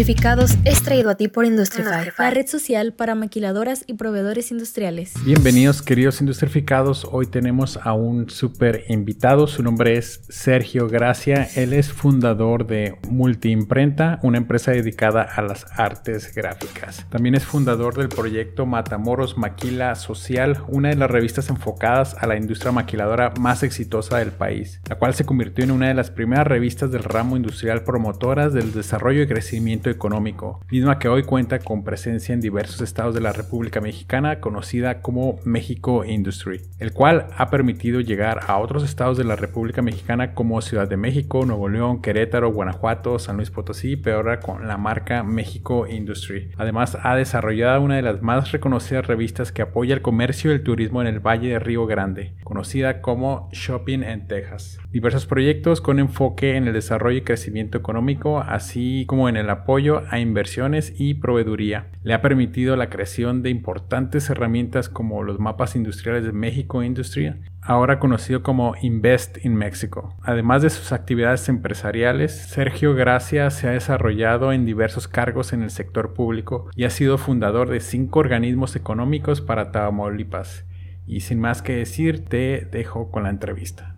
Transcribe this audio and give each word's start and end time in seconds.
Industrificados 0.00 0.56
es 0.64 0.82
traído 0.82 1.10
a 1.10 1.14
ti 1.14 1.28
por 1.28 1.44
Industrify, 1.44 2.10
la 2.16 2.30
red 2.30 2.46
social 2.46 2.94
para 2.94 3.14
maquiladoras 3.14 3.84
y 3.86 3.92
proveedores 3.92 4.50
industriales. 4.50 5.12
Bienvenidos 5.26 5.82
queridos 5.82 6.22
Industrificados, 6.22 7.06
hoy 7.12 7.26
tenemos 7.26 7.76
a 7.76 7.92
un 7.92 8.30
súper 8.30 8.86
invitado, 8.88 9.46
su 9.46 9.62
nombre 9.62 9.98
es 9.98 10.22
Sergio 10.30 10.88
Gracia, 10.88 11.46
él 11.54 11.74
es 11.74 11.92
fundador 11.92 12.66
de 12.66 12.96
Multiimprenta, 13.10 14.20
una 14.22 14.38
empresa 14.38 14.70
dedicada 14.70 15.20
a 15.20 15.42
las 15.42 15.66
artes 15.78 16.34
gráficas. 16.34 17.04
También 17.10 17.34
es 17.34 17.44
fundador 17.44 17.94
del 17.94 18.08
proyecto 18.08 18.64
Matamoros 18.64 19.36
Maquila 19.36 19.96
Social, 19.96 20.62
una 20.68 20.88
de 20.88 20.96
las 20.96 21.10
revistas 21.10 21.50
enfocadas 21.50 22.16
a 22.18 22.26
la 22.26 22.38
industria 22.38 22.72
maquiladora 22.72 23.34
más 23.38 23.62
exitosa 23.62 24.16
del 24.16 24.32
país, 24.32 24.80
la 24.88 24.96
cual 24.96 25.12
se 25.12 25.26
convirtió 25.26 25.62
en 25.62 25.72
una 25.72 25.88
de 25.88 25.94
las 25.94 26.10
primeras 26.10 26.46
revistas 26.46 26.90
del 26.90 27.04
ramo 27.04 27.36
industrial 27.36 27.84
promotoras 27.84 28.54
del 28.54 28.72
desarrollo 28.72 29.20
y 29.20 29.26
crecimiento 29.26 29.89
económico, 29.90 30.60
misma 30.70 30.98
que 30.98 31.08
hoy 31.08 31.22
cuenta 31.24 31.58
con 31.58 31.84
presencia 31.84 32.32
en 32.32 32.40
diversos 32.40 32.80
estados 32.80 33.14
de 33.14 33.20
la 33.20 33.32
República 33.32 33.80
Mexicana 33.80 34.40
conocida 34.40 35.02
como 35.02 35.38
México 35.44 36.04
Industry, 36.04 36.60
el 36.78 36.92
cual 36.92 37.26
ha 37.36 37.50
permitido 37.50 38.00
llegar 38.00 38.40
a 38.46 38.58
otros 38.58 38.84
estados 38.84 39.18
de 39.18 39.24
la 39.24 39.36
República 39.36 39.82
Mexicana 39.82 40.34
como 40.34 40.60
Ciudad 40.60 40.88
de 40.88 40.96
México, 40.96 41.44
Nuevo 41.44 41.68
León, 41.68 42.02
Querétaro, 42.02 42.52
Guanajuato, 42.52 43.18
San 43.18 43.36
Luis 43.36 43.50
Potosí, 43.50 43.96
pero 43.96 44.16
ahora 44.16 44.40
con 44.40 44.66
la 44.66 44.76
marca 44.76 45.22
México 45.22 45.86
Industry. 45.86 46.50
Además 46.56 46.96
ha 47.02 47.16
desarrollado 47.16 47.82
una 47.82 47.96
de 47.96 48.02
las 48.02 48.22
más 48.22 48.52
reconocidas 48.52 49.06
revistas 49.06 49.52
que 49.52 49.62
apoya 49.62 49.94
el 49.94 50.02
comercio 50.02 50.50
y 50.50 50.54
el 50.54 50.62
turismo 50.62 51.00
en 51.00 51.06
el 51.06 51.20
Valle 51.20 51.48
de 51.48 51.58
Río 51.58 51.86
Grande, 51.86 52.34
conocida 52.44 53.00
como 53.00 53.48
Shopping 53.52 54.02
en 54.02 54.26
Texas. 54.26 54.78
Diversos 54.90 55.26
proyectos 55.26 55.80
con 55.80 55.98
enfoque 55.98 56.56
en 56.56 56.66
el 56.66 56.72
desarrollo 56.72 57.18
y 57.18 57.22
crecimiento 57.22 57.78
económico, 57.78 58.40
así 58.40 59.04
como 59.06 59.28
en 59.28 59.36
el 59.36 59.48
apoyo 59.48 59.69
a 59.76 60.18
inversiones 60.18 60.92
y 60.98 61.14
proveeduría. 61.14 61.92
Le 62.02 62.12
ha 62.12 62.22
permitido 62.22 62.74
la 62.74 62.90
creación 62.90 63.42
de 63.42 63.50
importantes 63.50 64.28
herramientas 64.28 64.88
como 64.88 65.22
los 65.22 65.38
mapas 65.38 65.76
industriales 65.76 66.24
de 66.24 66.32
México 66.32 66.82
Industry, 66.82 67.34
ahora 67.62 68.00
conocido 68.00 68.42
como 68.42 68.74
Invest 68.82 69.44
in 69.44 69.54
Mexico. 69.54 70.16
Además 70.22 70.62
de 70.62 70.70
sus 70.70 70.90
actividades 70.90 71.48
empresariales, 71.48 72.32
Sergio 72.32 72.94
Gracia 72.94 73.48
se 73.50 73.68
ha 73.68 73.70
desarrollado 73.70 74.52
en 74.52 74.66
diversos 74.66 75.06
cargos 75.06 75.52
en 75.52 75.62
el 75.62 75.70
sector 75.70 76.14
público 76.14 76.68
y 76.74 76.82
ha 76.82 76.90
sido 76.90 77.16
fundador 77.16 77.70
de 77.70 77.78
cinco 77.78 78.18
organismos 78.18 78.74
económicos 78.74 79.40
para 79.40 79.70
Tamaulipas. 79.70 80.64
Y 81.06 81.20
sin 81.20 81.38
más 81.38 81.62
que 81.62 81.76
decir, 81.76 82.24
te 82.24 82.68
dejo 82.72 83.12
con 83.12 83.22
la 83.22 83.30
entrevista. 83.30 83.96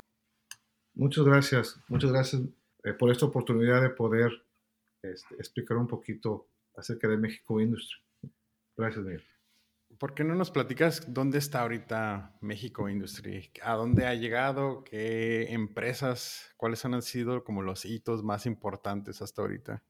Muchas 0.94 1.24
gracias, 1.24 1.80
muchas 1.88 2.12
gracias 2.12 2.42
eh, 2.84 2.92
por 2.92 3.10
esta 3.10 3.24
oportunidad 3.24 3.80
de 3.80 3.88
poder 3.88 4.32
este, 5.02 5.34
explicar 5.36 5.76
un 5.76 5.86
poquito 5.86 6.48
acerca 6.76 7.08
de 7.08 7.16
México 7.16 7.60
Industry. 7.60 8.00
Gracias, 8.76 9.04
Miguel. 9.04 9.24
¿Por 9.98 10.14
qué 10.14 10.24
no 10.24 10.34
nos 10.34 10.50
platicas 10.50 11.12
dónde 11.12 11.38
está 11.38 11.60
ahorita 11.60 12.36
México 12.40 12.88
Industry? 12.88 13.50
¿A 13.62 13.74
dónde 13.74 14.06
ha 14.06 14.14
llegado? 14.14 14.84
¿Qué 14.84 15.52
empresas? 15.52 16.52
¿Cuáles 16.56 16.84
han 16.84 17.00
sido 17.02 17.44
como 17.44 17.62
los 17.62 17.84
hitos 17.84 18.22
más 18.22 18.46
importantes 18.46 19.20
hasta 19.20 19.42
ahorita? 19.42 19.82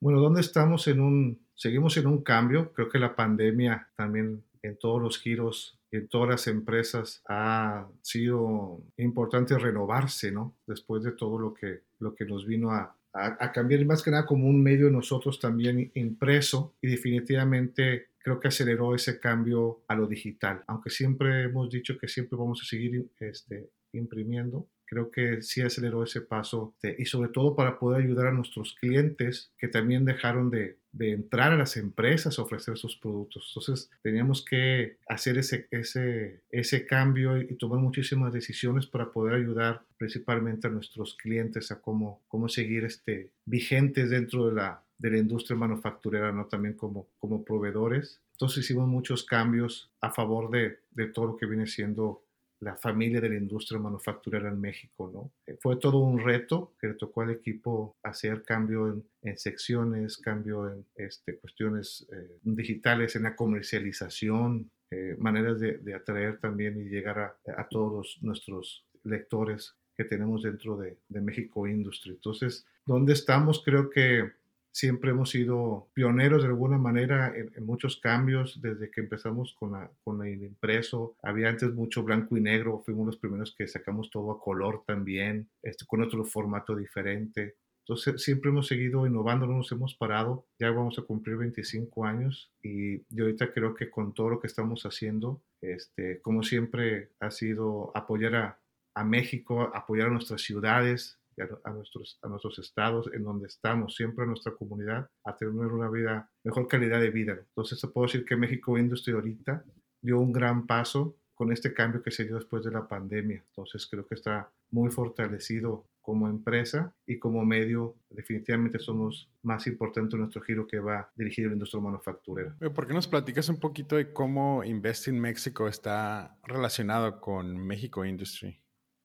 Bueno, 0.00 0.20
¿dónde 0.20 0.40
estamos 0.40 0.86
en 0.86 1.00
un, 1.00 1.46
seguimos 1.54 1.96
en 1.96 2.06
un 2.06 2.22
cambio? 2.22 2.72
Creo 2.72 2.88
que 2.88 3.00
la 3.00 3.16
pandemia 3.16 3.90
también 3.96 4.44
en 4.62 4.78
todos 4.78 5.02
los 5.02 5.18
giros, 5.18 5.78
en 5.90 6.08
todas 6.08 6.28
las 6.28 6.46
empresas 6.46 7.22
ha 7.28 7.88
sido 8.02 8.80
importante 8.96 9.58
renovarse, 9.58 10.30
¿no? 10.30 10.54
Después 10.66 11.02
de 11.02 11.12
todo 11.12 11.38
lo 11.38 11.52
que, 11.52 11.82
lo 11.98 12.14
que 12.14 12.24
nos 12.24 12.46
vino 12.46 12.70
a, 12.70 12.96
a, 13.18 13.52
cambiar 13.52 13.84
más 13.84 14.02
que 14.02 14.10
nada 14.10 14.26
como 14.26 14.46
un 14.46 14.62
medio 14.62 14.90
nosotros 14.90 15.40
también 15.40 15.90
impreso 15.94 16.76
y 16.80 16.88
definitivamente 16.88 18.08
creo 18.18 18.40
que 18.40 18.48
aceleró 18.48 18.94
ese 18.94 19.18
cambio 19.20 19.84
a 19.88 19.94
lo 19.94 20.06
digital, 20.06 20.62
aunque 20.66 20.90
siempre 20.90 21.44
hemos 21.44 21.70
dicho 21.70 21.98
que 21.98 22.08
siempre 22.08 22.38
vamos 22.38 22.60
a 22.62 22.66
seguir 22.66 23.10
este, 23.20 23.70
imprimiendo, 23.92 24.68
creo 24.84 25.10
que 25.10 25.42
sí 25.42 25.62
aceleró 25.62 26.04
ese 26.04 26.20
paso 26.20 26.74
y 26.82 27.04
sobre 27.06 27.30
todo 27.30 27.54
para 27.54 27.78
poder 27.78 28.04
ayudar 28.04 28.28
a 28.28 28.32
nuestros 28.32 28.74
clientes 28.74 29.52
que 29.58 29.68
también 29.68 30.04
dejaron 30.04 30.50
de, 30.50 30.78
de 30.92 31.12
entrar 31.12 31.52
a 31.52 31.56
las 31.56 31.76
empresas 31.76 32.38
a 32.38 32.42
ofrecer 32.42 32.76
sus 32.76 32.96
productos. 32.96 33.50
Entonces 33.50 33.90
teníamos 34.02 34.44
que 34.44 34.98
hacer 35.08 35.38
ese, 35.38 35.66
ese, 35.70 36.42
ese 36.50 36.86
cambio 36.86 37.40
y 37.40 37.56
tomar 37.56 37.80
muchísimas 37.80 38.32
decisiones 38.32 38.86
para 38.86 39.12
poder 39.12 39.34
ayudar 39.34 39.82
principalmente 39.96 40.66
a 40.66 40.70
nuestros 40.70 41.16
clientes 41.16 41.70
a 41.70 41.80
cómo, 41.80 42.22
cómo 42.28 42.48
seguir 42.48 42.84
este, 42.84 43.30
vigentes 43.44 44.10
dentro 44.10 44.48
de 44.48 44.54
la, 44.54 44.82
de 44.98 45.10
la 45.10 45.18
industria 45.18 45.56
manufacturera, 45.56 46.32
¿no? 46.32 46.46
también 46.46 46.74
como, 46.74 47.08
como 47.18 47.44
proveedores. 47.44 48.20
Entonces 48.32 48.64
hicimos 48.64 48.88
muchos 48.88 49.24
cambios 49.24 49.90
a 50.00 50.10
favor 50.10 50.50
de, 50.50 50.78
de 50.92 51.06
todo 51.06 51.26
lo 51.26 51.36
que 51.36 51.46
viene 51.46 51.66
siendo 51.66 52.22
la 52.60 52.76
familia 52.76 53.20
de 53.20 53.28
la 53.28 53.36
industria 53.36 53.78
manufacturera 53.78 54.48
en 54.48 54.60
México, 54.60 55.10
¿no? 55.12 55.32
Eh, 55.46 55.56
fue 55.60 55.76
todo 55.76 55.98
un 55.98 56.18
reto 56.18 56.74
que 56.80 56.88
le 56.88 56.94
tocó 56.94 57.22
al 57.22 57.30
equipo 57.30 57.96
hacer 58.02 58.42
cambio 58.42 58.88
en, 59.22 59.38
secciones, 59.38 60.16
cambio 60.16 60.70
en 60.70 60.84
este, 60.96 61.38
cuestiones 61.38 62.06
eh, 62.12 62.38
digitales, 62.42 63.14
en 63.16 63.24
la 63.24 63.36
comercialización, 63.36 64.70
eh, 64.90 65.16
maneras 65.18 65.60
de, 65.60 65.94
atraer 65.94 66.38
también 66.38 66.80
y 66.80 66.88
llegar 66.88 67.18
a, 67.18 67.36
a, 67.56 67.68
todos 67.68 68.18
nuestros 68.22 68.86
lectores 69.04 69.76
que 69.96 70.04
tenemos 70.04 70.42
dentro 70.42 70.76
de, 70.76 70.96
de 71.08 71.20
México 71.20 71.66
Industry. 71.66 72.12
Entonces, 72.12 72.66
¿dónde 72.86 73.12
estamos? 73.12 73.62
Creo 73.64 73.90
que 73.90 74.32
siempre 74.78 75.10
hemos 75.10 75.30
sido 75.30 75.88
pioneros 75.92 76.42
de 76.42 76.48
alguna 76.50 76.78
manera 76.78 77.34
en, 77.34 77.66
muchos 77.66 77.96
cambios 77.96 78.60
desde 78.62 78.92
que 78.92 79.00
empezamos 79.00 79.56
con, 79.58 80.24
el 80.24 80.44
impreso. 80.44 81.16
Había 81.20 81.48
antes 81.48 81.74
mucho 81.74 82.04
blanco 82.04 82.36
y 82.36 82.40
negro, 82.40 82.78
fuimos 82.86 83.06
los 83.06 83.16
primeros 83.16 83.52
que 83.56 83.66
sacamos 83.66 84.08
todo 84.08 84.30
a 84.30 84.40
color 84.40 84.84
también, 84.86 85.50
este, 85.62 85.84
con 85.84 86.00
otro 86.00 86.24
formato 86.24 86.76
diferente. 86.76 87.56
Entonces 87.80 88.22
siempre 88.22 88.50
hemos 88.50 88.68
seguido 88.68 89.04
innovando, 89.04 89.48
no 89.48 89.56
nos 89.56 89.72
hemos 89.72 89.96
parado. 89.96 90.46
Ya 90.60 90.70
vamos 90.70 90.96
a 91.00 91.02
cumplir 91.02 91.38
25 91.38 92.04
años 92.04 92.52
y 92.62 92.98
yo 93.12 93.24
ahorita 93.24 93.52
creo 93.52 93.74
que 93.74 93.90
con 93.90 94.14
todo 94.14 94.30
lo 94.30 94.40
que 94.40 94.46
estamos 94.46 94.84
haciendo, 94.84 95.42
este, 95.60 96.20
como 96.20 96.44
siempre 96.44 97.10
ha 97.18 97.32
sido 97.32 97.90
apoyar 97.96 98.60
a 98.94 99.04
México, 99.04 99.72
apoyar 99.74 100.06
a 100.06 100.12
nuestras 100.12 100.42
ciudades, 100.42 101.18
a, 101.64 101.70
nuestros, 101.70 102.18
a 102.22 102.28
nuestros 102.28 102.58
estados 102.58 103.10
en 103.12 103.24
donde 103.24 103.46
estamos, 103.46 103.94
siempre 103.94 104.24
a 104.24 104.26
nuestra 104.26 104.52
comunidad, 104.52 105.08
a 105.24 105.36
tener 105.36 105.54
una 105.54 105.90
vida, 105.90 106.30
mejor 106.44 106.68
calidad 106.68 107.00
de 107.00 107.10
vida. 107.10 107.38
Entonces, 107.38 107.80
puedo 107.92 108.06
decir 108.06 108.24
que 108.24 108.36
México 108.36 108.76
Industry 108.78 109.12
ahorita 109.14 109.64
dio 110.00 110.20
un 110.20 110.32
gran 110.32 110.66
paso 110.66 111.16
con 111.34 111.52
este 111.52 111.72
cambio 111.72 112.02
que 112.02 112.10
se 112.10 112.24
dio 112.24 112.34
después 112.34 112.64
de 112.64 112.72
la 112.72 112.88
pandemia. 112.88 113.44
Entonces, 113.48 113.86
creo 113.86 114.06
que 114.06 114.16
está 114.16 114.50
muy 114.70 114.90
fortalecido 114.90 115.86
como 116.08 116.26
empresa 116.26 116.94
y 117.06 117.18
como 117.18 117.44
medio, 117.44 117.94
definitivamente 118.08 118.78
somos 118.78 119.30
más 119.42 119.66
importantes 119.66 120.14
en 120.14 120.20
nuestro 120.20 120.40
giro 120.40 120.66
que 120.66 120.78
va 120.80 121.12
dirigido 121.14 121.48
a 121.48 121.50
la 121.50 121.56
industria 121.56 121.82
manufacturera. 121.82 122.56
¿Por 122.74 122.86
qué 122.86 122.94
nos 122.94 123.06
platicas 123.06 123.50
un 123.50 123.60
poquito 123.60 123.96
de 123.96 124.10
cómo 124.12 124.64
Invest 124.64 125.08
in 125.08 125.20
México 125.20 125.68
está 125.68 126.38
relacionado 126.44 127.20
con 127.20 127.58
México 127.58 128.06
Industry? 128.06 128.58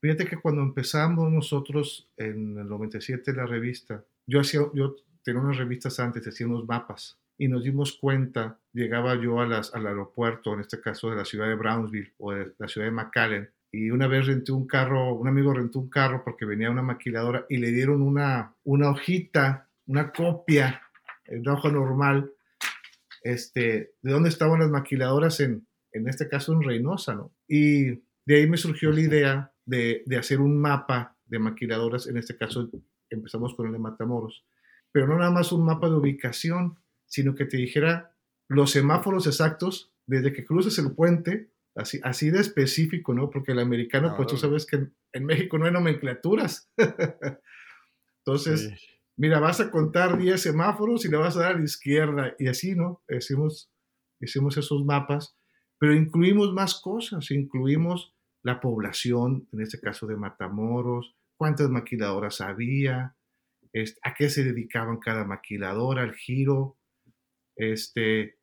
Fíjate 0.03 0.25
que 0.25 0.35
cuando 0.35 0.61
empezamos 0.61 1.31
nosotros 1.31 2.09
en 2.17 2.57
el 2.57 2.67
97 2.67 3.31
la 3.31 3.45
revista, 3.45 4.03
yo 4.27 4.41
hacía, 4.41 4.59
yo 4.73 4.97
tenía 5.23 5.39
unas 5.39 5.55
revistas 5.55 5.97
antes, 5.97 6.27
hacía 6.27 6.45
unos 6.45 6.67
mapas 6.67 7.17
y 7.37 7.47
nos 7.47 7.63
dimos 7.63 7.93
cuenta, 7.93 8.59
llegaba 8.73 9.15
yo 9.15 9.39
a 9.39 9.47
las, 9.47 9.73
al 9.73 9.87
aeropuerto, 9.87 10.53
en 10.53 10.59
este 10.59 10.81
caso 10.81 11.09
de 11.09 11.15
la 11.15 11.23
ciudad 11.23 11.47
de 11.47 11.55
Brownsville 11.55 12.11
o 12.17 12.33
de 12.33 12.51
la 12.57 12.67
ciudad 12.67 12.87
de 12.87 12.91
McAllen, 12.91 13.49
y 13.71 13.91
una 13.91 14.07
vez 14.07 14.27
renté 14.27 14.51
un 14.51 14.67
carro, 14.67 15.13
un 15.13 15.29
amigo 15.29 15.53
rentó 15.53 15.79
un 15.79 15.89
carro 15.89 16.21
porque 16.25 16.43
venía 16.43 16.69
una 16.69 16.81
maquiladora 16.83 17.45
y 17.47 17.55
le 17.55 17.71
dieron 17.71 18.01
una, 18.01 18.53
una 18.65 18.89
hojita, 18.89 19.69
una 19.85 20.11
copia, 20.11 20.81
una 21.29 21.53
hoja 21.53 21.71
normal, 21.71 22.29
este, 23.21 23.93
de 24.01 24.11
dónde 24.11 24.27
estaban 24.27 24.59
las 24.59 24.69
maquiladoras 24.69 25.39
en, 25.39 25.65
en 25.93 26.09
este 26.09 26.27
caso 26.27 26.51
en 26.51 26.61
Reynosa, 26.61 27.15
¿no? 27.15 27.31
Y 27.47 27.85
de 28.25 28.35
ahí 28.35 28.49
me 28.49 28.57
surgió 28.57 28.91
la 28.91 28.99
idea 28.99 29.52
de, 29.65 30.03
hacer 30.17 30.41
un 30.41 30.59
mapa 30.59 31.17
de 31.25 31.39
maquiladoras, 31.39 32.07
en 32.07 32.17
este 32.17 32.37
caso 32.37 32.69
empezamos 33.09 33.55
con 33.55 33.67
el 33.67 33.73
de 33.73 33.79
Matamoros, 33.79 34.45
pero 34.91 35.07
no 35.07 35.17
nada 35.17 35.31
más 35.31 35.51
un 35.51 35.65
mapa 35.65 35.89
de 35.89 35.95
ubicación, 35.95 36.79
sino 37.05 37.35
que 37.35 37.45
te 37.45 37.57
dijera 37.57 38.15
los 38.47 38.71
semáforos 38.71 39.27
exactos 39.27 39.93
desde 40.05 40.33
que 40.33 40.45
cruces 40.45 40.77
el 40.79 40.93
puente, 40.93 41.51
así, 41.75 41.99
así 42.03 42.29
de 42.29 42.39
específico, 42.39 43.13
¿no? 43.13 43.29
Porque 43.29 43.53
el 43.53 43.59
americano, 43.59 44.13
pues 44.15 44.27
tú 44.27 44.37
sabes 44.37 44.65
que 44.65 44.87
en, 45.13 45.25
México 45.25 45.57
no 45.57 45.65
hay 45.65 45.71
nomenclaturas. 45.71 46.71
Entonces, 48.25 48.73
mira, 49.15 49.39
vas 49.39 49.59
a 49.59 49.71
contar 49.71 50.17
10 50.17 50.39
semáforos 50.41 51.05
y 51.05 51.09
le 51.09 51.17
vas 51.17 51.37
a 51.37 51.41
dar 51.41 51.55
a 51.55 51.59
la 51.59 51.65
izquierda, 51.65 52.35
y 52.37 52.47
así, 52.47 52.75
¿no? 52.75 53.03
Hicimos, 53.09 53.71
hicimos 54.19 54.57
esos 54.57 54.85
mapas, 54.85 55.37
pero 55.79 55.95
incluimos 55.95 56.53
más 56.53 56.79
cosas, 56.79 57.31
incluimos 57.31 58.12
la 58.43 58.59
población, 58.59 59.47
en 59.51 59.61
este 59.61 59.79
caso 59.79 60.05
de 60.05 60.15
Matamoros, 60.15 61.15
cuántas 61.37 61.69
maquiladoras 61.69 62.41
había, 62.41 63.15
a 64.03 64.13
qué 64.13 64.29
se 64.29 64.43
dedicaban 64.43 64.99
cada 64.99 65.25
maquiladora, 65.25 66.03
al 66.03 66.13
giro. 66.13 66.77
Este, 67.55 68.37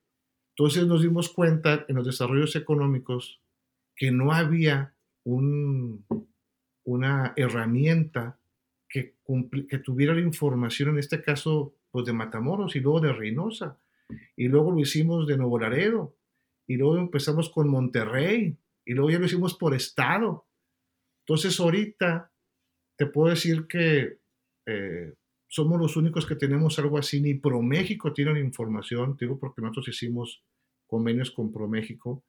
entonces 0.57 0.87
nos 0.87 1.03
dimos 1.03 1.33
cuenta 1.33 1.85
en 1.89 1.97
los 1.97 2.07
desarrollos 2.07 2.57
económicos 2.57 3.41
que 3.95 4.11
no 4.11 4.33
había 4.33 4.95
un, 5.25 6.07
una 6.85 7.33
herramienta 7.37 8.41
que, 8.89 9.17
que 9.69 9.79
tuviera 9.79 10.15
la 10.15 10.21
información, 10.21 10.91
en 10.91 10.99
este 10.99 11.23
caso, 11.23 11.77
pues 11.91 12.07
de 12.07 12.13
Matamoros 12.13 12.75
y 12.75 12.81
luego 12.81 13.01
de 13.01 13.13
Reynosa. 13.13 13.79
Y 14.37 14.49
luego 14.49 14.73
lo 14.73 14.81
hicimos 14.81 15.27
de 15.27 15.37
Nuevo 15.37 15.59
Laredo. 15.59 16.17
Y 16.67 16.77
luego 16.77 16.99
empezamos 16.99 17.51
con 17.51 17.69
Monterrey. 17.69 18.57
Y 18.91 18.93
luego 18.93 19.11
ya 19.11 19.21
lo 19.21 19.27
hicimos 19.27 19.55
por 19.55 19.73
estado. 19.73 20.49
Entonces 21.21 21.61
ahorita 21.61 22.33
te 22.97 23.07
puedo 23.07 23.31
decir 23.31 23.69
que 23.69 24.19
eh, 24.67 25.15
somos 25.47 25.81
los 25.81 25.97
únicos 25.97 26.27
que 26.27 26.35
tenemos 26.35 26.77
algo 26.81 26.99
así. 26.99 27.21
Ni 27.21 27.35
ProMéxico 27.35 28.13
tiene 28.13 28.41
información, 28.41 29.17
digo 29.17 29.39
porque 29.39 29.63
nosotros 29.63 29.91
hicimos 29.91 30.43
convenios 30.89 31.31
con 31.31 31.53
ProMéxico, 31.53 32.25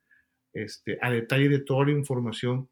este, 0.54 1.00
a 1.02 1.10
detalle 1.10 1.50
de 1.50 1.62
toda 1.62 1.86
la 1.86 1.94
información 1.94 2.70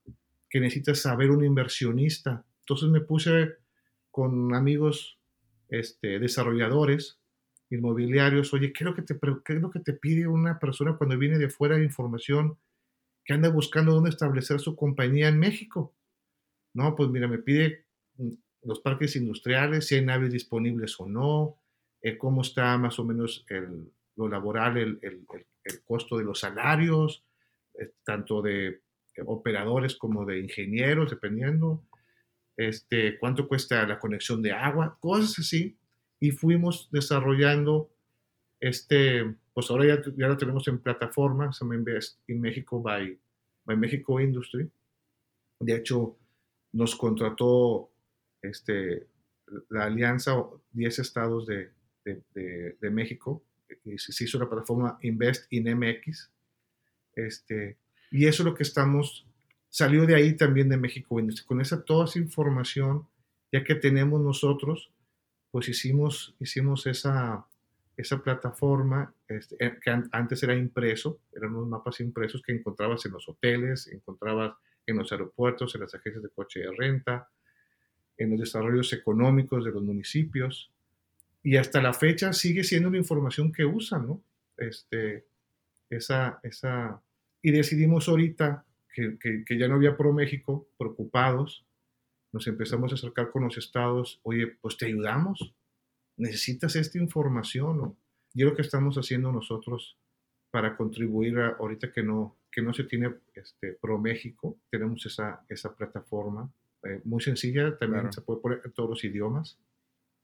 que 0.47 0.59
necesita 0.59 0.93
saber 0.93 1.31
un 1.31 1.43
inversionista. 1.43 2.45
Entonces 2.59 2.89
me 2.89 3.01
puse 3.01 3.55
con 4.11 4.53
amigos 4.53 5.17
este, 5.67 6.19
desarrolladores 6.19 7.17
inmobiliarios, 7.71 8.53
oye, 8.53 8.71
¿qué 8.71 8.83
es, 8.83 8.85
lo 8.87 8.93
que 8.93 9.01
te, 9.01 9.19
¿qué 9.43 9.53
es 9.53 9.61
lo 9.61 9.71
que 9.71 9.79
te 9.79 9.93
pide 9.93 10.27
una 10.27 10.59
persona 10.59 10.95
cuando 10.95 11.17
viene 11.17 11.39
de 11.39 11.49
fuera 11.49 11.75
de 11.75 11.85
información 11.85 12.59
que 13.29 13.35
anda 13.35 13.49
buscando 13.49 13.91
dónde 13.91 14.09
establecer 14.09 14.59
su 14.59 14.75
compañía 14.75 15.27
en 15.27 15.37
México? 15.37 15.93
No, 16.73 16.95
pues 16.95 17.09
mira, 17.09 17.27
me 17.27 17.37
pide 17.37 17.85
mm, 18.17 18.31
los 18.63 18.79
parques 18.79 19.15
industriales, 19.15 19.85
si 19.85 19.93
hay 19.93 20.03
naves 20.03 20.31
disponibles 20.31 20.99
o 20.99 21.07
no, 21.07 21.59
eh, 22.01 22.17
cómo 22.17 22.41
está 22.41 22.75
más 22.79 22.97
o 22.97 23.05
menos 23.05 23.45
el, 23.49 23.93
lo 24.15 24.27
laboral, 24.27 24.77
el, 24.77 24.99
el, 25.03 25.27
el, 25.63 25.83
costo 25.83 26.17
de 26.17 26.23
los 26.23 26.39
salarios, 26.39 27.23
eh, 27.75 27.91
tanto 28.03 28.41
de 28.41 28.81
operadores 29.27 29.95
como 29.95 30.25
de 30.25 30.39
ingenieros, 30.39 31.11
dependiendo, 31.11 31.83
este, 32.57 33.19
cuánto 33.19 33.47
cuesta 33.47 33.85
la 33.85 33.99
conexión 33.99 34.41
de 34.41 34.53
agua, 34.53 34.97
cosas 34.99 35.37
así. 35.37 35.77
Y 36.19 36.31
fuimos 36.31 36.89
desarrollando 36.91 37.91
este, 38.59 39.35
pues 39.53 39.69
ahora 39.69 39.85
ya, 39.85 40.01
ya 40.15 40.27
lo 40.27 40.37
tenemos 40.37 40.67
en 40.67 40.79
plataforma, 40.79 41.51
se 41.53 41.63
llama 41.63 41.75
Invest 41.75 42.19
in 42.27 42.41
México 42.41 42.81
by, 42.81 43.17
by 43.65 43.77
México 43.77 44.19
Industry. 44.19 44.69
De 45.59 45.75
hecho, 45.75 46.17
nos 46.71 46.95
contrató 46.95 47.89
este, 48.41 49.07
la 49.69 49.85
alianza 49.85 50.35
10 50.71 50.99
estados 50.99 51.47
de, 51.47 51.71
de, 52.03 52.77
de, 52.79 52.89
México 52.89 53.43
y 53.83 53.97
se 53.97 54.23
hizo 54.23 54.39
la 54.39 54.49
plataforma 54.49 54.97
Invest 55.01 55.51
in 55.51 55.75
MX. 55.77 56.31
Este, 57.15 57.77
y 58.11 58.25
eso 58.25 58.43
es 58.43 58.45
lo 58.45 58.55
que 58.55 58.63
estamos, 58.63 59.25
salió 59.69 60.05
de 60.05 60.15
ahí 60.15 60.35
también 60.35 60.69
de 60.69 60.77
México 60.77 61.19
Industry. 61.19 61.45
Con 61.45 61.61
esa 61.61 61.83
toda 61.83 62.05
esa 62.05 62.19
información, 62.19 63.07
ya 63.51 63.63
que 63.63 63.75
tenemos 63.75 64.21
nosotros, 64.21 64.91
pues 65.51 65.69
hicimos, 65.69 66.35
hicimos 66.39 66.85
esa, 66.87 67.45
esa 67.99 68.23
plataforma 68.23 69.13
este, 69.27 69.57
eh, 69.59 69.77
que 69.81 69.89
antes 70.11 70.41
era 70.41 70.55
impreso, 70.55 71.19
eran 71.35 71.53
unos 71.53 71.67
mapas 71.67 71.99
impresos 71.99 72.41
que 72.41 72.53
encontrabas 72.53 73.05
en 73.05 73.11
los 73.11 73.27
hoteles, 73.27 73.87
encontrabas 73.87 74.53
en 74.85 74.97
los 74.97 75.11
aeropuertos, 75.11 75.75
en 75.75 75.81
las 75.81 75.93
agencias 75.93 76.23
de 76.23 76.29
coche 76.29 76.61
de 76.61 76.71
renta, 76.71 77.29
en 78.17 78.29
los 78.31 78.39
desarrollos 78.39 78.93
económicos 78.93 79.65
de 79.65 79.71
los 79.71 79.83
municipios. 79.83 80.71
Y 81.43 81.57
hasta 81.57 81.81
la 81.81 81.91
fecha 81.91 82.31
sigue 82.31 82.63
siendo 82.63 82.89
la 82.89 82.97
información 82.97 83.51
que 83.51 83.65
usan, 83.65 84.07
¿no? 84.07 84.23
Este, 84.55 85.25
esa, 85.89 86.39
esa, 86.43 87.01
y 87.41 87.51
decidimos 87.51 88.07
ahorita 88.07 88.65
que, 88.93 89.17
que, 89.45 89.57
ya 89.57 89.67
no 89.67 89.75
había 89.75 89.97
Pro 89.97 90.13
México, 90.13 90.69
preocupados, 90.77 91.65
nos 92.31 92.47
empezamos 92.47 92.91
a 92.91 92.95
acercar 92.95 93.29
con 93.31 93.43
los 93.43 93.57
estados, 93.57 94.21
oye, 94.23 94.47
pues 94.47 94.77
te 94.77 94.85
ayudamos, 94.85 95.53
necesitas 96.19 96.75
esta 96.75 96.99
información, 96.99 97.77
¿no? 97.77 97.97
Y 98.33 98.43
es 98.43 98.49
lo 98.49 98.55
que 98.55 98.61
estamos 98.61 98.95
haciendo 98.97 99.31
nosotros 99.31 99.97
para 100.51 100.77
contribuir 100.77 101.39
a, 101.39 101.55
ahorita 101.59 101.91
que 101.91 102.03
no, 102.03 102.37
que 102.51 102.61
no 102.61 102.73
se 102.73 102.83
tiene 102.83 103.15
este, 103.33 103.73
Pro 103.73 103.97
México, 103.97 104.59
tenemos 104.69 105.05
esa, 105.05 105.45
esa 105.49 105.75
plataforma 105.75 106.51
eh, 106.83 107.01
muy 107.03 107.21
sencilla, 107.21 107.77
también 107.77 108.11
se 108.13 108.21
puede 108.21 108.41
poner 108.41 108.61
en 108.63 108.71
todos 108.71 108.89
los 108.89 109.03
idiomas 109.03 109.59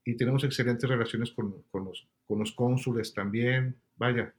y 0.04 0.16
tenemos 0.16 0.44
excelentes 0.44 0.88
relaciones 0.88 1.32
con, 1.32 1.62
con, 1.70 1.84
los, 1.84 2.08
con 2.26 2.38
los 2.38 2.52
cónsules 2.52 3.12
también. 3.12 3.76
Vaya, 3.96 4.34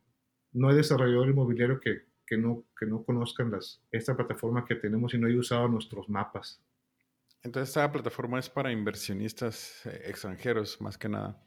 no 0.53 0.69
hay 0.69 0.75
desarrollador 0.75 1.29
inmobiliario 1.29 1.79
que, 1.79 2.05
que, 2.25 2.37
no, 2.37 2.65
que 2.79 2.85
no 2.85 3.03
conozcan 3.03 3.51
las, 3.51 3.81
esta 3.91 4.15
plataforma 4.15 4.65
que 4.65 4.75
tenemos 4.75 5.13
y 5.13 5.17
no 5.17 5.27
haya 5.27 5.37
usado 5.37 5.67
nuestros 5.67 6.07
mapas. 6.09 6.61
Entonces, 7.43 7.69
esta 7.69 7.91
plataforma 7.91 8.39
es 8.39 8.49
para 8.49 8.71
inversionistas 8.71 9.85
eh, 9.85 10.03
extranjeros, 10.05 10.81
más 10.81 10.97
que 10.97 11.09
nada. 11.09 11.46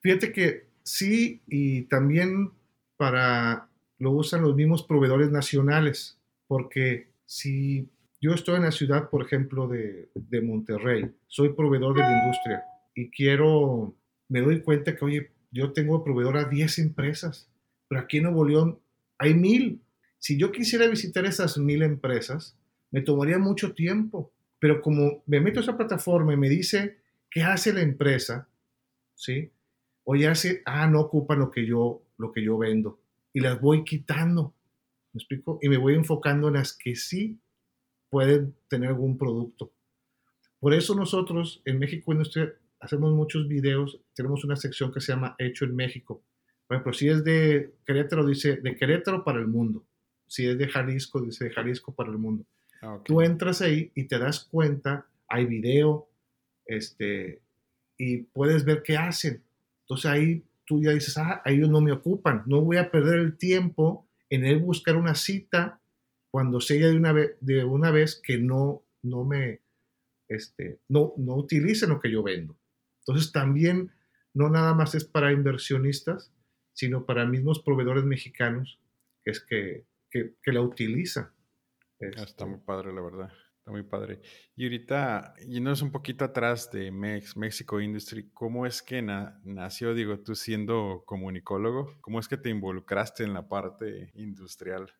Fíjate 0.00 0.32
que 0.32 0.66
sí, 0.82 1.42
y 1.46 1.82
también 1.82 2.50
para 2.96 3.68
lo 3.98 4.12
usan 4.12 4.42
los 4.42 4.56
mismos 4.56 4.82
proveedores 4.82 5.30
nacionales, 5.30 6.18
porque 6.46 7.10
si 7.26 7.88
yo 8.20 8.32
estoy 8.32 8.56
en 8.56 8.62
la 8.62 8.72
ciudad, 8.72 9.10
por 9.10 9.22
ejemplo, 9.24 9.68
de, 9.68 10.10
de 10.14 10.40
Monterrey, 10.40 11.10
soy 11.26 11.50
proveedor 11.50 11.94
de 11.94 12.00
la 12.00 12.22
industria 12.22 12.64
y 12.94 13.10
quiero, 13.10 13.94
me 14.28 14.40
doy 14.40 14.62
cuenta 14.62 14.96
que, 14.96 15.04
oye, 15.04 15.30
yo 15.50 15.72
tengo 15.72 16.02
proveedor 16.02 16.38
a 16.38 16.44
10 16.44 16.78
empresas, 16.78 17.48
pero 17.88 18.00
aquí 18.00 18.18
en 18.18 18.24
Nuevo 18.24 18.44
León 18.44 18.78
hay 19.18 19.34
mil. 19.34 19.82
Si 20.18 20.38
yo 20.38 20.50
quisiera 20.50 20.86
visitar 20.86 21.26
esas 21.26 21.58
mil 21.58 21.82
empresas, 21.82 22.56
me 22.90 23.02
tomaría 23.02 23.38
mucho 23.38 23.74
tiempo, 23.74 24.32
pero 24.58 24.80
como 24.80 25.22
me 25.26 25.40
meto 25.40 25.60
a 25.60 25.62
esa 25.62 25.76
plataforma 25.76 26.32
y 26.32 26.36
me 26.36 26.48
dice 26.48 26.98
qué 27.30 27.42
hace 27.42 27.72
la 27.72 27.82
empresa, 27.82 28.48
¿sí? 29.14 29.50
Oye, 30.12 30.26
hace, 30.26 30.62
ah, 30.66 30.88
no 30.88 31.02
ocupa 31.02 31.36
lo 31.36 31.52
que 31.52 31.64
yo, 31.64 32.02
lo 32.18 32.32
que 32.32 32.42
yo 32.42 32.58
vendo 32.58 32.98
y 33.32 33.38
las 33.38 33.60
voy 33.60 33.84
quitando. 33.84 34.52
¿Me 35.12 35.18
explico? 35.18 35.60
Y 35.62 35.68
me 35.68 35.76
voy 35.76 35.94
enfocando 35.94 36.48
en 36.48 36.54
las 36.54 36.72
que 36.72 36.96
sí 36.96 37.38
pueden 38.08 38.56
tener 38.66 38.88
algún 38.88 39.16
producto. 39.16 39.70
Por 40.58 40.74
eso 40.74 40.96
nosotros 40.96 41.62
en 41.64 41.78
México 41.78 42.10
Industria 42.10 42.52
hacemos 42.80 43.12
muchos 43.12 43.46
videos, 43.46 44.00
tenemos 44.12 44.42
una 44.42 44.56
sección 44.56 44.92
que 44.92 45.00
se 45.00 45.12
llama 45.12 45.36
Hecho 45.38 45.64
en 45.64 45.76
México. 45.76 46.20
Por 46.66 46.74
ejemplo, 46.74 46.92
si 46.92 47.08
es 47.08 47.22
de 47.22 47.72
Querétaro, 47.86 48.26
dice 48.26 48.56
de 48.56 48.74
Querétaro 48.74 49.22
para 49.22 49.38
el 49.38 49.46
mundo. 49.46 49.84
Si 50.26 50.44
es 50.44 50.58
de 50.58 50.66
Jalisco, 50.66 51.20
dice 51.20 51.44
de 51.44 51.50
Jalisco 51.52 51.94
para 51.94 52.10
el 52.10 52.18
mundo. 52.18 52.44
Ah, 52.82 52.98
Tú 53.04 53.22
entras 53.22 53.62
ahí 53.62 53.92
y 53.94 54.08
te 54.08 54.18
das 54.18 54.40
cuenta, 54.40 55.06
hay 55.28 55.46
video, 55.46 56.08
este, 56.66 57.42
y 57.96 58.22
puedes 58.22 58.64
ver 58.64 58.82
qué 58.82 58.96
hacen. 58.96 59.40
Entonces 59.90 60.08
ahí 60.08 60.44
tú 60.66 60.80
ya 60.80 60.92
dices, 60.92 61.18
ah, 61.18 61.42
ellos 61.44 61.68
no 61.68 61.80
me 61.80 61.90
ocupan, 61.90 62.44
no 62.46 62.60
voy 62.60 62.76
a 62.76 62.92
perder 62.92 63.18
el 63.18 63.36
tiempo 63.36 64.08
en 64.28 64.44
él 64.44 64.60
buscar 64.60 64.94
una 64.94 65.16
cita 65.16 65.80
cuando 66.30 66.60
sé 66.60 66.78
de 66.78 66.94
una 66.94 67.12
vez, 67.12 67.32
de 67.40 67.64
una 67.64 67.90
vez 67.90 68.20
que 68.22 68.38
no, 68.38 68.84
no 69.02 69.24
me, 69.24 69.62
este, 70.28 70.78
no, 70.88 71.12
no 71.16 71.34
utilicen 71.34 71.88
lo 71.88 71.98
que 71.98 72.12
yo 72.12 72.22
vendo. 72.22 72.56
Entonces 73.00 73.32
también 73.32 73.90
no 74.32 74.48
nada 74.48 74.74
más 74.74 74.94
es 74.94 75.04
para 75.04 75.32
inversionistas, 75.32 76.32
sino 76.72 77.04
para 77.04 77.26
mismos 77.26 77.60
proveedores 77.60 78.04
mexicanos 78.04 78.78
que 79.24 79.32
es 79.32 79.40
que, 79.40 79.86
que, 80.08 80.36
que 80.40 80.52
la 80.52 80.62
utilizan. 80.62 81.32
Está 81.98 82.22
este 82.22 82.46
muy 82.46 82.60
padre, 82.60 82.92
la 82.92 83.00
verdad 83.00 83.32
muy 83.70 83.82
padre. 83.82 84.20
Y 84.56 84.64
ahorita, 84.64 85.34
yéndonos 85.46 85.82
un 85.82 85.90
poquito 85.90 86.24
atrás 86.24 86.70
de 86.70 86.90
Mex, 86.90 87.36
Mexico 87.36 87.80
Industry, 87.80 88.30
¿cómo 88.32 88.66
es 88.66 88.82
que 88.82 89.02
nació, 89.02 89.94
digo, 89.94 90.20
tú 90.20 90.34
siendo 90.34 91.02
comunicólogo, 91.06 91.96
cómo 92.00 92.20
es 92.20 92.28
que 92.28 92.36
te 92.36 92.50
involucraste 92.50 93.24
en 93.24 93.34
la 93.34 93.48
parte 93.48 94.10
industrial? 94.14 94.92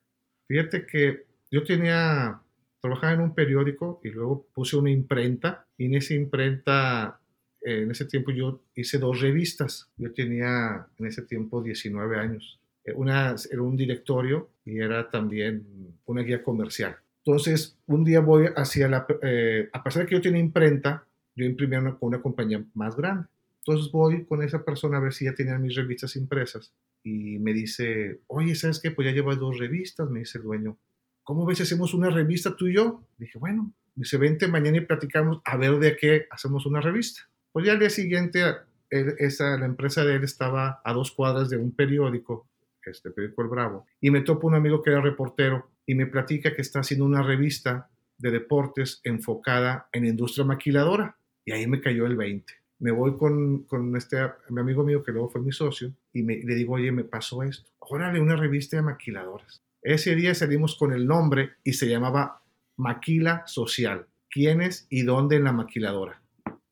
Fíjate 0.47 0.87
que 0.87 1.27
yo 1.51 1.65
tenía, 1.65 2.41
trabajaba 2.81 3.13
en 3.13 3.21
un 3.21 3.35
periódico 3.35 4.01
y 4.05 4.11
luego 4.11 4.47
puse 4.53 4.77
una 4.77 4.91
imprenta 4.91 5.67
y 5.77 5.87
en 5.87 5.95
esa 5.95 6.15
imprenta, 6.15 7.21
en 7.61 7.91
ese 7.91 8.05
tiempo 8.07 8.31
yo 8.31 8.63
hice 8.75 8.99
dos 8.99 9.21
revistas. 9.21 9.91
Yo 9.97 10.13
tenía 10.13 10.87
en 10.99 11.07
ese 11.07 11.23
tiempo 11.23 11.63
19 11.63 12.19
años. 12.19 12.61
Eh, 12.85 12.93
una 12.95 13.35
era 13.51 13.63
un 13.63 13.77
directorio 13.77 14.51
y 14.65 14.79
era 14.79 15.11
también 15.11 15.99
una 16.05 16.23
guía 16.23 16.43
comercial. 16.43 16.97
Entonces, 17.25 17.79
un 17.87 18.05
día 18.05 18.21
voy 18.21 18.49
hacia 18.57 18.89
la, 18.89 19.07
eh, 19.23 19.69
a 19.73 19.83
pesar 19.83 20.03
de 20.03 20.09
que 20.09 20.15
yo 20.15 20.21
tenía 20.21 20.41
imprenta, 20.41 21.05
yo 21.35 21.45
imprimía 21.45 21.81
con 21.81 22.09
una 22.09 22.23
compañía 22.23 22.65
más 22.75 22.97
grande. 22.97 23.27
Entonces 23.59 23.93
voy 23.93 24.25
con 24.25 24.43
esa 24.43 24.65
persona 24.65 24.97
a 24.97 25.01
ver 25.01 25.13
si 25.13 25.27
ya 25.27 25.35
tenía 25.35 25.59
mis 25.59 25.75
revistas 25.75 26.17
impresas 26.17 26.73
y 27.03 27.39
me 27.39 27.53
dice, 27.53 28.21
oye, 28.27 28.55
¿sabes 28.55 28.81
qué? 28.81 28.91
Pues 28.91 29.07
ya 29.07 29.13
llevas 29.13 29.39
dos 29.39 29.59
revistas, 29.59 30.09
me 30.11 30.21
dice 30.21 30.39
el 30.39 30.45
dueño. 30.45 30.79
¿Cómo 31.23 31.47
ves 31.47 31.61
hacemos 31.61 31.95
una 31.95 32.11
revista 32.11 32.57
tú 32.57 32.67
y 32.69 32.75
yo? 32.75 33.05
Dije, 33.19 33.39
bueno, 33.39 33.73
dice, 33.95 34.17
vente 34.17 34.49
mañana 34.49 34.79
y 34.79 34.87
platicamos 34.87 35.41
a 35.45 35.57
ver 35.57 35.79
de 35.79 35.97
qué 35.97 36.27
hacemos 36.31 36.67
una 36.67 36.81
revista. 36.81 37.23
Pues 37.53 37.67
ya 37.67 37.73
al 37.73 37.79
día 37.79 37.91
siguiente, 37.91 38.43
esa, 38.91 39.57
la 39.59 39.67
empresa 39.67 40.05
de 40.05 40.17
él 40.17 40.25
estaba 40.25 40.81
a 40.85 40.93
dos 40.93 41.13
cuadras 41.13 41.51
de 41.51 41.59
un 41.59 41.73
periódico, 41.73 42.49
este 42.85 43.11
periódico 43.11 43.43
El 43.43 43.49
Bravo, 43.49 43.87
y 44.01 44.11
me 44.11 44.23
topo 44.23 44.49
un 44.49 44.55
amigo 44.55 44.83
que 44.83 44.91
era 44.91 45.01
reportero 45.01 45.70
y 45.91 45.97
me 45.97 46.07
platica 46.07 46.55
que 46.55 46.63
está 46.63 46.79
haciendo 46.79 47.05
una 47.05 47.21
revista 47.21 47.91
de 48.17 48.31
deportes 48.31 49.01
enfocada 49.03 49.89
en 49.91 50.07
industria 50.07 50.45
maquiladora. 50.45 51.17
Y 51.45 51.51
ahí 51.51 51.67
me 51.67 51.81
cayó 51.81 52.07
el 52.07 52.15
20. 52.15 52.53
Me 52.79 52.93
voy 52.93 53.17
con, 53.17 53.65
con 53.65 53.97
este 53.97 54.19
mi 54.51 54.61
amigo 54.61 54.85
mío 54.85 55.03
que 55.03 55.11
luego 55.11 55.31
fue 55.31 55.41
mi 55.41 55.51
socio 55.51 55.93
y 56.13 56.23
me, 56.23 56.37
le 56.37 56.55
digo, 56.55 56.75
oye, 56.75 56.93
me 56.93 57.03
pasó 57.03 57.43
esto. 57.43 57.69
Órale, 57.81 58.21
una 58.21 58.37
revista 58.37 58.77
de 58.77 58.83
maquiladoras. 58.83 59.65
Ese 59.83 60.15
día 60.15 60.33
salimos 60.33 60.77
con 60.77 60.93
el 60.93 61.09
nombre 61.09 61.55
y 61.65 61.73
se 61.73 61.89
llamaba 61.89 62.41
Maquila 62.77 63.43
Social. 63.47 64.07
¿Quiénes 64.31 64.87
y 64.91 65.03
dónde 65.03 65.35
en 65.35 65.43
la 65.43 65.53
maquiladora? 65.53 66.23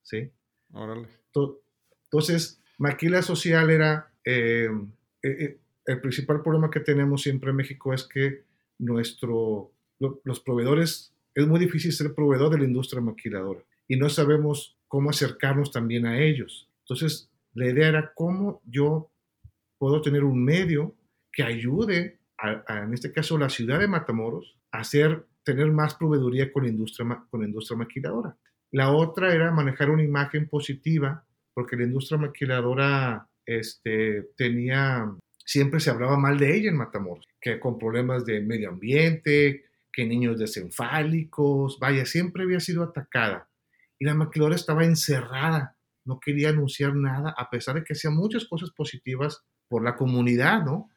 ¿Sí? 0.04 0.30
Órale. 0.72 1.08
Entonces, 2.04 2.62
Maquila 2.78 3.22
Social 3.22 3.68
era... 3.70 4.12
Eh, 4.24 4.70
eh, 5.24 5.28
eh, 5.28 5.58
el 5.86 6.00
principal 6.02 6.42
problema 6.42 6.70
que 6.70 6.80
tenemos 6.80 7.22
siempre 7.22 7.50
en 7.50 7.56
México 7.56 7.94
es 7.94 8.04
que 8.04 8.46
nuestro, 8.78 9.72
los 9.98 10.40
proveedores, 10.40 11.12
es 11.34 11.46
muy 11.46 11.60
difícil 11.60 11.92
ser 11.92 12.14
proveedor 12.14 12.50
de 12.50 12.58
la 12.58 12.64
industria 12.64 13.00
maquiladora 13.00 13.62
y 13.86 13.96
no 13.96 14.08
sabemos 14.08 14.76
cómo 14.86 15.10
acercarnos 15.10 15.70
también 15.70 16.06
a 16.06 16.18
ellos. 16.20 16.68
Entonces, 16.80 17.30
la 17.54 17.68
idea 17.68 17.88
era 17.88 18.12
cómo 18.14 18.60
yo 18.64 19.10
puedo 19.78 20.00
tener 20.02 20.24
un 20.24 20.44
medio 20.44 20.94
que 21.32 21.42
ayude, 21.42 22.20
en 22.68 22.94
este 22.94 23.12
caso, 23.12 23.38
la 23.38 23.48
ciudad 23.48 23.78
de 23.78 23.88
Matamoros, 23.88 24.56
a 24.72 24.80
hacer, 24.80 25.26
tener 25.44 25.70
más 25.70 25.94
proveeduría 25.94 26.52
con 26.52 26.64
la 26.64 26.70
industria, 26.70 27.24
con 27.30 27.42
industria 27.42 27.78
maquiladora. 27.78 28.36
La 28.70 28.92
otra 28.92 29.34
era 29.34 29.50
manejar 29.50 29.90
una 29.90 30.02
imagen 30.02 30.48
positiva, 30.48 31.24
porque 31.54 31.76
la 31.76 31.84
industria 31.84 32.18
maquiladora 32.18 33.28
este, 33.46 34.28
tenía, 34.36 35.10
siempre 35.48 35.80
se 35.80 35.88
hablaba 35.88 36.18
mal 36.18 36.38
de 36.38 36.54
ella 36.54 36.68
en 36.68 36.76
Matamoros, 36.76 37.26
que 37.40 37.58
con 37.58 37.78
problemas 37.78 38.26
de 38.26 38.42
medio 38.42 38.68
ambiente, 38.68 39.64
que 39.90 40.04
niños 40.04 40.38
desenfálicos, 40.38 41.78
vaya, 41.78 42.04
siempre 42.04 42.42
había 42.42 42.60
sido 42.60 42.82
atacada. 42.82 43.48
Y 43.98 44.04
la 44.04 44.12
maquiladora 44.12 44.56
estaba 44.56 44.84
encerrada, 44.84 45.74
no 46.04 46.20
quería 46.20 46.50
anunciar 46.50 46.94
nada, 46.94 47.34
a 47.34 47.48
pesar 47.48 47.76
de 47.76 47.84
que 47.84 47.94
hacía 47.94 48.10
muchas 48.10 48.44
cosas 48.44 48.72
positivas 48.72 49.42
por 49.68 49.82
la 49.82 49.96
comunidad, 49.96 50.66
¿no? 50.66 50.90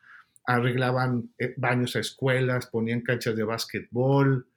Arreglaban 0.45 1.33
eh, 1.37 1.53
baños 1.55 1.95
a 1.95 2.01
escuelas, 2.01 2.67
ponían 2.67 3.03
canchas 3.03 3.37
de 3.37 3.43
básquetbol, 3.45 4.47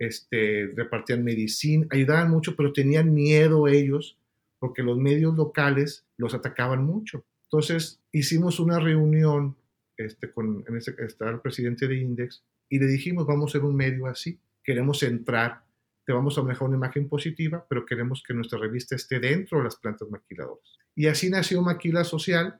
este, 0.00 0.72
repartían 0.74 1.22
medicina, 1.22 1.86
ayudaban 1.90 2.28
mucho, 2.28 2.56
pero 2.56 2.72
tenían 2.72 3.14
miedo 3.14 3.68
ellos 3.68 4.18
porque 4.58 4.82
los 4.82 4.98
medios 4.98 5.36
locales 5.36 6.04
los 6.16 6.34
atacaban 6.34 6.84
mucho. 6.84 7.24
Entonces 7.54 8.00
hicimos 8.10 8.58
una 8.58 8.80
reunión 8.80 9.56
este, 9.96 10.32
con 10.32 10.64
en 10.66 10.76
estaba 10.76 11.30
el 11.30 11.40
presidente 11.40 11.86
de 11.86 11.98
Index 11.98 12.42
y 12.68 12.80
le 12.80 12.86
dijimos, 12.86 13.28
vamos 13.28 13.50
a 13.50 13.52
ser 13.52 13.64
un 13.64 13.76
medio 13.76 14.08
así, 14.08 14.40
queremos 14.64 15.04
entrar, 15.04 15.62
te 16.04 16.12
vamos 16.12 16.36
a 16.36 16.42
manejar 16.42 16.66
una 16.66 16.78
imagen 16.78 17.08
positiva, 17.08 17.64
pero 17.68 17.86
queremos 17.86 18.24
que 18.26 18.34
nuestra 18.34 18.58
revista 18.58 18.96
esté 18.96 19.20
dentro 19.20 19.58
de 19.58 19.64
las 19.64 19.76
plantas 19.76 20.10
maquiladoras. 20.10 20.64
Y 20.96 21.06
así 21.06 21.30
nació 21.30 21.62
Maquila 21.62 22.02
Social, 22.02 22.58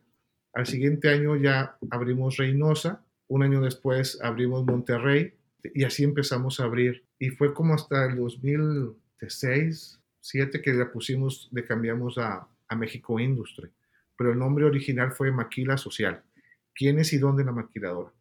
al 0.52 0.66
siguiente 0.66 1.08
año 1.08 1.34
ya 1.34 1.76
abrimos 1.90 2.36
Reynosa, 2.36 3.04
un 3.26 3.42
año 3.42 3.62
después 3.62 4.20
abrimos 4.22 4.64
Monterrey 4.64 5.34
y 5.74 5.82
así 5.82 6.04
empezamos 6.04 6.60
a 6.60 6.66
abrir. 6.66 7.04
Y 7.18 7.30
fue 7.30 7.52
como 7.52 7.74
hasta 7.74 8.06
el 8.06 8.14
2006, 8.14 9.98
2007 10.20 10.62
que 10.62 10.72
le 10.72 10.86
pusimos, 10.86 11.48
le 11.50 11.64
cambiamos 11.64 12.16
a, 12.16 12.46
a 12.68 12.76
México 12.76 13.18
Industry. 13.18 13.72
Pero 14.16 14.32
el 14.32 14.38
nombre 14.38 14.64
original 14.64 15.12
fue 15.12 15.32
Maquila 15.32 15.76
Social. 15.76 16.22
¿Quién 16.74 16.98
es 16.98 17.12
y 17.12 17.18
dónde 17.18 17.44
la 17.44 17.52
maquiladora? 17.52 18.12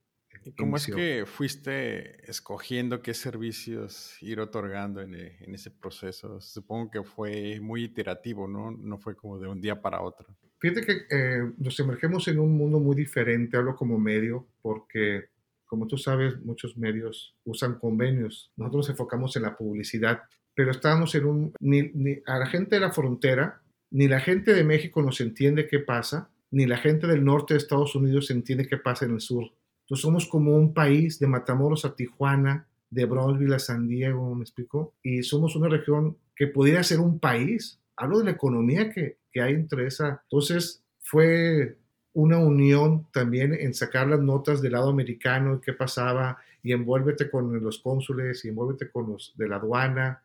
¿Y 0.46 0.52
cómo 0.52 0.76
es 0.76 0.88
que 0.88 1.26
fuiste 1.26 2.30
escogiendo 2.30 3.02
qué 3.02 3.14
servicios 3.14 4.18
ir 4.22 4.40
otorgando 4.40 5.02
en, 5.02 5.16
eh, 5.16 5.38
en, 5.40 5.56
ese 5.56 5.72
proceso? 5.72 6.42
Supongo 6.42 6.92
que 6.92 7.04
fue 7.04 7.60
muy 7.62 7.86
iterativo, 7.86 8.48
¿no? 8.48 8.72
No 8.72 8.98
fue 8.98 9.16
como 9.16 9.40
de 9.40 9.48
un 9.48 9.62
día 9.62 9.82
para 9.82 10.02
otro. 10.02 10.36
Fíjate 10.60 10.86
que 10.86 10.94
eh, 11.10 11.52
nos 11.58 11.80
emergemos 11.80 12.28
en 12.28 12.40
un 12.40 12.58
mundo 12.58 12.80
muy 12.80 12.96
diferente, 12.96 13.58
hablo 13.58 13.76
como 13.76 13.98
medio, 14.00 14.48
porque 14.62 15.30
como 15.66 15.88
tú 15.88 15.98
sabes, 15.98 16.40
muchos 16.46 16.78
medios 16.78 17.36
usan 17.46 17.80
convenios. 17.80 18.52
Nosotros 18.58 18.82
nos 18.82 18.90
enfocamos 18.92 19.36
en 19.36 19.42
la 19.42 19.58
publicidad, 19.58 20.22
pero 20.54 20.70
estábamos 20.70 21.16
en 21.16 21.26
un... 21.26 21.54
Ni, 21.60 21.90
ni 21.94 22.22
a 22.28 22.38
la 22.38 22.46
gente 22.46 22.76
de 22.76 22.82
la 22.82 22.92
frontera, 22.92 23.63
ni 23.94 24.10
la 24.10 24.20
gente 24.20 24.54
de 24.54 24.66
México 24.66 25.02
nos 25.02 25.22
entiende 25.22 25.68
qué 25.68 25.80
pasa, 25.80 26.30
ni 26.52 26.66
la 26.66 26.78
gente 26.78 27.08
del 27.08 27.24
norte 27.24 27.54
de 27.54 27.60
Estados 27.60 27.96
Unidos 27.96 28.30
entiende 28.30 28.68
qué 28.68 28.76
pasa 28.76 29.06
en 29.06 29.14
el 29.14 29.22
sur 29.22 29.54
entonces 29.84 30.02
somos 30.02 30.28
como 30.28 30.56
un 30.56 30.74
país 30.74 31.20
de 31.20 31.28
Matamoros 31.28 31.86
a 31.86 31.96
Tijuana, 31.96 32.68
de 32.90 33.06
Brownsville 33.06 33.54
a 33.54 33.60
San 33.60 33.88
Diego, 33.88 34.34
¿me 34.34 34.44
explico? 34.44 34.96
Y 35.04 35.24
somos 35.24 35.56
una 35.56 35.68
región 35.68 36.18
que 36.36 36.48
podría 36.48 36.84
ser 36.84 37.00
un 37.00 37.20
país. 37.20 37.82
Hablo 37.96 38.20
de 38.20 38.26
la 38.26 38.32
economía 38.32 38.92
que, 38.92 39.18
que 39.32 39.42
hay 39.42 39.54
entre 39.54 39.88
esa. 39.88 40.22
Entonces 40.24 40.84
fue 41.02 41.78
una 42.14 42.38
unión 42.38 43.08
también 43.12 43.54
en 43.54 43.74
sacar 43.74 44.08
las 44.08 44.20
notas 44.20 44.62
del 44.62 44.74
lado 44.74 44.90
americano, 44.90 45.60
qué 45.60 45.74
pasaba, 45.74 46.38
y 46.62 46.72
envuélvete 46.72 47.30
con 47.30 47.62
los 47.62 47.80
cónsules, 47.80 48.46
y 48.46 48.50
envuélvete 48.50 48.90
con 48.90 49.10
los 49.10 49.34
de 49.36 49.50
la 49.50 49.58
aduana. 49.58 50.24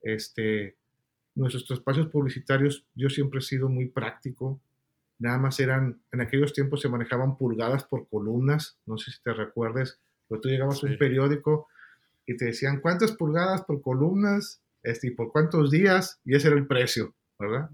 Este, 0.00 0.76
nuestros 1.38 1.70
espacios 1.70 2.08
publicitarios, 2.08 2.84
yo 2.94 3.08
siempre 3.08 3.38
he 3.38 3.42
sido 3.42 3.68
muy 3.68 3.86
práctico, 3.86 4.60
nada 5.18 5.38
más 5.38 5.60
eran, 5.60 6.00
en 6.12 6.20
aquellos 6.20 6.52
tiempos 6.52 6.80
se 6.80 6.88
manejaban 6.88 7.36
pulgadas 7.36 7.84
por 7.84 8.08
columnas, 8.08 8.78
no 8.86 8.98
sé 8.98 9.12
si 9.12 9.22
te 9.22 9.32
recuerdes, 9.32 10.00
pero 10.28 10.40
tú 10.40 10.48
llegabas 10.48 10.82
a 10.82 10.86
un 10.86 10.98
periódico 10.98 11.68
y 12.26 12.36
te 12.36 12.46
decían 12.46 12.80
cuántas 12.80 13.12
pulgadas 13.12 13.62
por 13.62 13.80
columnas 13.80 14.60
este, 14.82 15.08
y 15.08 15.10
por 15.12 15.30
cuántos 15.32 15.70
días, 15.70 16.20
y 16.24 16.34
ese 16.34 16.48
era 16.48 16.56
el 16.56 16.66
precio, 16.66 17.14
¿verdad? 17.38 17.70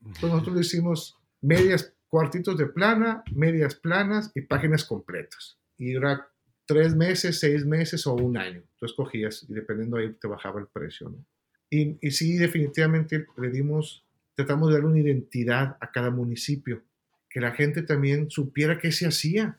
Entonces 0.00 0.30
nosotros 0.30 0.60
hicimos 0.60 1.18
medias, 1.40 1.92
cuartitos 2.08 2.56
de 2.56 2.66
plana, 2.66 3.22
medias 3.34 3.74
planas 3.74 4.30
y 4.34 4.42
páginas 4.42 4.84
completas. 4.84 5.58
Y 5.76 5.94
era 5.94 6.28
tres 6.66 6.94
meses, 6.94 7.40
seis 7.40 7.66
meses 7.66 8.06
o 8.06 8.14
un 8.14 8.36
año. 8.36 8.62
Tú 8.78 8.86
escogías 8.86 9.44
y 9.48 9.54
dependiendo 9.54 9.96
ahí 9.96 10.12
te 10.14 10.28
bajaba 10.28 10.60
el 10.60 10.68
precio, 10.68 11.10
¿no? 11.10 11.24
Y, 11.70 11.98
y 12.00 12.10
sí, 12.10 12.36
definitivamente 12.36 13.26
le 13.36 13.50
dimos, 13.50 14.04
tratamos 14.34 14.68
de 14.68 14.74
darle 14.74 14.88
una 14.88 15.00
identidad 15.00 15.76
a 15.80 15.90
cada 15.90 16.10
municipio 16.10 16.82
que 17.28 17.40
la 17.40 17.52
gente 17.52 17.82
también 17.82 18.30
supiera 18.30 18.78
qué 18.78 18.92
se 18.92 19.06
hacía, 19.06 19.58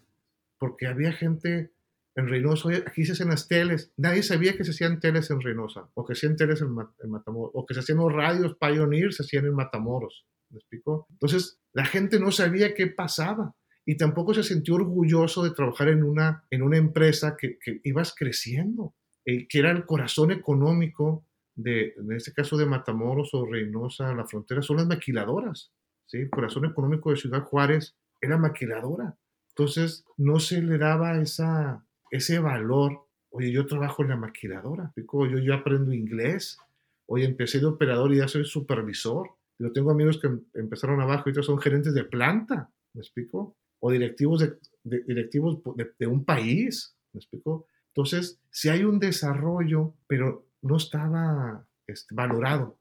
porque 0.58 0.88
había 0.88 1.12
gente 1.12 1.72
en 2.16 2.28
Reynosa, 2.28 2.70
aquí 2.86 3.06
se 3.06 3.14
hacen 3.14 3.30
las 3.30 3.48
teles, 3.48 3.94
nadie 3.96 4.24
sabía 4.24 4.58
que 4.58 4.64
se 4.64 4.72
hacían 4.72 5.00
teles 5.00 5.30
en 5.30 5.40
Reynosa, 5.40 5.90
o 5.94 6.06
que 6.06 6.16
se 6.16 6.26
hacían 6.26 6.36
teles 6.36 6.62
en, 6.62 6.74
Matamoros, 7.10 7.52
o 7.54 7.66
que 7.66 7.74
se 7.74 7.82
hacían 7.82 8.00
los 8.00 8.12
radios 8.12 8.58
Pioneer, 8.60 9.14
se 9.14 9.24
hacían 9.24 9.46
en 9.46 9.54
Matamoros, 9.54 10.26
¿me 10.50 10.58
explico? 10.58 11.08
Entonces, 11.12 11.60
la 11.72 11.86
gente 11.86 12.20
no 12.20 12.32
sabía 12.32 12.74
qué 12.74 12.88
pasaba 12.88 13.56
y 13.86 13.96
tampoco 13.96 14.34
se 14.34 14.44
sintió 14.44 14.76
orgulloso 14.76 15.44
de 15.44 15.52
trabajar 15.52 15.90
en 15.90 16.04
una, 16.04 16.46
en 16.50 16.64
una 16.64 16.78
empresa 16.78 17.38
que, 17.38 17.58
que 17.60 17.80
ibas 17.84 18.14
creciendo, 18.16 18.94
eh, 19.26 19.48
que 19.48 19.60
era 19.60 19.72
el 19.72 19.86
corazón 19.86 20.32
económico 20.32 21.26
de, 21.62 21.94
en 21.98 22.12
este 22.14 22.34
caso 22.34 22.58
de 22.58 22.66
Matamoros 22.66 23.34
o 23.34 23.46
Reynosa, 23.46 24.14
la 24.14 24.26
frontera, 24.26 24.62
son 24.62 24.78
las 24.78 24.88
maquiladoras. 24.88 25.72
El 26.12 26.30
corazón 26.30 26.66
económico 26.66 27.12
de 27.12 27.18
Ciudad 27.18 27.44
Juárez 27.44 27.96
era 28.22 28.38
maquiladora. 28.38 29.16
Entonces, 29.50 30.06
no 30.18 30.40
se 30.40 30.62
le 30.62 30.78
daba 30.78 31.22
esa, 31.22 31.86
ese 32.12 32.40
valor. 32.40 33.06
Oye, 33.30 33.52
yo 33.52 33.66
trabajo 33.66 34.04
en 34.04 34.10
la 34.10 34.16
maquiladora, 34.16 34.92
yo, 34.96 35.28
yo 35.28 35.54
aprendo 35.54 35.94
inglés. 35.94 36.58
Oye, 37.06 37.26
empecé 37.26 37.60
de 37.60 37.66
operador 37.66 38.14
y 38.14 38.18
ya 38.18 38.28
soy 38.28 38.46
supervisor. 38.46 39.30
Yo 39.60 39.72
tengo 39.74 39.92
amigos 39.92 40.20
que 40.20 40.30
empezaron 40.54 41.02
abajo 41.02 41.24
y 41.28 41.32
otros 41.32 41.46
son 41.46 41.60
gerentes 41.60 41.94
de 41.94 42.06
planta, 42.06 42.72
¿me 42.94 43.02
explico? 43.02 43.58
O 43.80 43.92
directivos 43.92 44.40
de, 44.40 44.58
directivos 44.84 45.60
de, 45.76 46.08
un 46.08 46.24
país, 46.24 46.96
¿me 47.14 47.20
explico? 47.20 47.68
Entonces, 47.94 48.40
si 48.50 48.70
hay 48.70 48.86
un 48.86 49.00
desarrollo, 49.00 49.94
pero 50.08 50.49
no 50.62 50.78
estaba 50.78 51.66
este, 51.88 52.14
valorado 52.14 52.78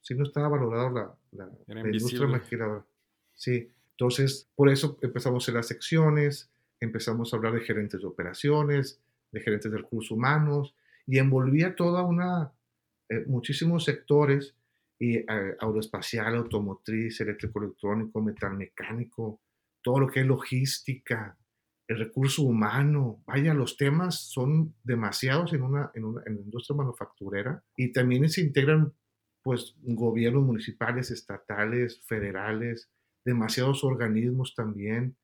si 0.00 0.14
no 0.14 0.24
estaba 0.24 0.48
valorado 0.48 0.90
la, 0.90 1.48
la, 1.66 1.88
industria 1.88 2.26
maquiladora. 2.26 2.84
Sí, 3.34 3.70
entonces 3.92 4.48
por 4.54 4.70
eso 4.70 4.98
empezamos 5.02 5.48
en 5.48 5.54
las 5.54 5.68
secciones, 5.68 6.50
empezamos 6.80 7.32
a 7.32 7.36
hablar 7.36 7.54
de 7.54 7.60
gerentes 7.60 8.00
de 8.00 8.06
operaciones, 8.06 8.98
de 9.30 9.40
gerentes 9.40 9.70
de 9.70 9.78
recursos 9.78 10.10
humanos, 10.10 10.74
y 11.06 11.18
envolvía 11.18 11.76
toda 11.76 12.02
una, 12.02 12.52
eh, 13.08 13.24
muchísimos 13.26 13.84
sectores, 13.84 14.54
y 14.98 15.16
eh, 15.16 15.26
aeroespacial, 15.28 16.34
automotriz, 16.36 17.20
eléctrico 17.20 17.62
electrónico, 17.62 18.20
metal 18.20 18.54
mecánico, 18.54 19.40
todo 19.82 19.98
lo 19.98 20.08
que 20.08 20.20
es 20.20 20.26
logística, 20.26 21.38
el 21.90 21.98
recurso 21.98 22.42
humano. 22.42 23.20
Vaya, 23.26 23.52
los 23.52 23.76
temas 23.76 24.20
son 24.30 24.76
demasiados 24.84 25.52
en 25.52 25.62
una, 25.62 25.90
en 25.94 26.04
una 26.04 26.22
en 26.24 26.36
la 26.36 26.40
industria 26.40 26.76
manufacturera 26.76 27.64
y 27.76 27.92
también 27.92 28.28
se 28.30 28.42
integran 28.42 28.94
pues 29.42 29.74
gobiernos 29.82 30.44
municipales, 30.44 31.10
estatales, 31.10 32.00
federales, 32.06 32.88
demasiados 33.24 33.82
organismos 33.82 34.54
también, 34.54 35.16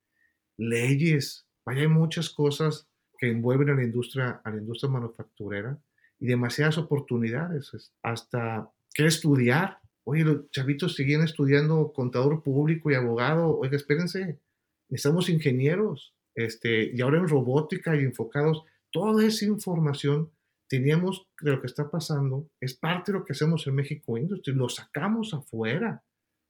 leyes, 0.56 1.46
vaya, 1.64 1.82
hay 1.82 1.88
muchas 1.88 2.30
cosas 2.30 2.88
que 3.16 3.30
envuelven 3.30 3.70
a 3.70 3.74
la 3.74 3.84
industria, 3.84 4.40
a 4.42 4.50
la 4.50 4.56
industria 4.56 4.90
manufacturera 4.90 5.78
y 6.18 6.26
demasiadas 6.26 6.78
oportunidades, 6.78 7.92
hasta 8.02 8.68
qué 8.92 9.06
estudiar. 9.06 9.78
Oye, 10.02 10.24
los 10.24 10.50
chavitos 10.50 10.96
siguen 10.96 11.22
estudiando 11.22 11.92
contador 11.92 12.42
público 12.42 12.90
y 12.90 12.94
abogado. 12.94 13.56
Oiga, 13.56 13.76
espérense, 13.76 14.40
necesitamos 14.88 15.28
ingenieros, 15.28 16.15
este, 16.36 16.92
y 16.94 17.00
ahora 17.00 17.18
en 17.18 17.28
robótica 17.28 17.96
y 17.96 18.00
enfocados, 18.00 18.62
toda 18.92 19.24
esa 19.24 19.46
información 19.46 20.30
teníamos 20.68 21.26
de 21.40 21.52
lo 21.52 21.60
que 21.60 21.66
está 21.66 21.90
pasando, 21.90 22.48
es 22.60 22.74
parte 22.74 23.10
de 23.10 23.18
lo 23.18 23.24
que 23.24 23.32
hacemos 23.32 23.66
en 23.66 23.74
México 23.74 24.18
Industry, 24.18 24.52
lo 24.52 24.68
sacamos 24.68 25.32
afuera 25.32 26.02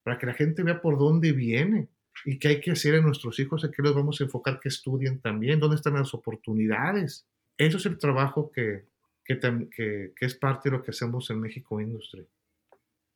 para 0.03 0.19
que 0.19 0.27
la 0.27 0.35
gente 0.35 0.63
vea 0.63 0.81
por 0.81 0.99
dónde 0.99 1.33
viene 1.33 1.89
y 2.25 2.39
qué 2.39 2.49
hay 2.49 2.61
que 2.61 2.73
hacer 2.73 2.95
en 2.95 3.05
nuestros 3.05 3.39
hijos, 3.39 3.63
en 3.65 3.71
qué 3.71 3.83
los 3.83 3.95
vamos 3.95 4.21
a 4.21 4.25
enfocar, 4.25 4.59
que 4.61 4.69
estudien 4.69 5.21
también, 5.21 5.61
dónde 5.61 5.77
están 5.77 5.95
las 5.95 6.15
oportunidades. 6.15 7.27
Eso 7.59 7.77
es 7.77 7.87
el 7.87 7.99
trabajo 7.99 8.51
que, 8.51 8.87
que, 9.25 9.39
que, 9.39 10.13
que 10.17 10.27
es 10.27 10.35
parte 10.35 10.71
de 10.71 10.77
lo 10.77 10.83
que 10.83 10.91
hacemos 10.91 11.31
en 11.31 11.41
México 11.41 11.81
Industry. 11.81 12.27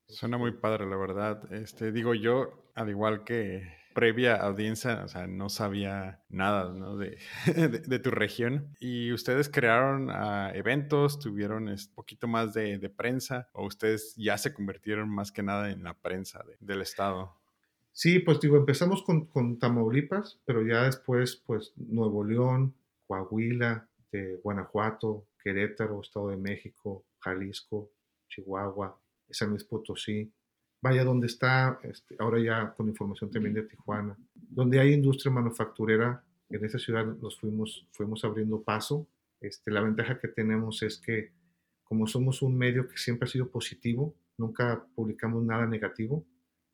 Suena 0.09 0.39
muy 0.39 0.53
padre, 0.53 0.87
la 0.87 0.97
verdad. 0.97 1.53
Este, 1.53 1.93
digo 1.93 2.15
yo, 2.15 2.71
al 2.75 2.91
igual 2.91 3.25
que 3.25 3.80
previa 3.93 4.37
audiencia, 4.37 5.03
o 5.05 5.09
sea, 5.09 5.27
no 5.27 5.49
sabía 5.49 6.23
nada 6.29 6.73
¿no? 6.73 6.97
de, 6.97 7.19
de, 7.87 7.99
tu 7.99 8.11
región. 8.11 8.77
Y 8.81 9.13
ustedes 9.13 9.49
crearon 9.49 10.11
uh, 10.11 10.55
eventos, 10.55 11.19
tuvieron 11.19 11.69
un 11.69 11.77
poquito 11.95 12.29
más 12.29 12.55
de, 12.55 12.79
de, 12.79 12.89
prensa, 12.89 13.49
o 13.53 13.67
ustedes 13.67 14.15
ya 14.17 14.39
se 14.39 14.53
convirtieron 14.55 15.09
más 15.09 15.33
que 15.33 15.43
nada 15.43 15.71
en 15.71 15.83
la 15.83 15.95
prensa 15.95 16.45
del 16.61 16.83
estado. 16.83 17.37
Sí, 17.93 18.21
pues 18.21 18.41
digo, 18.41 18.57
empezamos 18.57 19.03
con, 19.03 19.27
con, 19.27 19.59
Tamaulipas, 19.59 20.41
pero 20.45 20.67
ya 20.67 20.85
después, 20.85 21.37
pues 21.45 21.73
Nuevo 21.77 22.25
León, 22.25 22.75
Coahuila, 23.07 23.89
de 24.13 24.37
Guanajuato, 24.37 25.27
Querétaro, 25.43 26.01
Estado 26.01 26.29
de 26.29 26.37
México, 26.37 27.05
Jalisco, 27.19 27.91
Chihuahua, 28.29 28.97
San 29.31 29.51
Luis 29.51 29.65
Potosí, 29.65 30.31
vaya 30.83 31.05
donde 31.05 31.27
está, 31.27 31.79
este, 31.83 32.17
ahora 32.19 32.41
ya 32.41 32.73
con 32.75 32.89
información 32.89 33.31
también 33.31 33.55
de 33.55 33.63
Tijuana, 33.63 34.17
donde 34.35 34.81
hay 34.81 34.93
industria 34.93 35.33
manufacturera, 35.33 36.25
en 36.49 36.65
esa 36.65 36.79
ciudad 36.79 37.05
nos 37.05 37.39
fuimos, 37.39 37.87
fuimos 37.93 38.25
abriendo 38.25 38.63
paso. 38.63 39.07
Este, 39.41 39.71
la 39.71 39.81
ventaja 39.81 40.19
que 40.19 40.29
tenemos 40.29 40.83
es 40.83 40.99
que 40.99 41.33
como 41.85 42.07
somos 42.07 42.43
un 42.43 42.57
medio 42.57 42.89
que 42.89 42.97
siempre 42.97 43.27
ha 43.27 43.31
sido 43.31 43.51
positivo, 43.51 44.15
nunca 44.37 44.85
publicamos 44.95 45.45
nada 45.45 45.67
negativo, 45.67 46.25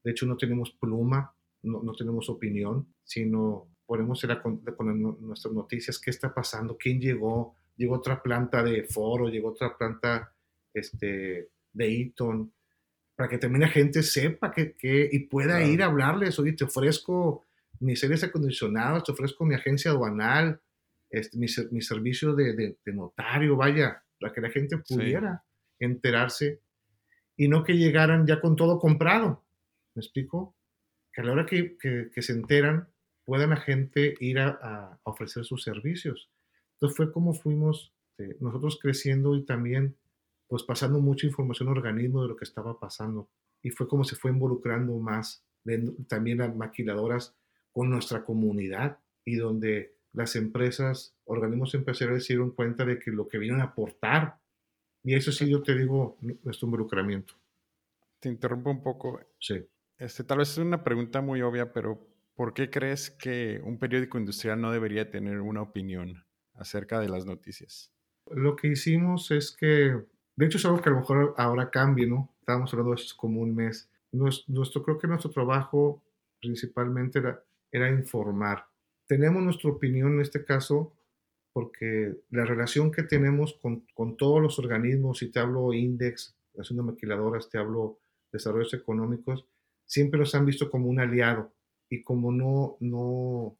de 0.04 0.10
hecho 0.10 0.26
no 0.26 0.36
tenemos 0.36 0.72
pluma, 0.72 1.34
no, 1.62 1.82
no 1.82 1.92
tenemos 1.94 2.28
opinión, 2.28 2.86
sino 3.02 3.68
ponemos 3.86 4.24
con, 4.42 4.58
con 4.58 5.26
nuestras 5.26 5.54
noticias, 5.54 5.98
qué 5.98 6.10
está 6.10 6.34
pasando, 6.34 6.76
quién 6.76 7.00
llegó, 7.00 7.56
llegó 7.76 7.96
otra 7.96 8.22
planta 8.22 8.62
de 8.62 8.84
Foro, 8.84 9.28
llegó 9.28 9.50
otra 9.50 9.76
planta 9.76 10.32
este, 10.74 11.50
de 11.72 12.00
Eaton, 12.02 12.52
para 13.16 13.30
que 13.30 13.38
también 13.38 13.62
la 13.62 13.68
gente 13.68 14.02
sepa 14.02 14.52
que, 14.52 14.74
que 14.74 15.08
y 15.10 15.20
pueda 15.20 15.64
ir 15.64 15.82
a 15.82 15.86
hablarles, 15.86 16.38
oye, 16.38 16.52
te 16.52 16.64
ofrezco 16.64 17.44
mis 17.80 17.98
series 17.98 18.22
acondicionados, 18.22 19.04
te 19.04 19.12
ofrezco 19.12 19.44
mi 19.44 19.54
agencia 19.54 19.90
aduanal, 19.90 20.60
este, 21.10 21.36
mi, 21.38 21.46
mi 21.70 21.80
servicio 21.80 22.34
de, 22.34 22.54
de, 22.54 22.92
notario, 22.92 23.56
vaya, 23.56 24.02
para 24.20 24.32
que 24.32 24.40
la 24.40 24.50
gente 24.50 24.78
pudiera 24.78 25.42
enterarse 25.78 26.60
y 27.36 27.48
no 27.48 27.64
que 27.64 27.76
llegaran 27.76 28.26
ya 28.26 28.40
con 28.40 28.54
todo 28.54 28.78
comprado. 28.78 29.44
¿Me 29.94 30.00
explico? 30.00 30.54
Que 31.12 31.22
a 31.22 31.24
la 31.24 31.32
hora 31.32 31.46
que, 31.46 31.76
que, 31.78 32.22
se 32.22 32.32
enteran, 32.32 32.88
puedan 33.24 33.50
la 33.50 33.56
gente 33.56 34.14
ir 34.20 34.38
a, 34.38 34.58
a, 34.60 35.00
ofrecer 35.04 35.44
sus 35.44 35.62
servicios. 35.62 36.30
Entonces 36.74 36.96
fue 36.96 37.12
como 37.12 37.32
fuimos 37.32 37.94
eh, 38.18 38.36
nosotros 38.40 38.78
creciendo 38.80 39.34
y 39.36 39.44
también 39.44 39.96
pues 40.48 40.62
pasando 40.62 41.00
mucha 41.00 41.26
información 41.26 41.68
al 41.68 41.78
organismo 41.78 42.22
de 42.22 42.28
lo 42.28 42.36
que 42.36 42.44
estaba 42.44 42.78
pasando. 42.78 43.28
Y 43.62 43.70
fue 43.70 43.88
como 43.88 44.04
se 44.04 44.16
fue 44.16 44.30
involucrando 44.30 44.96
más 44.98 45.44
también 46.08 46.38
las 46.38 46.54
maquiladoras 46.54 47.36
con 47.72 47.90
nuestra 47.90 48.24
comunidad 48.24 49.00
y 49.24 49.36
donde 49.36 49.96
las 50.12 50.36
empresas, 50.36 51.14
organismos 51.24 51.74
empresariales 51.74 52.24
se 52.24 52.34
dieron 52.34 52.52
cuenta 52.52 52.84
de 52.84 52.98
que 52.98 53.10
lo 53.10 53.28
que 53.28 53.38
vienen 53.38 53.60
a 53.60 53.64
aportar, 53.64 54.40
y 55.02 55.14
eso 55.14 55.30
sí 55.30 55.50
yo 55.50 55.62
te 55.62 55.76
digo, 55.76 56.16
nuestro 56.42 56.66
involucramiento. 56.66 57.34
Te 58.18 58.30
interrumpo 58.30 58.70
un 58.70 58.82
poco. 58.82 59.20
Sí. 59.38 59.66
Este, 59.98 60.24
tal 60.24 60.38
vez 60.38 60.50
es 60.52 60.58
una 60.58 60.82
pregunta 60.82 61.20
muy 61.20 61.42
obvia, 61.42 61.72
pero 61.72 62.08
¿por 62.34 62.54
qué 62.54 62.70
crees 62.70 63.10
que 63.10 63.60
un 63.62 63.78
periódico 63.78 64.18
industrial 64.18 64.60
no 64.60 64.72
debería 64.72 65.10
tener 65.10 65.40
una 65.40 65.62
opinión 65.62 66.24
acerca 66.54 66.98
de 66.98 67.08
las 67.08 67.26
noticias? 67.26 67.92
Lo 68.30 68.56
que 68.56 68.68
hicimos 68.68 69.30
es 69.30 69.54
que 69.54 70.02
de 70.36 70.46
hecho, 70.46 70.58
es 70.58 70.64
algo 70.66 70.80
que 70.80 70.88
a 70.88 70.92
lo 70.92 71.00
mejor 71.00 71.34
ahora 71.36 71.70
cambie, 71.70 72.06
¿no? 72.06 72.34
Estábamos 72.40 72.72
hablando 72.72 72.94
de 72.94 73.02
eso 73.02 73.16
como 73.16 73.40
un 73.40 73.54
mes. 73.54 73.90
Nuestro, 74.12 74.82
creo 74.82 74.98
que 74.98 75.08
nuestro 75.08 75.30
trabajo 75.30 76.02
principalmente 76.40 77.18
era, 77.18 77.42
era 77.72 77.90
informar. 77.90 78.66
Tenemos 79.06 79.42
nuestra 79.42 79.70
opinión 79.70 80.14
en 80.14 80.20
este 80.20 80.44
caso 80.44 80.92
porque 81.52 82.14
la 82.30 82.44
relación 82.44 82.90
que 82.90 83.02
tenemos 83.02 83.54
con, 83.62 83.86
con 83.94 84.16
todos 84.16 84.42
los 84.42 84.58
organismos, 84.58 85.18
si 85.18 85.30
te 85.30 85.40
hablo 85.40 85.72
Index, 85.72 86.36
haciendo 86.58 86.82
maquiladoras, 86.82 87.48
te 87.48 87.58
hablo 87.58 87.98
desarrollos 88.30 88.74
económicos, 88.74 89.46
siempre 89.86 90.18
nos 90.18 90.34
han 90.34 90.44
visto 90.44 90.70
como 90.70 90.88
un 90.88 91.00
aliado 91.00 91.52
y 91.88 92.02
como 92.02 92.32
no, 92.32 92.76
no, 92.80 93.56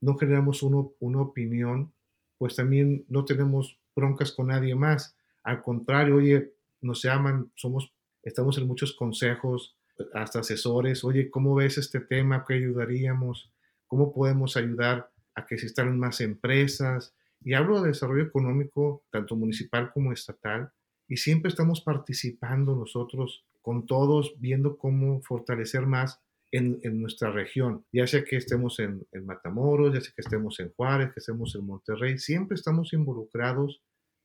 no 0.00 0.18
generamos 0.18 0.62
uno, 0.62 0.92
una 1.00 1.22
opinión, 1.22 1.92
pues 2.36 2.56
también 2.56 3.04
no 3.08 3.24
tenemos 3.24 3.78
broncas 3.94 4.32
con 4.32 4.48
nadie 4.48 4.74
más. 4.74 5.16
Al 5.48 5.62
contrario, 5.62 6.16
oye, 6.16 6.52
nos 6.82 7.02
llaman, 7.02 7.50
somos, 7.54 7.90
estamos 8.22 8.58
en 8.58 8.66
muchos 8.66 8.92
consejos, 8.92 9.78
hasta 10.12 10.40
asesores, 10.40 11.04
oye, 11.04 11.30
¿cómo 11.30 11.54
ves 11.54 11.78
este 11.78 12.00
tema? 12.00 12.44
¿Qué 12.46 12.52
ayudaríamos? 12.52 13.50
¿Cómo 13.86 14.12
podemos 14.12 14.58
ayudar 14.58 15.10
a 15.34 15.46
que 15.46 15.54
existan 15.54 15.98
más 15.98 16.20
empresas? 16.20 17.14
Y 17.40 17.54
hablo 17.54 17.80
de 17.80 17.88
desarrollo 17.88 18.24
económico, 18.24 19.04
tanto 19.10 19.36
municipal 19.36 19.90
como 19.90 20.12
estatal, 20.12 20.70
y 21.08 21.16
siempre 21.16 21.48
estamos 21.48 21.80
participando 21.80 22.76
nosotros 22.76 23.46
con 23.62 23.86
todos, 23.86 24.34
viendo 24.38 24.76
cómo 24.76 25.22
fortalecer 25.22 25.86
más 25.86 26.20
en, 26.52 26.78
en 26.82 27.00
nuestra 27.00 27.30
región, 27.30 27.86
ya 27.90 28.06
sea 28.06 28.22
que 28.22 28.36
estemos 28.36 28.80
en, 28.80 29.06
en, 29.12 29.24
Matamoros, 29.24 29.94
ya 29.94 30.02
sea 30.02 30.12
que 30.14 30.20
estemos 30.20 30.60
en 30.60 30.74
Juárez, 30.74 31.14
que 31.14 31.20
estemos 31.20 31.54
en 31.54 31.64
Monterrey, 31.64 32.18
siempre 32.18 32.54
estamos 32.54 32.92
involucrados 32.92 33.80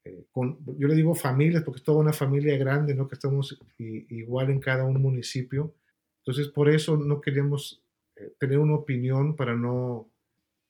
eh, 0.05 0.25
con, 0.31 0.59
yo 0.77 0.87
le 0.87 0.95
digo 0.95 1.15
familias 1.15 1.63
porque 1.63 1.77
es 1.79 1.83
toda 1.83 1.99
una 1.99 2.13
familia 2.13 2.57
grande, 2.57 2.93
¿no? 2.93 3.07
Que 3.07 3.15
estamos 3.15 3.57
igual 3.77 4.49
en 4.49 4.59
cada 4.59 4.83
un 4.83 5.01
municipio. 5.01 5.75
Entonces, 6.25 6.49
por 6.49 6.69
eso 6.69 6.97
no 6.97 7.21
queremos 7.21 7.83
eh, 8.15 8.33
tener 8.39 8.59
una 8.59 8.75
opinión 8.75 9.35
para 9.35 9.55
no, 9.55 10.11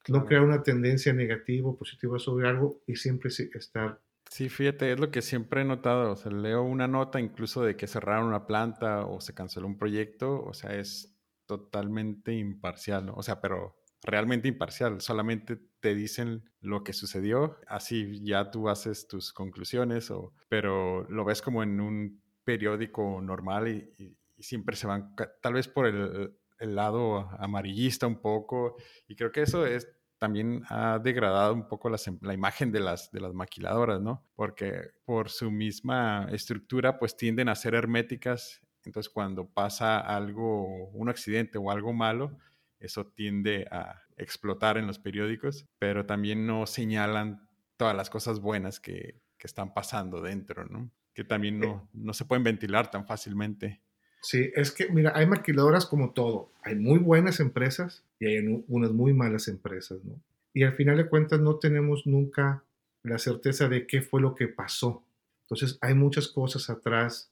no 0.08 0.26
crear 0.26 0.44
una 0.44 0.64
tendencia 0.64 1.14
negativa 1.14 1.70
o 1.70 1.78
positiva 1.78 2.20
sobre 2.20 2.48
algo 2.48 2.82
y 2.88 2.96
siempre 2.96 3.30
estar. 3.30 4.00
Sí, 4.30 4.50
fíjate, 4.50 4.92
es 4.92 5.00
lo 5.00 5.12
que 5.12 5.22
siempre 5.22 5.62
he 5.62 5.66
notado. 5.66 6.12
O 6.12 6.16
sea, 6.16 6.32
leo 6.32 6.64
una 6.64 6.88
nota 6.88 7.20
incluso 7.20 7.64
de 7.64 7.76
que 7.76 7.88
cerraron 7.88 8.28
una 8.28 8.48
planta 8.48 9.06
o 9.06 9.22
se 9.22 9.34
canceló 9.34 9.68
un 9.68 9.78
proyecto. 9.78 10.44
O 10.44 10.54
sea, 10.54 10.76
es 10.76 11.16
totalmente 11.46 12.34
imparcial, 12.34 13.06
¿no? 13.06 13.14
O 13.14 13.24
sea, 13.24 13.42
pero 13.42 13.83
realmente 14.04 14.48
imparcial, 14.48 15.02
solamente 15.02 15.58
te 15.80 15.96
dicen 15.96 16.50
lo 16.62 16.84
que 16.84 16.94
sucedió, 16.94 17.58
así 17.68 18.22
ya 18.24 18.52
tú 18.52 18.70
haces 18.70 19.08
tus 19.08 19.34
conclusiones, 19.34 20.12
o, 20.12 20.34
pero 20.50 21.08
lo 21.10 21.26
ves 21.26 21.42
como 21.42 21.64
en 21.64 21.80
un 21.80 22.22
periódico 22.44 23.22
normal 23.22 23.68
y, 23.68 24.18
siempre 24.40 24.76
se 24.76 24.88
van, 24.88 25.16
tal 25.42 25.54
vez 25.54 25.70
por 25.70 25.86
el, 25.86 26.36
el, 26.60 26.76
lado 26.76 27.30
amarillista 27.40 28.08
un 28.08 28.20
poco, 28.20 28.76
y 29.08 29.16
creo 29.16 29.32
que 29.32 29.42
eso 29.42 29.66
es 29.66 29.88
también 30.24 30.64
ha 30.70 31.00
degradado 31.00 31.54
un 31.54 31.68
poco 31.68 31.90
la 31.90 32.34
imagen 32.34 32.72
de 32.72 32.80
las, 32.80 33.12
de 33.12 33.20
las 33.20 33.34
maquiladoras, 33.34 34.00
¿no? 34.00 34.26
Porque 34.36 34.92
por 35.04 35.30
su 35.30 35.52
misma 35.52 36.28
estructura, 36.32 36.98
pues 36.98 37.18
tienden 37.18 37.50
a 37.50 37.56
ser 37.56 37.76
herméticas, 37.76 38.62
entonces 38.86 39.12
cuando 39.12 39.50
pasa 39.50 40.00
algo, 40.00 40.88
un 40.92 41.10
accidente 41.10 41.58
o 41.58 41.70
algo 41.70 41.92
malo, 41.92 42.38
eso 42.84 43.08
tiende 43.08 43.68
a 43.72 44.04
explotar 44.18 44.78
en 44.78 44.88
los 44.88 45.00
periódicos, 45.00 45.66
pero 45.80 46.06
también 46.06 46.46
no 46.46 46.66
señalan 46.66 47.48
todas 47.78 47.96
las 47.96 48.10
cosas 48.10 48.40
buenas 48.40 48.80
que, 48.80 49.22
que 49.38 49.48
están 49.48 49.74
pasando 49.74 50.22
dentro, 50.22 50.66
¿no? 50.66 50.92
Que 51.14 51.24
también 51.24 51.60
no, 51.60 51.90
no 51.94 52.14
se 52.14 52.26
pueden 52.26 52.44
ventilar 52.44 52.92
tan 52.92 53.06
fácilmente. 53.06 53.82
Sí, 54.22 54.52
es 54.56 54.72
que, 54.72 54.90
mira, 54.90 55.12
hay 55.16 55.28
maquiladoras 55.28 55.86
como 55.86 56.12
todo. 56.14 56.52
Hay 56.64 56.76
muy 56.76 56.98
buenas 56.98 57.40
empresas 57.40 58.04
y 58.20 58.28
hay 58.28 58.64
unas 58.68 58.92
muy 58.92 59.14
malas 59.14 59.48
empresas, 59.48 60.04
¿no? 60.04 60.22
Y 60.54 60.64
al 60.64 60.74
final 60.74 60.98
de 60.98 61.10
cuentas 61.10 61.40
no 61.40 61.58
tenemos 61.58 62.06
nunca 62.06 62.64
la 63.04 63.18
certeza 63.18 63.68
de 63.68 63.86
qué 63.86 64.02
fue 64.02 64.22
lo 64.22 64.34
que 64.34 64.48
pasó. 64.48 65.04
Entonces 65.42 65.78
hay 65.82 65.94
muchas 65.94 66.28
cosas 66.30 66.70
atrás 66.70 67.32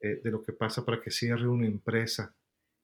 eh, 0.00 0.20
de 0.22 0.30
lo 0.30 0.42
que 0.42 0.52
pasa 0.52 0.84
para 0.84 1.00
que 1.00 1.10
cierre 1.10 1.48
una 1.48 1.66
empresa. 1.66 2.34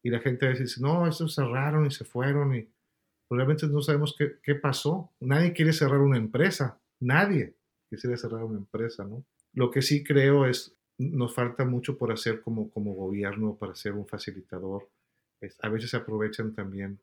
Y 0.03 0.11
la 0.11 0.21
gente 0.21 0.47
a 0.47 0.51
veces 0.51 0.69
dice, 0.69 0.83
no, 0.83 1.07
estos 1.07 1.35
cerraron 1.35 1.87
y 1.87 1.91
se 1.91 2.05
fueron 2.05 2.55
y 2.55 2.69
realmente 3.31 3.67
no 3.67 3.81
sabemos 3.83 4.15
qué, 4.17 4.39
qué 4.43 4.55
pasó. 4.55 5.11
Nadie 5.21 5.53
quiere 5.53 5.73
cerrar 5.73 6.01
una 6.01 6.19
empresa, 6.19 6.81
nadie 7.01 7.55
quisiera 7.89 8.17
cerrar 8.17 8.45
una 8.45 8.59
empresa, 8.59 9.05
¿no? 9.05 9.25
Lo 9.53 9.71
que 9.71 9.83
sí 9.83 10.03
creo 10.03 10.47
es, 10.47 10.75
nos 10.99 11.35
falta 11.35 11.65
mucho 11.65 11.99
por 11.99 12.11
hacer 12.11 12.41
como, 12.41 12.71
como 12.71 12.95
gobierno, 12.95 13.57
para 13.57 13.75
ser 13.75 13.93
un 13.93 14.07
facilitador. 14.07 14.89
a 15.61 15.69
veces 15.69 15.91
se 15.91 15.97
aprovechan 15.97 16.55
también. 16.55 16.99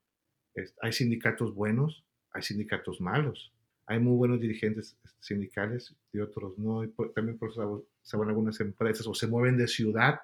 hay 0.82 0.92
sindicatos 0.92 1.54
buenos, 1.54 2.04
hay 2.32 2.42
sindicatos 2.42 3.02
malos. 3.02 3.52
Hay 3.86 4.00
muy 4.00 4.16
buenos 4.18 4.40
dirigentes 4.40 4.98
sindicales 5.20 5.96
y 6.14 6.20
otros 6.20 6.58
no. 6.58 6.84
Y 6.84 6.92
también 7.16 7.38
por 7.38 7.50
eso 7.50 7.86
se 8.02 8.18
van 8.18 8.30
algunas 8.30 8.60
empresas 8.60 9.06
o 9.08 9.14
se 9.14 9.28
mueven 9.28 9.58
de 9.58 9.68
ciudad, 9.68 10.22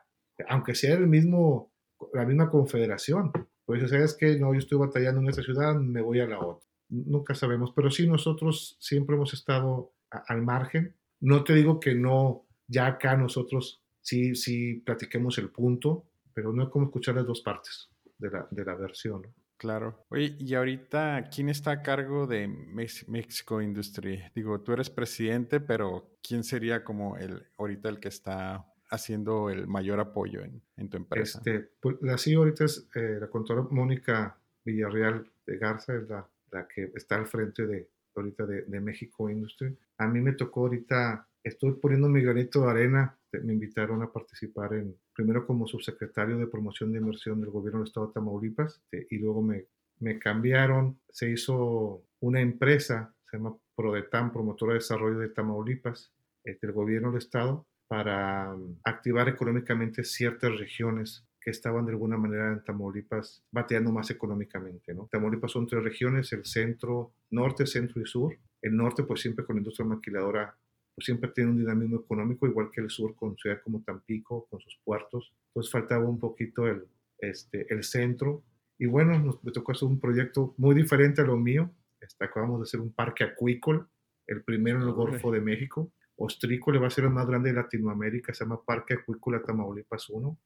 aunque 0.48 0.76
sea 0.76 0.96
el 0.96 1.08
mismo, 1.08 1.72
la 2.14 2.26
misma 2.26 2.50
confederación. 2.50 3.32
Pues 3.66 3.90
sabes 3.90 4.16
que 4.16 4.38
no, 4.38 4.54
yo 4.54 4.60
estoy 4.60 4.78
batallando 4.78 5.22
en 5.22 5.30
esta 5.30 5.42
ciudad, 5.42 5.76
me 5.76 6.02
voy 6.02 6.20
a 6.20 6.28
la 6.28 6.40
otra. 6.40 6.68
Nunca 6.90 7.34
sabemos, 7.34 7.72
pero 7.76 7.90
sí 7.90 8.08
nosotros 8.08 8.78
siempre 8.80 9.16
hemos 9.16 9.34
estado 9.34 9.94
al 10.10 10.42
margen. 10.44 10.96
No 11.20 11.44
te 11.44 11.54
digo 11.54 11.80
que 11.80 11.96
no, 11.96 12.46
ya 12.68 12.86
acá 12.88 13.16
nosotros 13.18 13.82
sí, 14.02 14.36
sí 14.36 14.76
platiquemos 14.86 15.38
el 15.40 15.50
punto, 15.50 16.06
pero 16.34 16.54
no 16.54 16.64
es 16.64 16.70
como 16.70 16.86
escuchar 16.86 17.16
las 17.16 17.26
dos 17.26 17.42
partes 17.42 17.90
de 18.18 18.30
la, 18.30 18.48
de 18.52 18.66
la 18.66 18.76
versión. 18.76 19.24
Claro. 19.58 20.06
Oye, 20.10 20.36
y 20.38 20.54
ahorita, 20.54 21.30
¿quién 21.34 21.50
está 21.50 21.72
a 21.72 21.82
cargo 21.82 22.28
de 22.28 22.48
México 22.48 23.62
Industry? 23.62 24.22
Digo, 24.36 24.62
tú 24.62 24.74
eres 24.74 24.90
presidente, 24.90 25.60
pero 25.60 26.18
¿quién 26.22 26.44
sería 26.44 26.84
como 26.84 27.18
el 27.18 27.48
ahorita 27.58 27.90
el 27.90 28.00
que 28.00 28.10
está 28.10 28.66
haciendo 28.90 29.50
el 29.50 29.68
mayor 29.68 30.00
apoyo 30.00 30.44
en, 30.44 30.62
en 30.78 30.90
tu 30.90 30.98
empresa? 30.98 31.40
Este, 31.40 31.70
pues, 31.80 31.98
la 32.02 32.18
CEO 32.18 32.40
ahorita 32.40 32.66
es 32.66 32.88
eh, 32.96 33.18
la 33.20 33.28
contadora 33.28 33.68
Mónica 33.72 34.38
Villarreal 34.64 35.30
de 35.46 35.58
Garza, 35.58 35.96
es 35.96 36.08
la, 36.10 36.28
la, 36.52 36.68
que 36.68 36.92
está 36.96 37.16
al 37.16 37.28
frente 37.28 37.66
de 37.66 37.90
ahorita 38.16 38.46
de, 38.46 38.64
de 38.64 38.80
México 38.80 39.30
Industry. 39.30 39.78
A 39.98 40.08
mí 40.08 40.22
me 40.22 40.34
tocó 40.34 40.62
ahorita, 40.62 41.28
estoy 41.44 41.74
poniendo 41.74 42.10
mi 42.10 42.22
granito 42.22 42.62
de 42.62 42.72
arena 42.72 43.18
me 43.42 43.54
invitaron 43.54 44.02
a 44.02 44.12
participar 44.12 44.74
en, 44.74 44.96
primero 45.14 45.46
como 45.46 45.68
subsecretario 45.68 46.38
de 46.38 46.48
promoción 46.48 46.92
de 46.92 47.00
inversión 47.00 47.42
del 47.42 47.50
gobierno 47.50 47.80
del 47.80 47.88
estado 47.88 48.08
de 48.08 48.14
Tamaulipas 48.14 48.82
este, 48.92 49.08
y 49.10 49.20
luego 49.20 49.42
me, 49.42 49.66
me 50.00 50.20
cambiaron, 50.20 51.00
se 51.10 51.30
hizo 51.30 52.04
una 52.20 52.42
empresa, 52.42 53.14
se 53.30 53.38
llama 53.38 53.56
Prodetam, 53.76 54.32
Promotora 54.32 54.74
de 54.74 54.80
Desarrollo 54.80 55.20
de 55.20 55.30
Tamaulipas, 55.30 56.12
este, 56.44 56.68
del 56.68 56.76
gobierno 56.76 57.12
del 57.12 57.20
estado, 57.20 57.66
para 57.88 58.54
um, 58.54 58.78
activar 58.84 59.30
económicamente 59.30 60.04
ciertas 60.04 60.58
regiones 60.58 61.26
que 61.40 61.52
estaban 61.52 61.86
de 61.86 61.92
alguna 61.92 62.18
manera 62.18 62.52
en 62.52 62.64
Tamaulipas 62.64 63.44
bateando 63.52 63.92
más 63.92 64.10
económicamente. 64.10 64.94
¿no? 64.94 65.08
Tamaulipas 65.12 65.52
son 65.52 65.68
tres 65.68 65.84
regiones, 65.84 66.34
el 66.34 66.44
centro, 66.46 67.14
norte, 67.30 67.68
centro 67.68 68.02
y 68.02 68.06
sur. 68.08 68.36
El 68.62 68.76
norte 68.76 69.04
pues 69.04 69.22
siempre 69.22 69.46
con 69.46 69.56
la 69.56 69.60
industria 69.60 69.86
maquiladora 69.86 70.58
pues 70.96 71.06
siempre 71.06 71.30
tiene 71.32 71.52
un 71.52 71.58
dinamismo 71.58 72.00
económico, 72.00 72.48
igual 72.48 72.72
que 72.72 72.82
el 72.82 72.90
sur 72.90 73.16
con 73.16 73.36
ciudades 73.38 73.62
como 73.62 73.84
Tampico, 73.84 74.48
con 74.50 74.60
sus 74.62 74.80
puertos. 74.84 75.34
Entonces 75.50 75.72
faltaba 75.72 76.06
un 76.06 76.20
poquito 76.20 76.68
el, 76.68 76.88
este, 77.20 77.72
el 77.72 77.84
centro. 77.84 78.44
Y 78.80 78.88
bueno, 78.88 79.20
nos, 79.20 79.44
me 79.44 79.52
tocó 79.52 79.74
hacer 79.74 79.88
un 79.88 80.00
proyecto 80.00 80.56
muy 80.58 80.74
diferente 80.74 81.22
a 81.22 81.26
lo 81.26 81.38
mío. 81.38 81.70
Este, 82.00 82.26
acabamos 82.26 82.60
de 82.60 82.64
hacer 82.64 82.80
un 82.80 82.94
parque 82.94 83.24
acuícola, 83.24 83.88
el 84.26 84.42
primero 84.44 84.82
en 84.82 84.88
el 84.88 84.94
Golfo 84.94 85.32
de 85.32 85.42
México. 85.42 85.92
Le 86.18 86.80
va 86.80 86.88
a 86.88 86.92
ser 86.92 87.06
el 87.06 87.10
más 87.10 87.28
grande 87.28 87.50
de 87.50 87.56
Latinoamérica, 87.56 88.34
se 88.34 88.44
llama 88.44 88.62
Parque 88.64 88.96
Acuícola 88.96 89.42
Tamaulipas 89.42 90.10
1. 90.10 90.38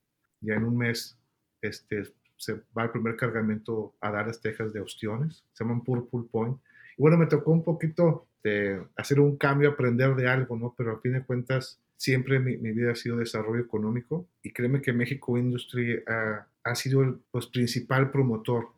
Ya 0.42 0.56
en 0.56 0.64
un 0.64 0.78
mes 0.78 1.18
este, 1.62 2.04
se 2.38 2.62
va 2.78 2.84
el 2.84 2.92
primer 2.92 3.16
cargamento 3.16 3.96
a 4.02 4.12
Dallas, 4.12 4.42
Texas 4.42 4.74
de 4.74 4.82
ostiones, 4.82 5.44
se 5.54 5.64
llaman 5.64 5.84
Purple 5.84 6.30
Point. 6.32 6.58
Y 6.98 7.02
bueno, 7.02 7.18
me 7.18 7.28
tocó 7.28 7.52
un 7.52 7.64
poquito 7.64 8.28
de 8.44 8.82
hacer 8.96 9.20
un 9.20 9.38
cambio, 9.38 9.70
aprender 9.70 10.16
de 10.16 10.28
algo, 10.28 10.58
¿no? 10.58 10.74
Pero 10.78 10.94
a 10.94 11.00
fin 11.00 11.14
de 11.14 11.24
cuentas, 11.24 11.80
siempre 11.98 12.40
mi, 12.40 12.58
mi 12.58 12.72
vida 12.72 12.94
ha 12.94 12.96
sido 12.96 13.18
desarrollo 13.18 13.62
económico 13.62 14.26
y 14.42 14.52
créeme 14.52 14.82
que 14.82 14.94
México 14.94 15.38
Industry 15.38 16.02
ha, 16.08 16.48
ha 16.64 16.76
sido 16.76 17.04
el 17.04 17.20
pues, 17.32 17.48
principal 17.48 18.12
promotor. 18.12 18.70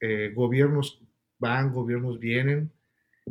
Eh, 0.00 0.32
gobiernos 0.34 1.00
van, 1.38 1.72
gobiernos 1.72 2.20
vienen, 2.20 2.70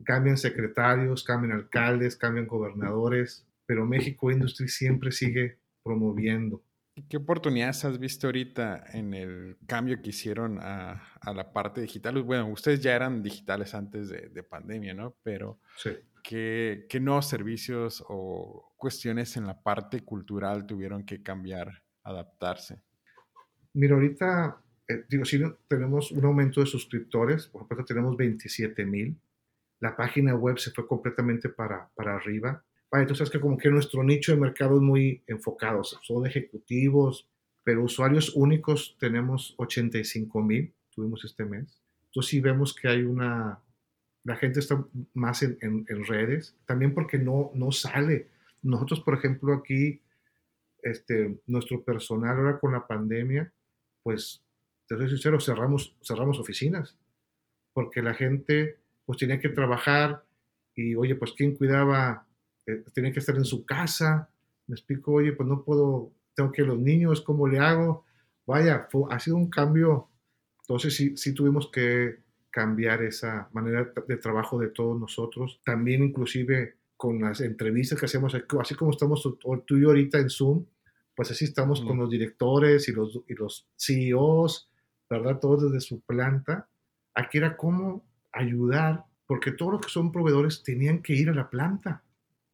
cambian 0.03 0.37
secretarios, 0.37 1.23
cambian 1.23 1.53
alcaldes, 1.53 2.15
cambian 2.15 2.47
gobernadores, 2.47 3.45
pero 3.65 3.85
México 3.85 4.31
Industry 4.31 4.67
siempre 4.67 5.11
sigue 5.11 5.59
promoviendo. 5.83 6.63
¿Qué 7.09 7.17
oportunidades 7.17 7.85
has 7.85 7.99
visto 7.99 8.27
ahorita 8.27 8.83
en 8.93 9.13
el 9.13 9.57
cambio 9.65 10.01
que 10.01 10.09
hicieron 10.09 10.59
a, 10.59 11.01
a 11.21 11.33
la 11.33 11.53
parte 11.53 11.81
digital? 11.81 12.21
Bueno, 12.21 12.47
ustedes 12.47 12.81
ya 12.81 12.95
eran 12.95 13.23
digitales 13.23 13.73
antes 13.73 14.09
de, 14.09 14.29
de 14.29 14.43
pandemia, 14.43 14.93
¿no? 14.93 15.15
Pero 15.23 15.59
sí. 15.77 15.91
¿qué, 16.21 16.85
¿qué, 16.89 16.99
nuevos 16.99 17.27
servicios 17.29 18.03
o 18.07 18.73
cuestiones 18.77 19.37
en 19.37 19.47
la 19.47 19.61
parte 19.61 20.01
cultural 20.01 20.65
tuvieron 20.65 21.05
que 21.05 21.23
cambiar, 21.23 21.81
adaptarse? 22.03 22.81
Mira, 23.73 23.95
ahorita, 23.95 24.61
eh, 24.87 25.05
digo, 25.09 25.23
sí 25.23 25.41
tenemos 25.69 26.11
un 26.11 26.25
aumento 26.25 26.59
de 26.59 26.67
suscriptores, 26.67 27.47
por 27.47 27.63
ejemplo, 27.63 27.85
tenemos 27.85 28.17
27 28.17 28.85
mil. 28.85 29.17
La 29.81 29.97
página 29.97 30.33
web 30.35 30.57
se 30.57 30.71
fue 30.71 30.87
completamente 30.87 31.49
para, 31.49 31.89
para 31.95 32.15
arriba 32.15 32.63
entonces 32.99 33.27
es 33.27 33.31
que 33.31 33.39
como 33.39 33.57
que 33.57 33.69
nuestro 33.69 34.03
nicho 34.03 34.33
de 34.33 34.41
mercado 34.41 34.75
es 34.75 34.81
muy 34.81 35.23
enfocado, 35.27 35.83
son 35.83 36.25
ejecutivos, 36.25 37.29
pero 37.63 37.83
usuarios 37.83 38.35
únicos 38.35 38.97
tenemos 38.99 39.55
85 39.57 40.41
mil, 40.41 40.73
tuvimos 40.93 41.23
este 41.23 41.45
mes. 41.45 41.79
Entonces 42.07 42.29
sí 42.29 42.41
vemos 42.41 42.75
que 42.75 42.89
hay 42.89 43.03
una, 43.03 43.59
la 44.25 44.35
gente 44.35 44.59
está 44.59 44.83
más 45.13 45.41
en, 45.43 45.57
en, 45.61 45.85
en, 45.87 46.05
redes, 46.05 46.57
también 46.65 46.93
porque 46.93 47.17
no, 47.17 47.51
no 47.53 47.71
sale. 47.71 48.27
Nosotros, 48.61 48.99
por 48.99 49.13
ejemplo, 49.13 49.53
aquí, 49.53 50.01
este, 50.83 51.39
nuestro 51.47 51.83
personal 51.83 52.35
ahora 52.37 52.59
con 52.59 52.73
la 52.73 52.85
pandemia, 52.87 53.53
pues, 54.03 54.43
te 54.87 54.97
soy 54.97 55.07
sincero, 55.07 55.39
cerramos, 55.39 55.95
cerramos 56.03 56.39
oficinas, 56.39 56.97
porque 57.73 58.01
la 58.01 58.13
gente 58.13 58.80
pues 59.05 59.17
tenía 59.19 59.39
que 59.39 59.49
trabajar 59.49 60.23
y, 60.75 60.95
oye, 60.95 61.15
pues, 61.15 61.33
¿quién 61.33 61.55
cuidaba 61.55 62.27
eh, 62.65 62.83
tiene 62.93 63.11
que 63.11 63.19
estar 63.19 63.35
en 63.35 63.45
su 63.45 63.65
casa. 63.65 64.29
Me 64.67 64.75
explico, 64.75 65.13
oye, 65.13 65.33
pues 65.33 65.47
no 65.47 65.63
puedo, 65.63 66.13
tengo 66.35 66.51
que 66.51 66.63
los 66.63 66.79
niños, 66.79 67.21
¿cómo 67.21 67.47
le 67.47 67.59
hago? 67.59 68.05
Vaya, 68.45 68.87
ha 69.09 69.19
sido 69.19 69.37
un 69.37 69.49
cambio. 69.49 70.09
Entonces 70.61 70.95
sí, 70.95 71.17
sí 71.17 71.33
tuvimos 71.33 71.69
que 71.71 72.19
cambiar 72.49 73.03
esa 73.03 73.49
manera 73.53 73.91
de 74.07 74.17
trabajo 74.17 74.59
de 74.59 74.69
todos 74.69 74.99
nosotros. 74.99 75.61
También 75.65 76.03
inclusive 76.03 76.75
con 76.95 77.21
las 77.21 77.41
entrevistas 77.41 77.99
que 77.99 78.05
hacemos, 78.05 78.35
así 78.59 78.75
como 78.75 78.91
estamos 78.91 79.23
tú 79.65 79.77
y 79.77 79.81
yo 79.81 79.87
ahorita 79.87 80.19
en 80.19 80.29
Zoom, 80.29 80.65
pues 81.15 81.31
así 81.31 81.45
estamos 81.45 81.81
mm. 81.81 81.87
con 81.87 81.97
los 81.97 82.09
directores 82.09 82.87
y 82.87 82.91
los, 82.91 83.21
y 83.27 83.33
los 83.33 83.67
CEOs, 83.75 84.69
¿verdad? 85.09 85.39
Todos 85.39 85.63
desde 85.63 85.81
su 85.81 86.01
planta. 86.01 86.69
Aquí 87.15 87.39
era 87.39 87.57
cómo 87.57 88.05
ayudar, 88.33 89.05
porque 89.27 89.51
todos 89.51 89.73
los 89.73 89.81
que 89.81 89.89
son 89.89 90.11
proveedores 90.11 90.63
tenían 90.63 91.01
que 91.01 91.13
ir 91.13 91.29
a 91.29 91.33
la 91.33 91.49
planta 91.49 92.03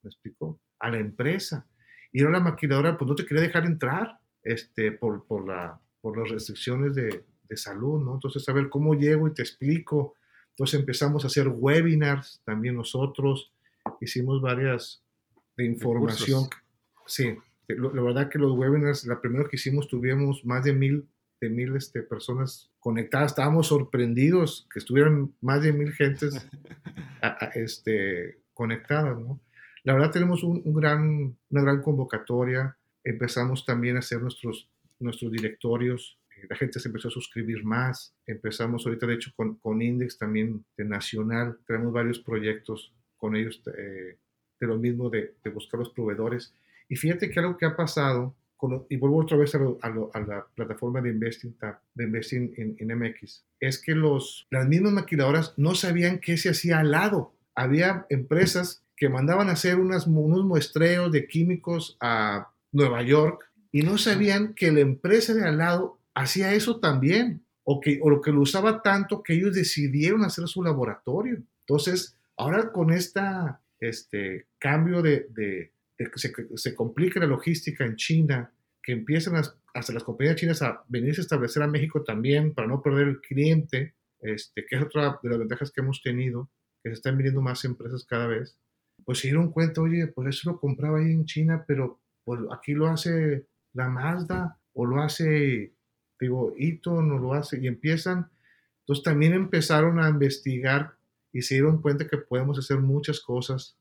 ¿me 0.04 0.10
explico? 0.10 0.60
A 0.80 0.90
la 0.90 1.00
empresa. 1.00 1.68
Y 2.12 2.22
ahora 2.22 2.40
la 2.40 2.44
maquiladora 2.46 2.98
pues 2.98 3.10
no 3.10 3.16
te 3.16 3.26
quería 3.26 3.44
dejar 3.44 3.66
entrar 3.66 4.20
este, 4.44 4.92
por, 4.92 5.26
por, 5.26 5.46
la, 5.48 5.80
por 6.02 6.18
las 6.18 6.30
restricciones 6.30 6.96
de, 6.96 7.26
de 7.44 7.58
salud, 7.58 8.04
¿no? 8.04 8.16
Entonces, 8.16 8.48
a 8.48 8.54
ver 8.54 8.70
cómo 8.70 8.94
llego 8.94 9.28
y 9.28 9.34
te 9.34 9.42
explico. 9.42 10.16
Entonces 10.52 10.80
empezamos 10.80 11.24
a 11.24 11.28
hacer 11.28 11.48
webinars 11.50 12.42
también 12.44 12.76
nosotros, 12.76 13.54
hicimos 14.02 14.42
varias 14.42 15.04
de 15.56 15.66
información. 15.66 16.50
Sí, 17.06 17.36
la 17.68 18.02
verdad 18.02 18.30
que 18.30 18.40
los 18.40 18.58
webinars, 18.58 19.06
la 19.06 19.20
primera 19.22 19.48
que 19.50 19.58
hicimos 19.58 19.88
tuvimos 19.88 20.46
más 20.46 20.64
de 20.64 20.74
mil, 20.74 21.08
de 21.40 21.50
mil 21.50 21.76
este, 21.76 22.02
personas 22.02 22.72
conectadas, 22.80 23.32
estábamos 23.32 23.68
sorprendidos 23.68 24.68
que 24.74 24.80
estuvieran 24.80 25.34
más 25.42 25.62
de 25.62 25.74
mil 25.74 25.94
gentes 25.94 26.48
a, 27.22 27.46
a, 27.46 27.50
este, 27.56 28.40
conectadas, 28.54 29.20
¿no? 29.20 29.40
La 29.88 29.94
verdad 29.94 30.12
tenemos 30.12 30.44
un, 30.44 30.62
un 30.66 30.74
gran, 30.74 31.38
una 31.50 31.62
gran 31.62 31.82
convocatoria. 31.82 32.76
Empezamos 33.06 33.66
también 33.66 33.96
a 33.96 34.00
hacer 34.00 34.22
nuestros, 34.22 34.70
nuestros 35.00 35.32
directorios. 35.32 36.20
Eh, 36.36 36.46
la 36.50 36.58
gente 36.58 36.82
se 36.82 36.90
empezó 36.90 37.08
a 37.08 37.12
suscribir 37.12 37.64
más. 37.64 38.14
Empezamos 38.26 38.86
ahorita, 38.86 39.08
de 39.08 39.14
hecho, 39.14 39.32
con, 39.34 39.56
con 39.56 39.82
Index 39.82 40.18
también 40.18 40.66
de 40.76 40.84
Nacional. 40.84 41.58
Tenemos 41.66 41.94
varios 41.94 42.20
proyectos 42.20 42.94
con 43.16 43.38
ellos 43.38 43.62
eh, 43.78 44.18
de 44.60 44.68
lo 44.68 44.78
mismo, 44.78 45.10
de, 45.10 45.36
de, 45.42 45.50
buscar 45.52 45.80
los 45.80 45.92
proveedores. 45.92 46.54
Y 46.90 46.98
fíjate 46.98 47.30
que 47.30 47.40
algo 47.40 47.58
que 47.58 47.66
ha 47.66 47.78
pasado, 47.78 48.36
y 48.90 48.98
vuelvo 48.98 49.20
otra 49.20 49.38
vez 49.38 49.54
a, 49.56 49.60
la 49.60 50.48
plataforma 50.56 51.02
de 51.02 51.10
Investing, 51.10 51.56
de 51.94 52.04
Investing 52.04 52.54
en, 52.80 52.98
MX, 52.98 53.46
es 53.60 53.82
que 53.82 53.94
los, 53.94 54.48
las 54.50 54.68
mismas 54.68 54.94
maquiladoras 54.94 55.54
no 55.58 55.76
sabían 55.76 56.20
qué 56.20 56.38
se 56.38 56.50
hacía 56.50 56.80
al 56.80 56.92
lado. 56.92 57.34
Había 57.56 58.06
empresas 58.10 58.84
que 58.96 59.10
mandaban 59.10 59.50
a 59.50 59.54
hacer 59.54 59.80
unas, 59.80 60.08
unos 60.08 60.44
muestreos 60.44 61.12
de 61.12 61.28
químicos 61.28 61.98
a 62.00 62.52
Nueva 62.72 63.04
York 63.04 63.52
y 63.72 63.84
no 63.84 63.98
sabían 63.98 64.54
que 64.54 64.72
la 64.72 64.80
empresa 64.80 65.34
de 65.34 65.46
al 65.46 65.58
lado 65.58 66.00
hacía 66.16 66.54
eso 66.54 66.80
también, 66.80 67.44
o 67.64 67.80
que, 67.80 68.00
o 68.02 68.22
que 68.22 68.32
lo 68.32 68.42
usaba 68.42 68.82
tanto 68.82 69.22
que 69.22 69.34
ellos 69.34 69.54
decidieron 69.54 70.24
hacer 70.24 70.48
su 70.48 70.64
laboratorio. 70.64 71.38
Entonces, 71.68 72.16
ahora 72.38 72.72
con 72.72 72.92
esta, 72.92 73.62
este 73.80 74.48
cambio 74.58 75.02
de, 75.02 75.72
se, 76.16 76.34
se 76.56 76.76
complica 76.76 77.20
la 77.20 77.28
logística 77.28 77.86
en 77.86 77.96
China, 77.96 78.52
que 78.82 78.94
empiezan 78.94 79.36
hasta 79.36 79.94
las 79.94 80.04
compañías 80.04 80.38
chinas 80.38 80.62
a 80.62 80.84
venirse 80.88 81.22
a 81.22 81.24
establecer 81.24 81.62
a 81.62 81.68
México 81.68 82.04
también 82.04 82.54
para 82.54 82.68
no 82.68 82.82
perder 82.82 83.10
el 83.10 83.22
cliente, 83.22 83.96
este, 84.22 84.66
que 84.66 84.76
es 84.76 84.82
otra 84.82 85.20
de 85.22 85.30
las 85.30 85.40
ventajas 85.40 85.72
que 85.72 85.82
hemos 85.82 86.02
tenido, 86.02 86.50
que 86.82 86.90
se 86.90 86.94
están 86.94 87.18
viniendo 87.18 87.42
más 87.42 87.66
empresas 87.66 88.06
cada 88.06 88.28
vez, 88.28 88.58
pues 89.06 89.20
se 89.20 89.28
dieron 89.28 89.52
cuenta, 89.52 89.82
oye, 89.82 90.08
pues 90.08 90.30
eso 90.30 90.52
lo 90.52 90.60
compraba 90.60 91.00
ahí 91.00 91.12
en 91.12 91.26
China, 91.26 91.66
pero 91.68 92.00
pues 92.24 92.42
aquí 92.52 92.74
lo 92.74 92.88
hace 92.88 93.46
la 93.74 93.90
Mazda 93.90 94.60
o 94.74 94.86
lo 94.86 95.02
hace, 95.02 95.74
digo, 96.20 96.54
Eaton 96.58 97.12
o 97.12 97.20
lo 97.20 97.34
hace, 97.34 97.60
y 97.60 97.68
empiezan, 97.68 98.30
entonces 98.82 99.04
también 99.04 99.34
empezaron 99.34 100.00
a 100.00 100.10
investigar 100.10 100.96
y 101.32 101.42
se 101.42 101.56
dieron 101.56 101.82
cuenta 101.82 102.08
que 102.08 102.18
podemos 102.18 102.58
hacer 102.58 102.80
muchas 102.80 103.20
cosas, 103.20 103.77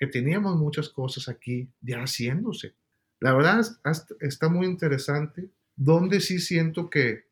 que 0.00 0.06
teníamos 0.06 0.56
muchas 0.56 0.88
cosas 0.88 1.28
aquí 1.28 1.68
ya 1.82 1.98
haciéndose. 1.98 2.72
La 3.20 3.34
verdad 3.34 3.60
está 4.20 4.48
muy 4.48 4.66
interesante. 4.66 5.50
Donde 5.76 6.20
sí 6.20 6.40
siento 6.40 6.88
que, 6.88 7.26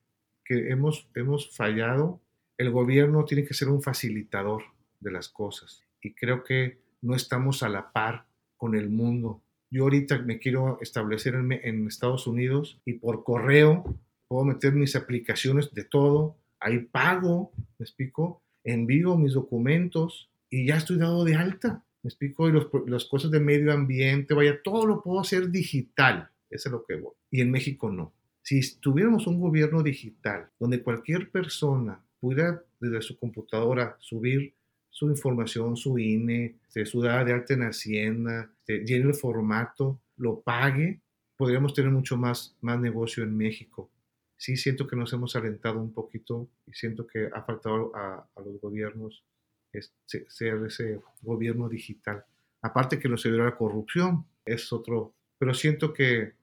que 0.45 0.71
hemos, 0.71 1.09
hemos 1.15 1.57
fallado, 1.57 2.21
el 2.59 2.71
gobierno 2.71 3.25
tiene 3.25 3.45
que 3.45 3.55
ser 3.55 3.69
un 3.69 3.83
facilitador 3.83 4.65
de 5.01 5.11
las 5.11 5.31
cosas. 5.31 5.83
Y 6.03 6.15
creo 6.15 6.45
que 6.45 6.79
no 7.01 7.15
estamos 7.15 7.63
a 7.63 7.71
la 7.71 7.91
par 7.91 8.27
con 8.59 8.75
el 8.75 8.91
mundo. 8.91 9.43
Yo 9.71 9.85
ahorita 9.85 10.19
me 10.19 10.39
quiero 10.39 10.79
establecer 10.83 11.35
en, 11.37 11.53
en, 11.53 11.87
Estados 11.87 12.27
Unidos 12.27 12.81
y 12.85 12.95
por 12.95 13.25
correo 13.25 13.99
puedo 14.29 14.45
meter 14.45 14.75
mis 14.75 14.95
aplicaciones 14.95 15.73
de 15.73 15.85
todo, 15.85 16.37
ahí 16.61 16.81
pago, 16.81 17.53
me 17.79 17.85
explico, 17.85 18.43
envío 18.65 19.17
mis 19.17 19.35
documentos 19.35 20.31
y 20.51 20.67
ya 20.67 20.77
estoy 20.77 20.99
dado 20.99 21.25
de 21.25 21.35
alta. 21.37 21.85
¿Me 22.03 22.09
explico? 22.09 22.49
Y 22.49 22.53
los, 22.53 22.69
las 22.87 23.05
cosas 23.07 23.31
de 23.31 23.41
medio 23.41 23.73
ambiente, 23.73 24.35
vaya, 24.35 24.61
todo 24.63 24.87
lo 24.87 25.03
puedo 25.03 25.21
hacer 25.21 25.51
digital. 25.51 26.31
Eso 26.51 26.69
es 26.69 26.73
lo 26.73 26.85
que 26.85 26.97
voy. 26.97 27.13
Y 27.31 27.41
en 27.41 27.51
México 27.51 27.91
no. 27.91 28.13
Si 28.43 28.79
tuviéramos 28.81 29.27
un 29.27 29.41
gobierno 29.41 29.83
digital 29.83 30.49
donde 30.59 30.83
cualquier 30.83 31.31
persona 31.31 32.01
pudiera 32.21 32.63
desde 32.81 33.03
su 33.03 33.19
computadora 33.19 33.97
subir 34.01 34.55
su 34.91 35.11
información, 35.11 35.77
su 35.77 35.99
INE, 35.99 36.57
su 36.85 37.03
dada 37.03 37.25
de 37.25 37.33
alta 37.33 37.55
en 37.55 37.63
Hacienda, 37.63 38.51
llene 38.67 39.09
el 39.09 39.15
formato, 39.15 40.01
lo 40.17 40.41
pague, 40.41 41.01
podríamos 41.37 41.75
tener 41.75 41.91
mucho 41.91 42.17
más, 42.17 42.57
más 42.61 42.81
negocio 42.81 43.23
en 43.23 43.37
México. 43.37 43.91
Sí 44.37 44.57
siento 44.57 44.87
que 44.87 44.97
nos 44.97 45.13
hemos 45.13 45.37
alentado 45.37 45.81
un 45.81 45.93
poquito 45.93 46.49
y 46.67 46.73
siento 46.73 47.07
que 47.07 47.29
ha 47.33 47.43
faltado 47.43 47.93
a 47.95 48.27
los 48.45 48.61
gobiernos 48.61 49.25
ser 49.73 50.65
ese 50.67 51.01
gobierno 51.23 51.69
digital. 51.69 52.25
Aparte 52.63 52.99
que 52.99 53.09
nos 53.09 53.25
ayudará 53.25 53.47
la 53.47 53.57
corrupción, 53.57 54.27
es 54.45 54.73
otro. 54.73 55.15
Pero 55.39 55.55
siento 55.55 55.93
que, 55.93 56.35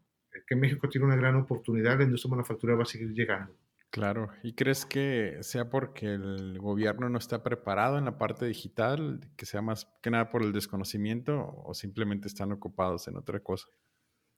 que 0.47 0.55
México 0.55 0.87
tiene 0.89 1.07
una 1.07 1.15
gran 1.15 1.35
oportunidad, 1.35 1.97
la 1.97 2.05
industria 2.05 2.31
manufacturera 2.31 2.77
va 2.77 2.83
a 2.83 2.87
seguir 2.87 3.11
llegando. 3.13 3.53
Claro, 3.95 4.29
¿y 4.43 4.53
crees 4.53 4.85
que 4.85 5.37
sea 5.39 5.69
porque 5.69 6.07
el 6.07 6.59
gobierno 6.59 7.07
no 7.07 7.17
está 7.17 7.43
preparado 7.43 7.97
en 7.97 8.03
la 8.03 8.17
parte 8.17 8.45
digital, 8.45 9.21
que 9.37 9.45
sea 9.45 9.61
más 9.61 9.87
que 10.01 10.09
nada 10.09 10.29
por 10.29 10.43
el 10.43 10.51
desconocimiento 10.51 11.63
o 11.63 11.73
simplemente 11.73 12.27
están 12.27 12.51
ocupados 12.51 13.07
en 13.07 13.15
otra 13.15 13.39
cosa? 13.39 13.67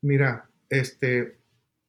Mira, 0.04 0.48
este, 0.70 1.40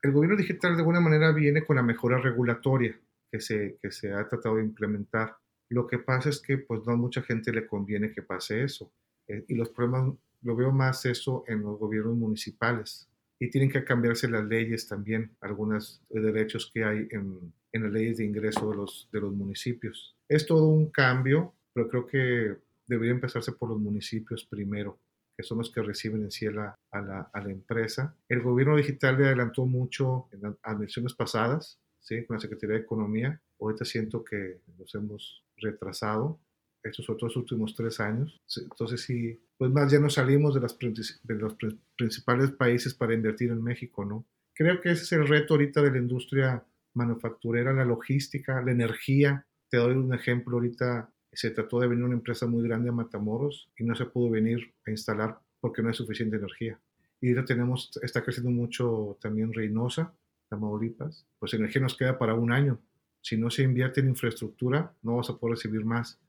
el 0.00 0.12
gobierno 0.12 0.38
digital 0.38 0.76
de 0.76 0.78
alguna 0.78 1.00
manera 1.00 1.30
viene 1.32 1.64
con 1.64 1.76
la 1.76 1.82
mejora 1.82 2.16
regulatoria 2.18 2.98
que 3.30 3.40
se, 3.40 3.78
que 3.82 3.90
se 3.90 4.14
ha 4.14 4.26
tratado 4.26 4.56
de 4.56 4.62
implementar. 4.62 5.36
Lo 5.70 5.86
que 5.86 5.98
pasa 5.98 6.28
es 6.30 6.40
que 6.40 6.58
pues 6.58 6.86
no 6.86 6.92
a 6.92 6.96
mucha 6.96 7.22
gente 7.22 7.52
le 7.52 7.66
conviene 7.66 8.12
que 8.12 8.22
pase 8.22 8.62
eso. 8.62 8.90
Eh, 9.26 9.44
y 9.48 9.54
los 9.54 9.68
problemas, 9.70 10.14
lo 10.42 10.56
veo 10.56 10.72
más 10.72 11.04
eso 11.04 11.44
en 11.46 11.62
los 11.62 11.78
gobiernos 11.78 12.16
municipales. 12.16 13.08
Y 13.40 13.50
tienen 13.50 13.70
que 13.70 13.84
cambiarse 13.84 14.28
las 14.28 14.44
leyes 14.44 14.88
también, 14.88 15.36
algunos 15.40 16.02
derechos 16.08 16.70
que 16.72 16.82
hay 16.82 17.06
en, 17.10 17.52
en 17.72 17.82
las 17.84 17.92
leyes 17.92 18.18
de 18.18 18.24
ingreso 18.24 18.70
de 18.70 18.76
los, 18.76 19.08
de 19.12 19.20
los 19.20 19.32
municipios. 19.32 20.16
Es 20.28 20.44
todo 20.46 20.66
un 20.66 20.90
cambio, 20.90 21.54
pero 21.72 21.88
creo 21.88 22.06
que 22.06 22.56
debería 22.86 23.12
empezarse 23.12 23.52
por 23.52 23.68
los 23.68 23.78
municipios 23.78 24.44
primero, 24.44 24.98
que 25.36 25.44
son 25.44 25.58
los 25.58 25.70
que 25.70 25.82
reciben 25.82 26.22
en 26.22 26.30
sí 26.32 26.46
a 26.46 26.50
la, 26.50 26.74
a 26.90 27.00
la, 27.00 27.30
a 27.32 27.40
la 27.40 27.52
empresa. 27.52 28.16
El 28.28 28.42
gobierno 28.42 28.76
digital 28.76 29.18
le 29.18 29.26
adelantó 29.26 29.66
mucho 29.66 30.28
en 30.32 30.42
las 30.42 30.54
administraciones 30.62 31.14
pasadas, 31.14 31.78
¿sí? 32.08 32.24
con 32.24 32.36
la 32.36 32.40
Secretaría 32.40 32.76
de 32.76 32.82
Economía. 32.82 33.40
Ahorita 33.60 33.84
siento 33.84 34.24
que 34.24 34.60
nos 34.78 34.94
hemos 34.94 35.44
retrasado 35.56 36.40
estos 36.82 37.10
otros 37.10 37.36
últimos 37.36 37.74
tres 37.74 38.00
años. 38.00 38.40
Entonces, 38.56 39.02
sí, 39.02 39.38
pues 39.56 39.70
más 39.70 39.92
ya 39.92 39.98
no 39.98 40.08
salimos 40.08 40.54
de, 40.54 40.60
las, 40.60 40.78
de 40.78 41.34
los 41.34 41.56
principales 41.96 42.52
países 42.52 42.94
para 42.94 43.14
invertir 43.14 43.50
en 43.50 43.62
México, 43.62 44.04
¿no? 44.04 44.24
Creo 44.54 44.80
que 44.80 44.90
ese 44.90 45.02
es 45.02 45.12
el 45.12 45.28
reto 45.28 45.54
ahorita 45.54 45.82
de 45.82 45.90
la 45.90 45.98
industria 45.98 46.64
manufacturera, 46.94 47.72
la 47.72 47.84
logística, 47.84 48.62
la 48.62 48.72
energía. 48.72 49.46
Te 49.68 49.76
doy 49.76 49.94
un 49.94 50.14
ejemplo 50.14 50.56
ahorita. 50.56 51.12
Se 51.30 51.50
trató 51.50 51.78
de 51.80 51.88
venir 51.88 52.04
una 52.04 52.14
empresa 52.14 52.46
muy 52.46 52.66
grande 52.66 52.88
a 52.88 52.92
Matamoros 52.92 53.70
y 53.78 53.84
no 53.84 53.94
se 53.94 54.06
pudo 54.06 54.30
venir 54.30 54.72
a 54.86 54.90
instalar 54.90 55.38
porque 55.60 55.82
no 55.82 55.88
hay 55.88 55.94
suficiente 55.94 56.36
energía. 56.36 56.80
Y 57.20 57.30
ahora 57.30 57.44
tenemos, 57.44 57.90
está 58.02 58.22
creciendo 58.22 58.50
mucho 58.50 59.18
también 59.20 59.52
Reynosa, 59.52 60.14
Tamaulipas. 60.48 61.26
Pues 61.38 61.54
energía 61.54 61.82
nos 61.82 61.96
queda 61.96 62.18
para 62.18 62.34
un 62.34 62.52
año 62.52 62.80
si 63.20 63.36
no 63.36 63.50
se 63.50 63.62
invierte 63.62 64.00
en 64.00 64.08
infraestructura, 64.08 64.94
no 65.02 65.16
vas 65.16 65.30
a 65.30 65.36
poder 65.36 65.56
recibir 65.56 65.84
más. 65.84 66.20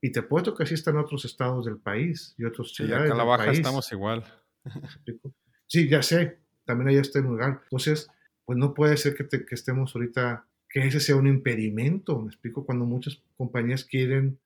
Y 0.00 0.12
te 0.12 0.22
puedo 0.22 0.54
que 0.54 0.62
así 0.62 0.74
están 0.74 0.96
otros 0.96 1.24
estados 1.24 1.66
del 1.66 1.78
país 1.78 2.34
y 2.38 2.44
otros 2.44 2.74
ciudades. 2.74 3.04
Sí, 3.04 3.08
acá 3.08 3.16
la 3.16 3.24
baja 3.24 3.50
estamos 3.50 3.92
igual. 3.92 4.24
Sí, 5.66 5.88
ya 5.88 6.02
sé, 6.02 6.40
también 6.64 6.88
allá 6.88 7.00
está 7.00 7.20
en 7.20 7.26
lugar. 7.26 7.60
Entonces, 7.62 8.10
pues 8.44 8.58
no 8.58 8.74
puede 8.74 8.96
ser 8.96 9.14
que, 9.14 9.28
que 9.28 9.54
estemos 9.54 9.94
ahorita, 9.94 10.48
que 10.68 10.80
ese 10.80 10.98
sea 10.98 11.14
un 11.14 11.28
impedimento. 11.28 12.18
Me 12.18 12.26
explico, 12.26 12.66
cuando 12.66 12.86
muchas 12.86 13.22
compañías 13.36 13.84
quieren 13.84 14.40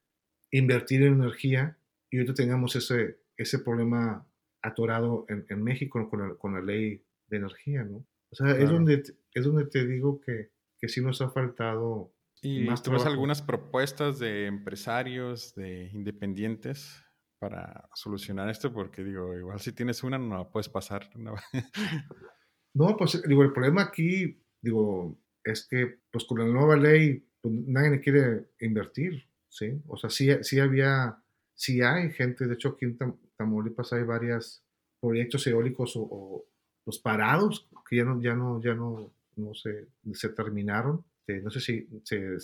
invertir 0.51 1.03
en 1.03 1.15
energía 1.15 1.79
y 2.11 2.19
ahorita 2.19 2.35
tengamos 2.35 2.77
ese, 2.77 3.21
ese 3.39 3.59
problema 3.61 4.27
atorado 4.61 5.25
en, 5.29 5.47
en 5.49 5.63
México 5.63 6.09
con 6.11 6.29
la, 6.29 6.35
con 6.35 6.53
la, 6.53 6.61
ley 6.61 7.03
de 7.29 7.37
energía, 7.39 7.85
¿no? 7.85 8.05
O 8.35 8.45
sea, 8.47 8.57
es, 8.57 8.69
donde, 8.69 9.03
es 9.33 9.45
donde 9.45 9.67
te 9.67 9.87
digo 9.87 10.21
que 10.21 10.51
que 10.85 10.89
sí 10.91 11.01
nos 11.01 11.23
ha 11.23 11.31
faltado. 11.31 12.15
¿Y 12.43 12.65
más 12.65 12.83
tú 12.83 12.93
algunas 12.93 13.41
propuestas 13.41 14.19
de 14.19 14.45
empresarios, 14.45 15.55
de 15.55 15.89
independientes 15.95 17.03
para 17.39 17.89
solucionar 17.95 18.51
esto? 18.51 18.71
Porque 18.71 19.03
digo, 19.03 19.35
igual 19.35 19.59
si 19.61 19.73
tienes 19.73 20.03
una 20.03 20.19
no 20.19 20.37
la 20.37 20.51
puedes 20.51 20.69
pasar. 20.69 21.09
No, 21.17 21.37
pues 22.99 23.23
digo, 23.27 23.43
el 23.45 23.53
problema 23.55 23.81
aquí, 23.81 24.45
digo, 24.61 25.19
es 25.43 25.67
que 25.67 26.01
pues 26.13 26.27
con 26.27 26.41
la 26.41 26.45
nueva 26.45 26.77
ley 26.77 27.27
pues, 27.41 27.55
nadie 27.67 28.01
quiere 28.01 28.51
invertir, 28.61 29.27
¿sí? 29.49 29.81
O 29.87 29.97
sea, 29.97 30.11
sí, 30.11 30.29
sí 30.43 30.61
había, 30.61 31.17
sí 31.55 31.81
hay 31.81 32.11
gente, 32.11 32.47
de 32.47 32.55
hecho 32.55 32.71
aquí 32.71 32.85
en 32.85 32.99
Tamaulipas 33.39 33.95
hay 33.95 34.03
varios 34.03 34.63
proyectos 35.01 35.47
eólicos 35.47 35.95
o, 35.97 36.47
los 36.87 36.99
parados 36.99 37.69
que 37.89 37.97
ya 37.97 38.05
no, 38.05 38.21
ya 38.21 38.35
no, 38.35 38.61
ya 38.63 38.75
no 38.75 39.11
no 39.37 39.55
se, 39.55 39.89
se 40.13 40.29
terminaron. 40.31 41.05
No 41.27 41.51
sé 41.51 41.61
si 41.61 41.89
se, 42.05 42.39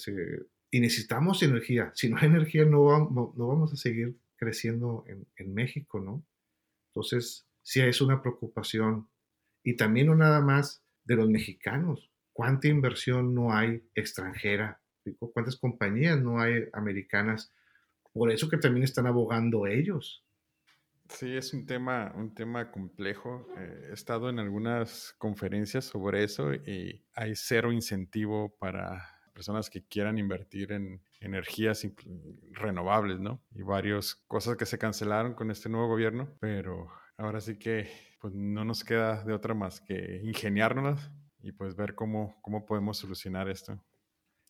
y 0.71 0.81
necesitamos 0.81 1.43
energía. 1.43 1.93
Si 1.95 2.09
no 2.09 2.17
hay 2.19 2.27
energía, 2.29 2.65
no 2.65 2.85
vamos, 2.85 3.37
no 3.37 3.49
vamos 3.49 3.73
a 3.73 3.77
seguir 3.77 4.17
creciendo 4.37 5.05
en, 5.07 5.27
en, 5.37 5.53
México, 5.53 6.01
¿no? 6.01 6.25
Entonces, 6.89 7.47
sí 7.63 7.81
es 7.81 8.01
una 8.01 8.23
preocupación. 8.23 9.09
Y 9.63 9.77
también 9.77 10.07
no 10.07 10.15
nada 10.15 10.41
más 10.41 10.83
de 11.05 11.17
los 11.17 11.29
mexicanos. 11.29 12.11
¿Cuánta 12.33 12.69
inversión 12.69 13.35
no 13.35 13.53
hay 13.53 13.83
extranjera? 13.95 14.81
¿Cuántas 15.19 15.57
compañías 15.57 16.21
no 16.21 16.41
hay 16.41 16.65
americanas? 16.73 17.53
Por 18.13 18.31
eso 18.33 18.49
que 18.49 18.57
también 18.57 18.85
están 18.85 19.07
abogando 19.07 19.67
ellos. 19.67 20.25
Sí, 21.11 21.37
es 21.37 21.53
un 21.53 21.67
tema, 21.67 22.13
un 22.17 22.35
tema 22.35 22.71
complejo. 22.71 23.47
Eh, 23.59 23.89
he 23.91 23.93
estado 23.93 24.31
en 24.31 24.39
algunas 24.39 25.15
conferencias 25.19 25.85
sobre 25.85 26.25
eso 26.25 26.55
y 26.55 27.05
hay 27.15 27.35
cero 27.35 27.73
incentivo 27.73 28.57
para 28.59 29.21
personas 29.35 29.71
que 29.71 29.85
quieran 29.87 30.19
invertir 30.19 30.73
en 30.73 31.03
energías 31.21 31.87
renovables, 32.53 33.21
¿no? 33.21 33.43
Y 33.55 33.63
varias 33.63 34.15
cosas 34.29 34.57
que 34.57 34.67
se 34.67 34.79
cancelaron 34.79 35.35
con 35.35 35.51
este 35.51 35.69
nuevo 35.69 35.89
gobierno, 35.89 36.31
pero 36.41 36.89
ahora 37.17 37.41
sí 37.41 37.59
que 37.59 37.91
pues 38.21 38.35
no 38.35 38.65
nos 38.65 38.85
queda 38.85 39.25
de 39.25 39.33
otra 39.33 39.55
más 39.55 39.81
que 39.81 40.21
ingeniárnoslas 40.23 41.11
y 41.43 41.53
pues 41.53 41.75
ver 41.75 41.95
cómo, 41.95 42.39
cómo 42.43 42.65
podemos 42.67 42.99
solucionar 42.99 43.49
esto. 43.49 43.83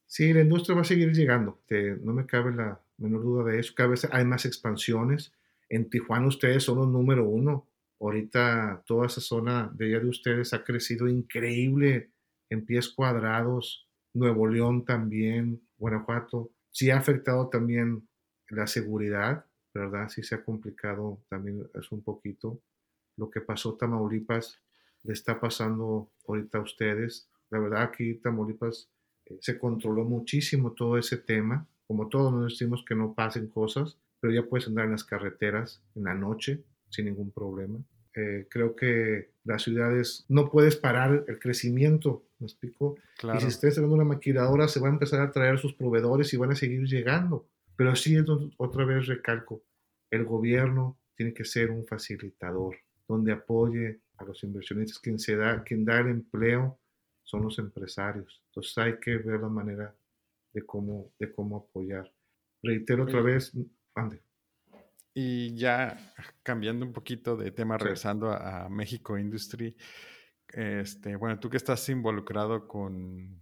Sí, 0.06 0.32
la 0.32 0.40
industria 0.40 0.74
va 0.74 0.82
a 0.82 0.84
seguir 0.84 1.12
llegando, 1.12 1.60
no 2.02 2.12
me 2.12 2.26
cabe 2.26 2.52
la 2.52 2.80
menor 2.98 3.22
duda 3.22 3.44
de 3.44 3.60
eso. 3.60 3.72
Cada 3.76 3.90
vez 3.90 4.08
hay 4.10 4.24
más 4.24 4.44
expansiones 4.44 5.32
en 5.70 5.88
Tijuana 5.88 6.26
ustedes 6.26 6.64
son 6.64 6.78
los 6.78 6.88
número 6.88 7.26
uno. 7.26 7.66
Ahorita 8.00 8.82
toda 8.86 9.06
esa 9.06 9.20
zona 9.20 9.70
de 9.74 9.86
allá 9.86 10.00
de 10.00 10.08
ustedes 10.08 10.52
ha 10.52 10.64
crecido 10.64 11.08
increíble 11.08 12.10
en 12.50 12.66
pies 12.66 12.88
cuadrados. 12.88 13.88
Nuevo 14.12 14.48
León 14.48 14.84
también, 14.84 15.62
Guanajuato. 15.78 16.50
Sí 16.72 16.90
ha 16.90 16.98
afectado 16.98 17.48
también 17.48 18.08
la 18.48 18.66
seguridad, 18.66 19.46
¿verdad? 19.72 20.08
Sí 20.08 20.22
se 20.24 20.34
ha 20.34 20.44
complicado 20.44 21.22
también 21.28 21.68
es 21.74 21.92
un 21.92 22.02
poquito. 22.02 22.60
Lo 23.16 23.30
que 23.30 23.40
pasó 23.40 23.74
Tamaulipas 23.74 24.60
le 25.04 25.12
está 25.12 25.38
pasando 25.38 26.10
ahorita 26.26 26.58
a 26.58 26.62
ustedes. 26.62 27.28
La 27.50 27.60
verdad 27.60 27.82
aquí 27.82 28.14
Tamaulipas 28.14 28.90
eh, 29.26 29.38
se 29.40 29.58
controló 29.58 30.04
muchísimo 30.04 30.72
todo 30.72 30.98
ese 30.98 31.16
tema. 31.16 31.68
Como 31.86 32.08
todos 32.08 32.32
nos 32.32 32.52
decimos 32.52 32.84
que 32.84 32.94
no 32.94 33.14
pasen 33.14 33.48
cosas, 33.48 33.98
pero 34.20 34.32
ya 34.32 34.42
puedes 34.42 34.68
andar 34.68 34.84
en 34.84 34.92
las 34.92 35.04
carreteras 35.04 35.82
en 35.94 36.04
la 36.04 36.14
noche 36.14 36.62
sin 36.88 37.06
ningún 37.06 37.30
problema. 37.30 37.78
Eh, 38.14 38.46
creo 38.50 38.74
que 38.74 39.30
las 39.44 39.62
ciudades 39.62 40.24
no 40.28 40.50
puedes 40.50 40.76
parar 40.76 41.24
el 41.28 41.38
crecimiento, 41.38 42.24
¿me 42.38 42.46
explico? 42.46 42.96
Y 43.34 43.40
si 43.40 43.46
estés 43.46 43.74
teniendo 43.74 43.94
una 43.94 44.04
maquiladora, 44.04 44.66
se 44.68 44.80
va 44.80 44.88
a 44.88 44.92
empezar 44.92 45.20
a 45.20 45.30
traer 45.30 45.58
sus 45.58 45.74
proveedores 45.74 46.32
y 46.34 46.36
van 46.36 46.50
a 46.50 46.56
seguir 46.56 46.84
llegando. 46.86 47.48
Pero 47.76 47.94
sí, 47.94 48.16
otra 48.56 48.84
vez 48.84 49.06
recalco, 49.06 49.62
el 50.10 50.24
gobierno 50.24 50.98
tiene 51.14 51.32
que 51.32 51.44
ser 51.44 51.70
un 51.70 51.86
facilitador 51.86 52.76
donde 53.06 53.32
apoye 53.32 54.00
a 54.18 54.24
los 54.24 54.42
inversionistas. 54.42 54.98
Quien, 54.98 55.18
se 55.18 55.36
da, 55.36 55.62
quien 55.62 55.84
da 55.84 56.00
el 56.00 56.08
empleo 56.08 56.78
son 57.22 57.42
los 57.42 57.58
empresarios. 57.58 58.42
Entonces 58.48 58.76
hay 58.78 58.98
que 58.98 59.16
ver 59.16 59.40
la 59.40 59.48
manera 59.48 59.94
de 60.52 60.62
cómo, 60.66 61.12
de 61.18 61.32
cómo 61.32 61.56
apoyar. 61.56 62.12
Reitero 62.62 63.04
otra 63.04 63.22
vez, 63.22 63.52
ande. 64.00 64.22
Y 65.12 65.54
ya 65.56 65.96
cambiando 66.42 66.86
un 66.86 66.92
poquito 66.92 67.36
de 67.36 67.50
tema, 67.50 67.76
regresando 67.78 68.30
a, 68.30 68.68
México 68.68 69.18
Industry, 69.18 69.76
este, 70.48 71.16
bueno, 71.16 71.38
tú 71.38 71.50
que 71.50 71.56
estás 71.56 71.88
involucrado 71.88 72.68
con, 72.68 73.40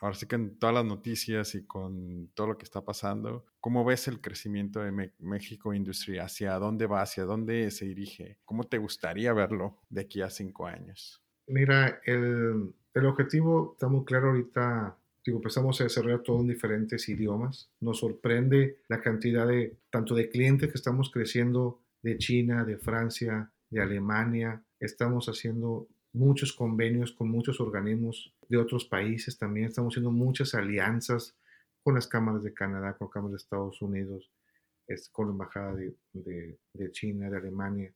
ahora 0.00 0.14
sí 0.14 0.26
que 0.26 0.36
en 0.36 0.58
todas 0.58 0.74
las 0.74 0.84
noticias 0.84 1.54
y 1.54 1.66
con 1.66 2.28
todo 2.34 2.48
lo 2.48 2.58
que 2.58 2.64
está 2.64 2.84
pasando, 2.84 3.46
¿cómo 3.60 3.84
ves 3.84 4.08
el 4.08 4.20
crecimiento 4.20 4.80
de 4.80 5.12
México 5.18 5.72
Industry? 5.72 6.18
¿Hacia 6.18 6.58
dónde 6.58 6.86
va? 6.86 7.02
¿Hacia 7.02 7.24
dónde 7.24 7.70
se 7.70 7.86
dirige? 7.86 8.38
¿Cómo 8.44 8.64
te 8.64 8.78
gustaría 8.78 9.32
verlo 9.32 9.78
de 9.88 10.02
aquí 10.02 10.20
a 10.20 10.30
cinco 10.30 10.66
años? 10.66 11.22
Mira, 11.46 12.00
el, 12.04 12.74
el 12.92 13.06
objetivo 13.06 13.72
está 13.72 13.88
muy 13.88 14.04
claro 14.04 14.28
ahorita 14.28 14.96
Digo, 15.26 15.38
empezamos 15.38 15.80
a 15.80 15.84
desarrollar 15.84 16.22
todo 16.22 16.40
en 16.40 16.46
diferentes 16.46 17.08
idiomas. 17.08 17.68
Nos 17.80 17.98
sorprende 17.98 18.78
la 18.86 19.00
cantidad 19.00 19.44
de, 19.48 19.76
tanto 19.90 20.14
de 20.14 20.28
clientes 20.28 20.70
que 20.70 20.78
estamos 20.78 21.10
creciendo 21.10 21.82
de 22.00 22.16
China, 22.16 22.64
de 22.64 22.78
Francia, 22.78 23.50
de 23.68 23.82
Alemania. 23.82 24.62
Estamos 24.78 25.26
haciendo 25.28 25.88
muchos 26.12 26.52
convenios 26.52 27.10
con 27.10 27.28
muchos 27.28 27.60
organismos 27.60 28.32
de 28.48 28.56
otros 28.56 28.84
países 28.84 29.36
también. 29.36 29.66
Estamos 29.66 29.94
haciendo 29.94 30.12
muchas 30.12 30.54
alianzas 30.54 31.36
con 31.82 31.96
las 31.96 32.06
cámaras 32.06 32.44
de 32.44 32.54
Canadá, 32.54 32.96
con 32.96 33.08
cámaras 33.08 33.32
de 33.32 33.38
Estados 33.38 33.82
Unidos, 33.82 34.30
con 35.10 35.26
la 35.26 35.32
Embajada 35.32 35.74
de, 35.74 35.96
de, 36.12 36.92
China, 36.92 37.28
de 37.28 37.36
Alemania. 37.36 37.92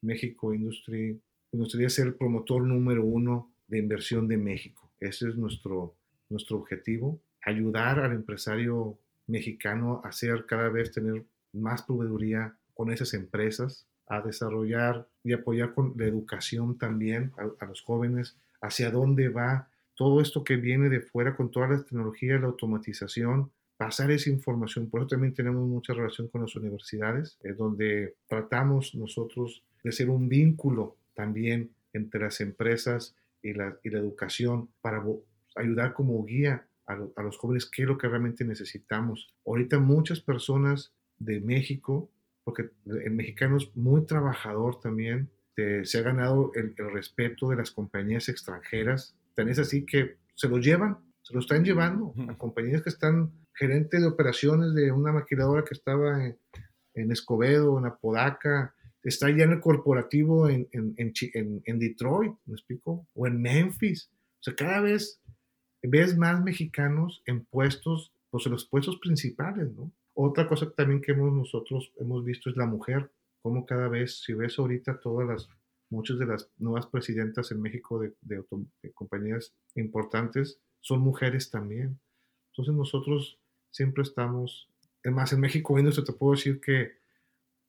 México 0.00 0.52
Industry. 0.52 1.20
Nos 1.52 1.66
gustaría 1.66 1.88
ser 1.88 2.08
el 2.08 2.14
promotor 2.14 2.64
número 2.64 3.04
uno 3.04 3.54
de 3.68 3.78
inversión 3.78 4.26
de 4.26 4.36
México. 4.36 4.90
Ese 4.98 5.28
es 5.28 5.36
nuestro, 5.36 5.96
nuestro 6.32 6.58
objetivo, 6.58 7.20
ayudar 7.44 8.00
al 8.00 8.12
empresario 8.12 8.98
mexicano 9.26 10.00
a 10.04 10.08
hacer 10.08 10.46
cada 10.46 10.68
vez 10.68 10.92
tener 10.92 11.24
más 11.52 11.82
proveeduría 11.82 12.56
con 12.74 12.92
esas 12.92 13.14
empresas, 13.14 13.86
a 14.06 14.20
desarrollar 14.20 15.06
y 15.22 15.32
apoyar 15.32 15.74
con 15.74 15.94
la 15.96 16.06
educación 16.06 16.76
también 16.78 17.32
a, 17.60 17.66
los 17.66 17.82
jóvenes, 17.82 18.36
hacia 18.60 18.90
dónde 18.90 19.28
va 19.28 19.68
todo 19.94 20.20
esto 20.20 20.42
que 20.44 20.56
viene 20.56 20.88
de 20.88 21.00
fuera 21.00 21.36
con 21.36 21.50
todas 21.50 21.70
las 21.70 21.84
tecnologías, 21.84 22.40
la 22.40 22.48
automatización, 22.48 23.50
pasar 23.76 24.10
esa 24.10 24.30
información. 24.30 24.88
Por 24.88 25.00
eso 25.00 25.08
también 25.08 25.34
tenemos 25.34 25.66
mucha 25.68 25.92
relación 25.92 26.28
con 26.28 26.42
las 26.42 26.54
universidades, 26.56 27.38
donde 27.56 28.14
tratamos 28.26 28.94
nosotros 28.94 29.62
de 29.82 29.92
ser 29.92 30.10
un 30.10 30.28
vínculo 30.28 30.96
también 31.14 31.70
entre 31.92 32.20
las 32.20 32.40
empresas 32.40 33.14
y 33.42 33.52
la, 33.52 33.76
y 33.82 33.90
la 33.90 33.98
educación 33.98 34.70
para 34.80 35.02
ayudar 35.56 35.94
como 35.94 36.24
guía 36.24 36.66
a, 36.86 37.22
los 37.22 37.38
jóvenes 37.38 37.70
qué 37.70 37.82
es 37.82 37.88
lo 37.88 37.98
que 37.98 38.08
realmente 38.08 38.44
necesitamos. 38.44 39.34
Ahorita 39.46 39.78
muchas 39.78 40.20
personas 40.20 40.92
de 41.18 41.40
México, 41.40 42.10
porque 42.44 42.70
el 42.86 43.12
mexicano 43.12 43.56
es 43.56 43.74
muy 43.76 44.04
trabajador 44.04 44.80
también, 44.80 45.30
se 45.54 45.98
ha 45.98 46.02
ganado 46.02 46.52
el, 46.54 46.74
respeto 46.92 47.48
de 47.48 47.56
las 47.56 47.70
compañías 47.70 48.28
extranjeras. 48.28 49.16
Tan 49.34 49.48
es 49.48 49.58
así 49.58 49.84
que 49.84 50.16
se 50.34 50.48
lo 50.48 50.58
llevan, 50.58 50.98
se 51.22 51.34
lo 51.34 51.40
están 51.40 51.64
llevando 51.64 52.14
a 52.28 52.36
compañías 52.36 52.82
que 52.82 52.90
están 52.90 53.32
gerente 53.54 54.00
de 54.00 54.06
operaciones 54.06 54.74
de 54.74 54.90
una 54.92 55.12
maquiladora 55.12 55.64
que 55.64 55.74
estaba 55.74 56.24
en, 56.24 56.38
en 56.94 57.12
Escobedo, 57.12 57.78
en 57.78 57.86
Apodaca, 57.86 58.74
está 59.02 59.30
ya 59.30 59.44
en 59.44 59.52
el 59.52 59.60
corporativo 59.60 60.48
en, 60.48 60.68
en, 60.72 60.94
en, 60.96 61.62
en 61.64 61.78
Detroit, 61.78 62.32
¿me 62.46 62.54
explico? 62.54 63.06
O 63.14 63.26
en 63.26 63.40
Memphis. 63.40 64.10
O 64.40 64.42
sea, 64.42 64.54
cada 64.54 64.80
vez 64.80 65.21
ves 65.82 66.16
más 66.16 66.42
mexicanos 66.42 67.22
en 67.26 67.44
puestos, 67.44 68.12
pues 68.30 68.46
en 68.46 68.52
los 68.52 68.64
puestos 68.64 68.98
principales, 68.98 69.72
¿no? 69.72 69.92
Otra 70.14 70.46
cosa 70.46 70.70
también 70.70 71.00
que 71.00 71.12
hemos, 71.12 71.32
nosotros 71.32 71.92
hemos 71.98 72.24
visto 72.24 72.50
es 72.50 72.56
la 72.56 72.66
mujer, 72.66 73.10
como 73.42 73.66
cada 73.66 73.88
vez, 73.88 74.20
si 74.22 74.34
ves 74.34 74.58
ahorita 74.58 75.00
todas 75.00 75.26
las, 75.26 75.48
muchas 75.90 76.18
de 76.18 76.26
las 76.26 76.48
nuevas 76.58 76.86
presidentas 76.86 77.50
en 77.50 77.60
México 77.60 78.00
de, 78.00 78.44
compañías 78.94 79.54
importantes 79.74 80.58
son 80.80 81.00
mujeres 81.00 81.50
también. 81.50 81.98
Entonces 82.50 82.74
nosotros 82.74 83.38
siempre 83.70 84.02
estamos, 84.02 84.68
además 85.02 85.32
en 85.32 85.40
México 85.40 85.78
Industry 85.78 86.04
te 86.04 86.12
puedo 86.12 86.32
decir 86.32 86.60
que 86.60 86.92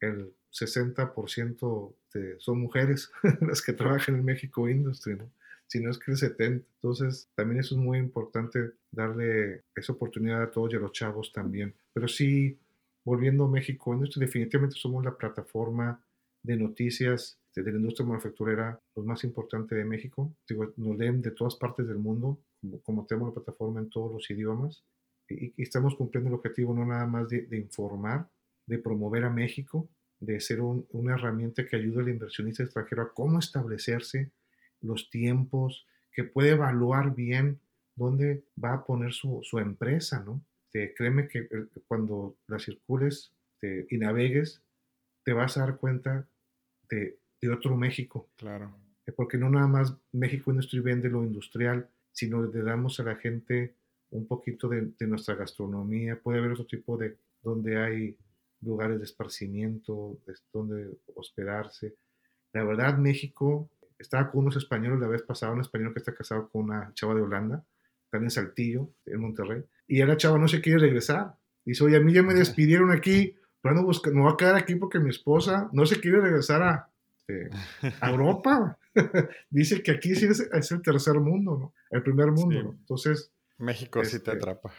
el 0.02 0.34
60% 0.52 1.96
de, 2.14 2.40
son 2.40 2.60
mujeres 2.60 3.12
las 3.42 3.62
que 3.62 3.74
trabajan 3.74 4.16
en 4.16 4.26
México 4.26 4.70
Industry, 4.70 5.16
¿no? 5.16 5.32
Si 5.74 5.80
no 5.80 5.90
es 5.90 5.98
que 5.98 6.12
el 6.12 6.18
70. 6.18 6.68
Entonces, 6.76 7.32
también 7.34 7.60
eso 7.60 7.74
es 7.74 7.82
muy 7.82 7.98
importante 7.98 8.74
darle 8.92 9.64
esa 9.76 9.94
oportunidad 9.94 10.44
a 10.44 10.52
todos 10.52 10.72
y 10.72 10.76
a 10.76 10.80
los 10.80 10.92
chavos 10.92 11.34
también. 11.34 11.74
Pero 11.92 12.08
sí, 12.08 12.60
volviendo 13.04 13.46
a 13.46 13.50
México, 13.50 14.00
definitivamente 14.16 14.76
somos 14.78 15.04
la 15.04 15.18
plataforma 15.18 16.00
de 16.44 16.58
noticias 16.58 17.40
de 17.56 17.64
la 17.64 17.80
industria 17.80 18.06
manufacturera 18.06 18.80
los 18.96 19.04
más 19.04 19.24
importante 19.24 19.74
de 19.74 19.84
México. 19.84 20.32
Digo, 20.48 20.72
nos 20.78 20.96
leen 20.96 21.24
de 21.24 21.32
todas 21.32 21.56
partes 21.56 21.88
del 21.88 21.98
mundo, 21.98 22.38
como, 22.84 23.08
tenemos 23.08 23.30
la 23.30 23.42
plataforma 23.42 23.80
en 23.80 23.90
todos 23.90 24.12
los 24.12 24.30
idiomas. 24.30 24.84
Y, 25.28 25.60
estamos 25.60 25.96
cumpliendo 25.96 26.30
el 26.30 26.36
objetivo 26.36 26.76
no 26.76 26.86
nada 26.86 27.08
más 27.08 27.30
de, 27.30 27.48
informar, 27.58 28.30
de 28.68 28.78
promover 28.78 29.24
a 29.24 29.32
México, 29.32 29.90
de 30.20 30.40
ser 30.40 30.62
una 30.62 31.16
herramienta 31.16 31.66
que 31.66 31.78
ayude 31.78 32.02
al 32.02 32.10
inversionista 32.10 32.62
extranjero 32.62 33.02
a 33.02 33.12
cómo 33.12 33.40
establecerse, 33.40 34.30
los 34.84 35.10
tiempos, 35.10 35.88
que 36.12 36.24
puede 36.24 36.52
evaluar 36.52 37.16
bien 37.16 37.60
dónde 37.96 38.44
va 38.62 38.74
a 38.74 38.86
poner 38.86 39.14
su, 39.14 39.42
empresa, 39.60 40.24
¿no? 40.24 40.42
Te, 40.72 40.94
créeme 40.94 41.28
que 41.28 41.40
eh, 41.40 41.68
cuando 41.88 42.36
la 42.48 42.60
circules 42.60 43.32
y 43.90 43.98
navegues, 43.98 44.62
te 45.24 45.32
vas 45.32 45.56
a 45.56 45.62
dar 45.62 45.78
cuenta 45.78 46.28
de, 46.90 47.18
otro 47.50 47.76
México. 47.76 48.30
Claro. 48.36 48.76
Eh, 49.06 49.12
porque 49.12 49.38
no 49.38 49.50
nada 49.50 49.68
más 49.68 49.96
México 50.12 50.52
Industry 50.52 50.80
vende 50.80 51.10
lo 51.10 51.24
industrial, 51.24 51.90
sino 52.12 52.44
le 52.44 52.62
damos 52.62 53.00
a 53.00 53.04
la 53.04 53.16
gente 53.16 53.76
un 54.12 54.28
poquito 54.28 54.68
de, 54.68 54.92
de, 54.98 55.08
nuestra 55.08 55.36
gastronomía. 55.36 56.20
Puede 56.20 56.40
haber 56.40 56.52
otro 56.52 56.66
tipo 56.66 56.98
de, 56.98 57.18
donde 57.42 57.78
hay 57.78 58.18
lugares 58.62 58.98
de 58.98 59.06
esparcimiento, 59.06 60.20
de, 60.26 60.36
donde 60.52 60.98
hospedarse. 61.16 61.96
La 62.54 62.64
verdad, 62.64 62.98
México 62.98 63.70
estaba 64.04 64.30
con 64.30 64.42
unos 64.42 64.56
españoles 64.58 65.00
la 65.00 65.08
vez 65.08 65.24
pasada, 65.24 65.54
un 65.54 65.62
español 65.62 65.94
que 65.94 66.00
está 66.00 66.14
casado 66.14 66.50
con 66.50 66.66
una 66.66 66.94
chava 66.94 67.16
de 67.16 67.22
Holanda, 67.22 67.66
están 68.06 68.24
en 68.24 68.30
Saltillo, 68.30 68.90
en 69.06 69.20
Monterrey, 69.20 69.64
y 69.88 70.04
la 70.04 70.18
chava 70.18 70.38
no 70.38 70.48
se 70.48 70.62
quiere 70.62 70.80
regresar. 70.80 71.36
Dice, 71.66 71.84
oye, 71.84 71.98
a 71.98 72.00
mí 72.00 72.14
ya 72.14 72.22
me 72.22 72.34
despidieron 72.34 72.92
aquí, 72.92 73.36
pero 73.62 73.76
no 73.76 73.84
me 73.84 74.22
voy 74.22 74.34
a 74.34 74.38
quedar 74.38 74.56
aquí 74.56 74.76
porque 74.76 75.00
mi 75.00 75.10
esposa 75.10 75.70
no 75.72 75.86
se 75.86 76.00
quiere 76.00 76.20
regresar 76.20 76.62
a, 76.62 76.92
este, 77.18 77.50
Europa. 78.06 78.78
Dice 79.50 79.82
que 79.82 79.92
aquí 79.92 80.16
sí 80.16 80.26
es, 80.26 80.72
el 80.72 80.82
tercer 80.82 81.16
mundo, 81.16 81.58
¿no? 81.58 81.74
El 81.90 82.04
primer 82.04 82.32
mundo, 82.32 82.64
¿no? 82.64 82.72
Entonces... 82.72 83.32
México 83.58 84.04
sí 84.04 84.12
te 84.12 84.18
este, 84.18 84.32
atrapa. 84.32 84.74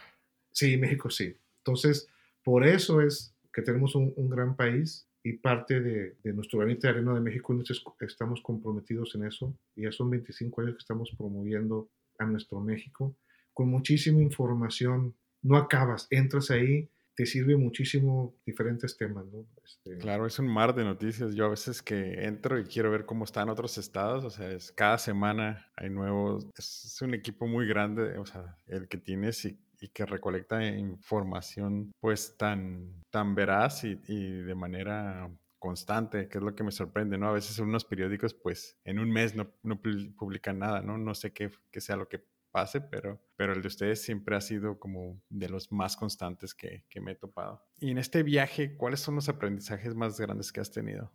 Sí, 0.51 0.77
México 0.77 1.09
sí. 1.09 1.35
Entonces, 1.57 2.07
por 2.43 2.65
eso 2.65 3.01
es 3.01 3.35
que 3.51 3.61
tenemos 3.61 3.95
un, 3.95 4.13
un 4.15 4.29
gran 4.29 4.55
país 4.55 5.07
y 5.25 5.33
parte 5.33 5.81
de, 5.81 6.15
nuestro 6.33 6.59
granito 6.59 6.85
de 6.85 6.93
arena 6.93 7.15
de 7.15 7.19
México 7.19 7.59
estamos 8.01 8.41
comprometidos 8.41 9.15
en 9.15 9.25
eso. 9.25 9.57
Y 9.75 9.81
ya 9.81 9.91
son 9.91 10.11
25 10.11 10.61
años 10.61 10.73
que 10.75 10.81
estamos 10.81 11.11
promoviendo 11.17 11.89
a 12.19 12.25
nuestro 12.25 12.59
México 12.59 13.17
con 13.51 13.67
muchísima 13.69 14.21
información. 14.21 15.15
No 15.41 15.57
acabas, 15.57 16.05
entras 16.11 16.51
ahí 16.51 16.87
te 17.15 17.25
sirve 17.25 17.55
muchísimo 17.55 18.35
diferentes 18.45 18.97
temas, 18.97 19.25
¿no? 19.27 19.47
Este... 19.63 19.97
Claro, 19.97 20.27
es 20.27 20.37
un 20.37 20.47
mar 20.47 20.75
de 20.75 20.83
noticias. 20.83 21.33
Yo 21.33 21.45
a 21.45 21.49
veces 21.49 21.81
que 21.81 22.25
entro 22.25 22.59
y 22.59 22.65
quiero 22.65 22.91
ver 22.91 23.05
cómo 23.05 23.23
están 23.23 23.49
otros 23.49 23.77
estados, 23.77 24.25
o 24.25 24.29
sea, 24.29 24.51
es, 24.51 24.73
cada 24.73 24.97
semana 24.97 25.71
hay 25.77 25.89
nuevos, 25.89 26.45
es, 26.57 27.01
un 27.01 27.13
equipo 27.13 27.47
muy 27.47 27.67
grande, 27.67 28.17
o 28.17 28.25
sea, 28.25 28.57
el 28.67 28.89
que 28.89 28.97
tienes 28.97 29.45
y, 29.45 29.57
y 29.79 29.89
que 29.89 30.05
recolecta 30.05 30.65
información 30.65 31.91
pues 31.99 32.35
tan, 32.37 33.03
tan 33.09 33.35
veraz 33.35 33.83
y, 33.83 33.99
y 34.07 34.41
de 34.41 34.55
manera 34.55 35.29
constante, 35.59 36.27
que 36.29 36.37
es 36.37 36.43
lo 36.43 36.53
que 36.53 36.63
me 36.63 36.71
sorprende, 36.71 37.17
¿no? 37.17 37.27
A 37.27 37.33
veces 37.33 37.57
unos 37.57 37.85
periódicos, 37.85 38.35
pues, 38.35 38.77
en 38.83 38.99
un 38.99 39.09
mes 39.09 39.35
no, 39.35 39.51
no 39.63 39.81
publican 39.81 40.59
nada, 40.59 40.81
¿no? 40.81 40.97
No 40.97 41.15
sé 41.15 41.33
qué, 41.33 41.49
qué 41.71 41.81
sea 41.81 41.95
lo 41.95 42.07
que 42.07 42.23
pase, 42.51 42.81
pero, 42.81 43.19
pero 43.35 43.53
el 43.53 43.61
de 43.61 43.67
ustedes 43.67 44.01
siempre 44.01 44.35
ha 44.35 44.41
sido 44.41 44.79
como 44.79 45.19
de 45.27 45.49
los 45.49 45.71
más 45.71 45.97
constantes 45.97 46.53
que, 46.53 46.85
que 46.87 47.01
me 47.01 47.13
he 47.13 47.15
topado. 47.15 47.61
Y 47.79 47.89
en 47.89 47.97
este 47.97 48.21
viaje, 48.21 48.77
¿cuáles 48.77 48.99
son 48.99 49.15
los 49.15 49.27
aprendizajes 49.27 49.95
más 49.95 50.19
grandes 50.19 50.51
que 50.51 50.61
has 50.61 50.71
tenido? 50.71 51.11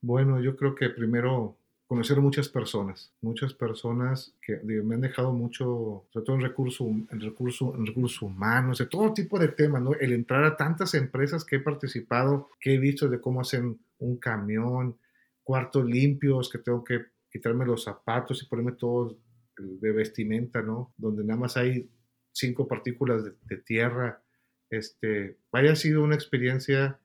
Bueno, 0.00 0.40
yo 0.40 0.54
creo 0.54 0.74
que 0.74 0.90
primero 0.90 1.58
conocer 1.88 2.20
muchas 2.20 2.50
personas, 2.50 3.14
muchas 3.22 3.54
personas 3.54 4.34
que 4.42 4.60
me 4.62 4.94
han 4.94 5.00
dejado 5.00 5.32
mucho, 5.32 6.06
sobre 6.10 6.26
todo 6.26 6.36
en 6.36 6.42
recursos 6.42 6.86
en 6.86 7.20
recurso, 7.20 7.74
en 7.74 7.86
recursos 7.86 8.20
humanos, 8.20 8.78
de 8.78 8.86
todo 8.86 9.14
tipo 9.14 9.38
de 9.38 9.48
temas, 9.48 9.80
¿no? 9.80 9.94
El 9.94 10.12
entrar 10.12 10.44
a 10.44 10.54
tantas 10.54 10.92
empresas 10.92 11.46
que 11.46 11.56
he 11.56 11.60
participado, 11.60 12.50
que 12.60 12.74
he 12.74 12.78
visto 12.78 13.08
de 13.08 13.22
cómo 13.22 13.40
hacen 13.40 13.80
un 14.00 14.18
camión, 14.18 14.98
cuartos 15.42 15.86
limpios, 15.86 16.50
que 16.50 16.58
tengo 16.58 16.84
que 16.84 17.06
quitarme 17.32 17.64
los 17.64 17.84
zapatos 17.84 18.42
y 18.42 18.46
ponerme 18.46 18.72
todo 18.72 19.18
de 19.56 19.92
vestimenta, 19.92 20.60
¿no? 20.60 20.92
Donde 20.98 21.24
nada 21.24 21.40
más 21.40 21.56
hay 21.56 21.90
cinco 22.32 22.68
partículas 22.68 23.24
de, 23.24 23.56
tierra. 23.56 24.22
Este, 24.68 25.38
vaya, 25.50 25.72
ha 25.72 25.76
sido 25.76 26.04
una 26.04 26.16
experiencia 26.16 27.00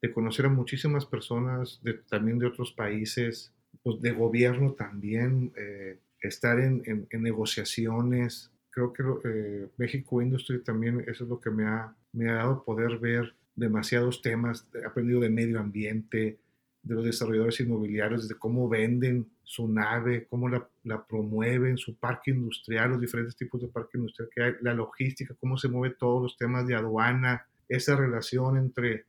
de 0.00 0.10
conocer 0.10 0.46
a 0.46 0.48
muchísimas 0.48 1.04
personas, 1.04 1.82
también 2.08 2.38
de 2.38 2.46
otros 2.46 2.72
países, 2.72 3.52
pues 3.82 4.00
de 4.00 4.12
gobierno 4.12 4.72
también, 4.72 5.52
eh, 5.56 5.98
estar 6.20 6.58
en, 6.60 6.82
en, 6.86 7.22
negociaciones. 7.22 8.52
Creo 8.70 8.92
que 8.92 9.02
eh, 9.24 9.68
México 9.76 10.22
Industry 10.22 10.62
también, 10.62 11.00
eso 11.06 11.24
es 11.24 11.30
lo 11.30 11.40
que 11.40 11.50
me 11.50 11.64
ha, 11.66 11.94
me 12.12 12.30
ha 12.30 12.34
dado 12.34 12.64
poder 12.64 12.98
ver 12.98 13.34
demasiados 13.54 14.22
temas. 14.22 14.68
He 14.74 14.86
aprendido 14.86 15.20
de 15.20 15.30
medio 15.30 15.58
ambiente, 15.58 16.38
de 16.82 16.94
los 16.94 17.04
desarrolladores 17.04 17.60
inmobiliarios, 17.60 18.28
de 18.28 18.34
cómo 18.34 18.68
venden 18.68 19.28
su 19.44 19.68
nave, 19.68 20.26
cómo 20.28 20.48
la, 20.48 20.68
la, 20.84 21.04
promueven, 21.04 21.76
su 21.76 21.96
parque 21.96 22.30
industrial, 22.32 22.90
los 22.90 23.00
diferentes 23.00 23.36
tipos 23.36 23.60
de 23.60 23.68
parque 23.68 23.98
industrial 23.98 24.30
que 24.34 24.42
hay, 24.42 24.52
la 24.62 24.74
logística, 24.74 25.34
cómo 25.38 25.56
se 25.56 25.68
mueve 25.68 25.94
todos 25.98 26.22
los 26.22 26.36
temas 26.36 26.66
de 26.66 26.74
aduana, 26.74 27.46
esa 27.68 27.96
relación 27.96 28.56
entre 28.56 29.06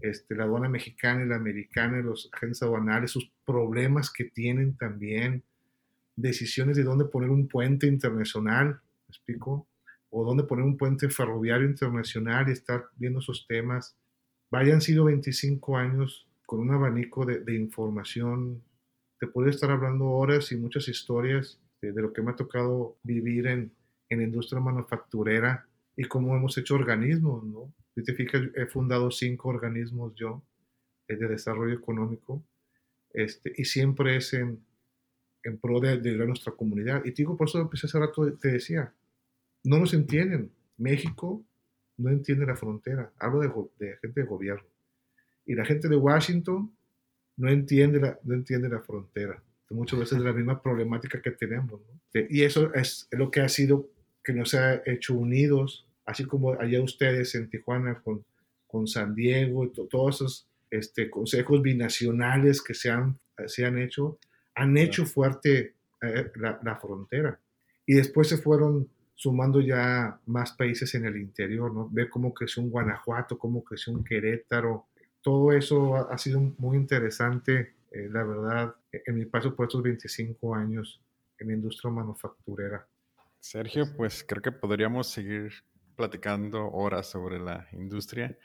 este, 0.00 0.34
la 0.34 0.44
aduana 0.44 0.68
mexicana 0.68 1.24
y 1.24 1.28
la 1.28 1.36
americana 1.36 1.98
y 1.98 2.02
los 2.02 2.28
agentes 2.32 2.62
aduanales, 2.62 3.10
sus 3.10 3.30
problemas 3.44 4.12
que 4.12 4.24
tienen 4.24 4.76
también, 4.76 5.44
decisiones 6.16 6.76
de 6.76 6.84
dónde 6.84 7.06
poner 7.06 7.30
un 7.30 7.48
puente 7.48 7.86
internacional, 7.86 8.68
¿me 8.68 9.08
explico? 9.08 9.66
O 10.10 10.24
dónde 10.24 10.44
poner 10.44 10.64
un 10.64 10.76
puente 10.76 11.08
ferroviario 11.08 11.66
internacional 11.66 12.48
y 12.48 12.52
estar 12.52 12.86
viendo 12.96 13.18
esos 13.18 13.46
temas. 13.48 13.96
Vayan 14.50 14.80
sido 14.80 15.04
25 15.04 15.76
años 15.76 16.28
con 16.46 16.60
un 16.60 16.72
abanico 16.72 17.24
de, 17.26 17.54
información. 17.56 18.62
Te 19.18 19.26
puedo 19.26 19.48
estar 19.48 19.70
hablando 19.70 20.06
horas 20.06 20.52
y 20.52 20.56
muchas 20.56 20.88
historias 20.88 21.60
de, 21.80 21.92
lo 22.00 22.12
que 22.12 22.22
me 22.22 22.30
ha 22.30 22.36
tocado 22.36 22.96
vivir 23.02 23.46
en, 23.46 23.72
en 24.08 24.18
la 24.18 24.24
industria 24.24 24.60
manufacturera 24.60 25.66
y 25.96 26.04
cómo 26.04 26.36
hemos 26.36 26.56
hecho 26.58 26.74
organismos, 26.74 27.44
¿no? 27.44 27.72
Si 27.94 28.02
te 28.02 28.14
fijas, 28.14 28.42
he 28.54 28.66
fundado 28.66 29.10
cinco 29.10 29.48
organismos 29.48 30.14
yo 30.14 30.42
de 31.06 31.16
desarrollo 31.16 31.74
económico 31.74 32.42
este, 33.10 33.52
y 33.56 33.64
siempre 33.64 34.16
es 34.16 34.32
en, 34.34 34.64
en 35.44 35.58
pro 35.58 35.80
de, 35.80 35.98
de, 35.98 36.26
nuestra 36.26 36.52
comunidad. 36.52 37.04
Y 37.04 37.10
te 37.12 37.22
digo, 37.22 37.36
por 37.36 37.48
eso 37.48 37.60
empecé 37.60 37.86
hace 37.86 37.98
rato, 37.98 38.32
te 38.36 38.48
decía, 38.48 38.92
no 39.62 39.78
nos 39.78 39.94
entienden. 39.94 40.50
México 40.76 41.44
no 41.96 42.10
entiende 42.10 42.46
la 42.46 42.56
frontera. 42.56 43.12
Hablo 43.18 43.40
de, 43.40 43.86
de 43.86 43.96
gente 43.98 44.20
de 44.22 44.26
gobierno. 44.26 44.68
Y 45.46 45.54
la 45.54 45.64
gente 45.64 45.88
de 45.88 45.96
Washington 45.96 46.74
no 47.36 47.48
entiende 47.48 48.00
la, 48.00 48.18
no 48.24 48.34
entiende 48.34 48.68
la 48.68 48.80
frontera. 48.80 49.42
Muchas 49.70 49.98
veces 49.98 50.18
es 50.18 50.24
la 50.24 50.32
misma 50.32 50.62
problemática 50.62 51.20
que 51.20 51.32
tenemos. 51.32 51.80
Y 52.12 52.42
eso 52.42 52.72
es 52.74 53.08
lo 53.10 53.30
que 53.30 53.40
ha 53.40 53.48
sido 53.48 53.88
que 54.22 54.32
nos 54.32 54.54
ha 54.54 54.82
hecho 54.86 55.14
unidos, 55.14 55.83
así 56.06 56.24
como 56.24 56.52
allá 56.52 56.82
ustedes 56.82 57.34
en 57.34 57.48
Tijuana 57.48 58.00
con, 58.02 58.24
con 58.66 58.86
San 58.86 59.14
Diego, 59.14 59.64
y 59.64 59.72
todos 59.88 60.16
esos 60.16 60.46
este, 60.70 61.10
consejos 61.10 61.62
binacionales 61.62 62.62
que 62.62 62.74
se 62.74 62.90
han, 62.90 63.18
se 63.46 63.64
han 63.64 63.78
hecho, 63.78 64.18
han 64.54 64.76
hecho 64.76 65.06
fuerte 65.06 65.74
eh, 66.02 66.30
la, 66.36 66.60
la, 66.62 66.76
frontera. 66.76 67.38
Y 67.86 67.94
después 67.94 68.28
se 68.28 68.38
fueron 68.38 68.88
sumando 69.14 69.60
ya 69.60 70.18
más 70.26 70.52
países 70.52 70.94
en 70.94 71.06
el 71.06 71.16
interior, 71.16 71.72
¿no? 71.72 71.88
Ver 71.90 72.08
cómo 72.10 72.34
creció 72.34 72.62
un 72.62 72.70
Guanajuato, 72.70 73.38
cómo 73.38 73.62
creció 73.62 73.92
un 73.92 74.02
Querétaro, 74.02 74.86
todo 75.24 75.52
eso 75.52 75.96
ha, 75.96 76.18
sido 76.18 76.38
muy 76.58 76.76
interesante, 76.76 77.76
eh, 77.90 78.08
la 78.10 78.22
verdad, 78.24 78.74
en 78.92 79.16
mi 79.16 79.24
paso 79.24 79.56
por 79.56 79.66
estos 79.66 79.82
25 79.82 80.54
años 80.54 81.00
en 81.38 81.48
la 81.48 81.54
industria 81.54 81.90
manufacturera. 81.90 82.86
Sergio, 83.40 83.86
pues 83.96 84.22
creo 84.22 84.42
que 84.42 84.52
podríamos 84.52 85.08
seguir 85.08 85.50
platicando 85.94 86.70
horas 86.70 87.08
sobre 87.08 87.38
la 87.38 87.66
industria, 87.72 88.36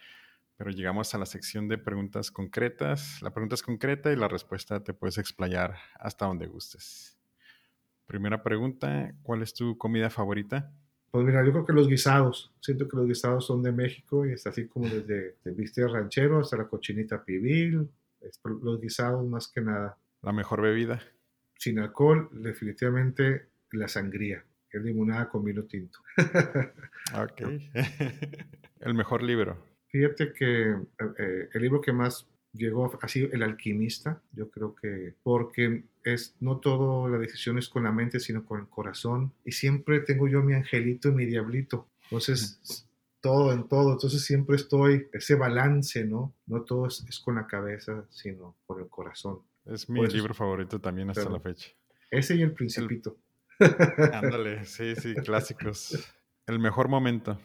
pero 0.57 0.71
llegamos 0.71 1.13
a 1.13 1.17
la 1.17 1.25
sección 1.25 1.67
de 1.67 1.77
preguntas 1.77 2.31
concretas. 2.31 3.21
La 3.21 3.31
pregunta 3.31 3.55
es 3.55 3.63
concreta 3.63 4.11
y 4.11 4.15
la 4.15 4.27
respuesta 4.27 4.83
te 4.83 4.93
puedes 4.93 5.17
explayar 5.17 5.75
hasta 5.99 6.25
donde 6.25 6.47
gustes. 6.47 7.17
Primera 8.05 8.41
pregunta, 8.41 9.13
¿cuál 9.21 9.41
es 9.41 9.53
tu 9.53 9.77
comida 9.77 10.09
favorita? 10.09 10.73
Pues 11.11 11.25
mira, 11.25 11.43
yo 11.43 11.51
creo 11.51 11.65
que 11.65 11.73
los 11.73 11.87
guisados, 11.87 12.51
siento 12.59 12.87
que 12.87 12.97
los 12.97 13.07
guisados 13.07 13.45
son 13.45 13.63
de 13.63 13.71
México 13.71 14.25
y 14.25 14.33
es 14.33 14.45
así 14.45 14.67
como 14.67 14.87
desde 14.87 15.37
el 15.45 15.55
bistec 15.55 15.87
ranchero 15.87 16.39
hasta 16.39 16.57
la 16.57 16.67
cochinita 16.67 17.23
pibil, 17.23 17.89
los 18.43 18.81
guisados 18.81 19.25
más 19.27 19.47
que 19.47 19.61
nada. 19.61 19.97
¿La 20.21 20.31
mejor 20.31 20.61
bebida? 20.61 21.01
Sin 21.57 21.79
alcohol, 21.79 22.29
definitivamente 22.31 23.47
la 23.71 23.87
sangría, 23.87 24.45
es 24.77 24.83
limonada 24.83 25.29
con 25.29 25.43
vino 25.43 25.63
tinto. 25.63 25.99
ok. 27.15 27.41
el 28.81 28.93
mejor 28.93 29.23
libro. 29.23 29.57
Fíjate 29.87 30.33
que 30.33 30.71
eh, 30.71 31.49
el 31.53 31.61
libro 31.61 31.81
que 31.81 31.91
más 31.91 32.27
llegó 32.53 32.91
así 33.01 33.29
El 33.31 33.43
alquimista, 33.43 34.21
yo 34.31 34.49
creo 34.49 34.75
que 34.75 35.15
porque 35.23 35.83
es 36.03 36.35
no 36.39 36.59
todo 36.59 37.07
la 37.09 37.17
decisión 37.17 37.57
es 37.57 37.69
con 37.69 37.83
la 37.83 37.91
mente, 37.91 38.19
sino 38.19 38.45
con 38.45 38.59
el 38.59 38.67
corazón 38.67 39.33
y 39.45 39.51
siempre 39.51 39.99
tengo 39.99 40.27
yo 40.27 40.41
mi 40.41 40.53
angelito 40.53 41.09
y 41.09 41.13
mi 41.13 41.25
diablito. 41.25 41.87
Entonces, 42.03 42.87
todo 43.21 43.51
en 43.53 43.67
todo, 43.67 43.91
entonces 43.91 44.23
siempre 44.23 44.55
estoy 44.55 45.07
ese 45.13 45.35
balance, 45.35 46.05
¿no? 46.05 46.33
No 46.47 46.63
todo 46.63 46.87
es, 46.87 47.21
con 47.23 47.35
la 47.35 47.45
cabeza, 47.45 48.05
sino 48.09 48.55
con 48.65 48.81
el 48.81 48.87
corazón. 48.87 49.41
Es 49.65 49.89
mi 49.89 50.05
libro 50.07 50.33
favorito 50.33 50.79
también 50.79 51.09
hasta 51.09 51.29
la 51.29 51.39
fecha. 51.39 51.69
Ese 52.09 52.35
y 52.35 52.41
el 52.41 52.53
Principito. 52.53 53.17
Ándale, 54.13 54.65
sí, 54.65 54.95
sí, 54.95 55.15
clásicos. 55.15 56.13
El 56.47 56.59
mejor 56.59 56.87
momento 56.87 57.37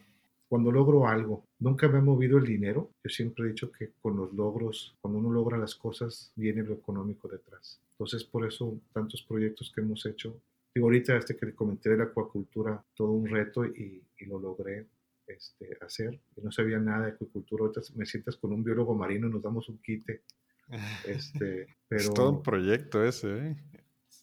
cuando 0.54 0.70
logro 0.70 1.08
algo. 1.08 1.48
Nunca 1.58 1.88
me 1.88 1.98
ha 1.98 2.00
movido 2.00 2.38
el 2.38 2.44
dinero. 2.44 2.92
Yo 3.02 3.10
siempre 3.10 3.44
he 3.44 3.48
dicho 3.48 3.72
que 3.72 3.90
con 4.00 4.16
los 4.16 4.32
logros, 4.32 4.96
cuando 5.00 5.18
uno 5.18 5.32
logra 5.32 5.58
las 5.58 5.74
cosas, 5.74 6.32
viene 6.36 6.62
lo 6.62 6.74
económico 6.74 7.26
detrás. 7.26 7.80
Entonces, 7.90 8.22
por 8.22 8.46
eso 8.46 8.80
tantos 8.92 9.22
proyectos 9.22 9.72
que 9.74 9.80
hemos 9.80 10.06
hecho. 10.06 10.40
Digo, 10.72 10.86
ahorita 10.86 11.16
este 11.16 11.36
que 11.36 11.52
comenté 11.56 11.90
de 11.90 11.96
la 11.96 12.04
acuacultura, 12.04 12.84
todo 12.94 13.10
un 13.10 13.26
reto 13.26 13.64
y, 13.64 14.00
lo 14.26 14.38
logré 14.38 14.86
este, 15.26 15.76
hacer. 15.80 16.20
Y 16.36 16.40
no 16.40 16.52
sabía 16.52 16.78
nada 16.78 17.06
de 17.06 17.12
acuicultura. 17.14 17.64
Ahorita 17.64 17.80
me 17.96 18.06
sientas 18.06 18.36
con 18.36 18.52
un 18.52 18.62
biólogo 18.62 18.94
marino 18.94 19.26
y 19.26 19.32
nos 19.32 19.42
damos 19.42 19.68
un 19.68 19.78
quite. 19.78 20.22
Este, 21.04 21.66
pero, 21.88 22.00
es 22.00 22.14
todo 22.14 22.30
un 22.30 22.42
proyecto 22.44 23.04
ese, 23.04 23.48
¿eh? 23.48 23.56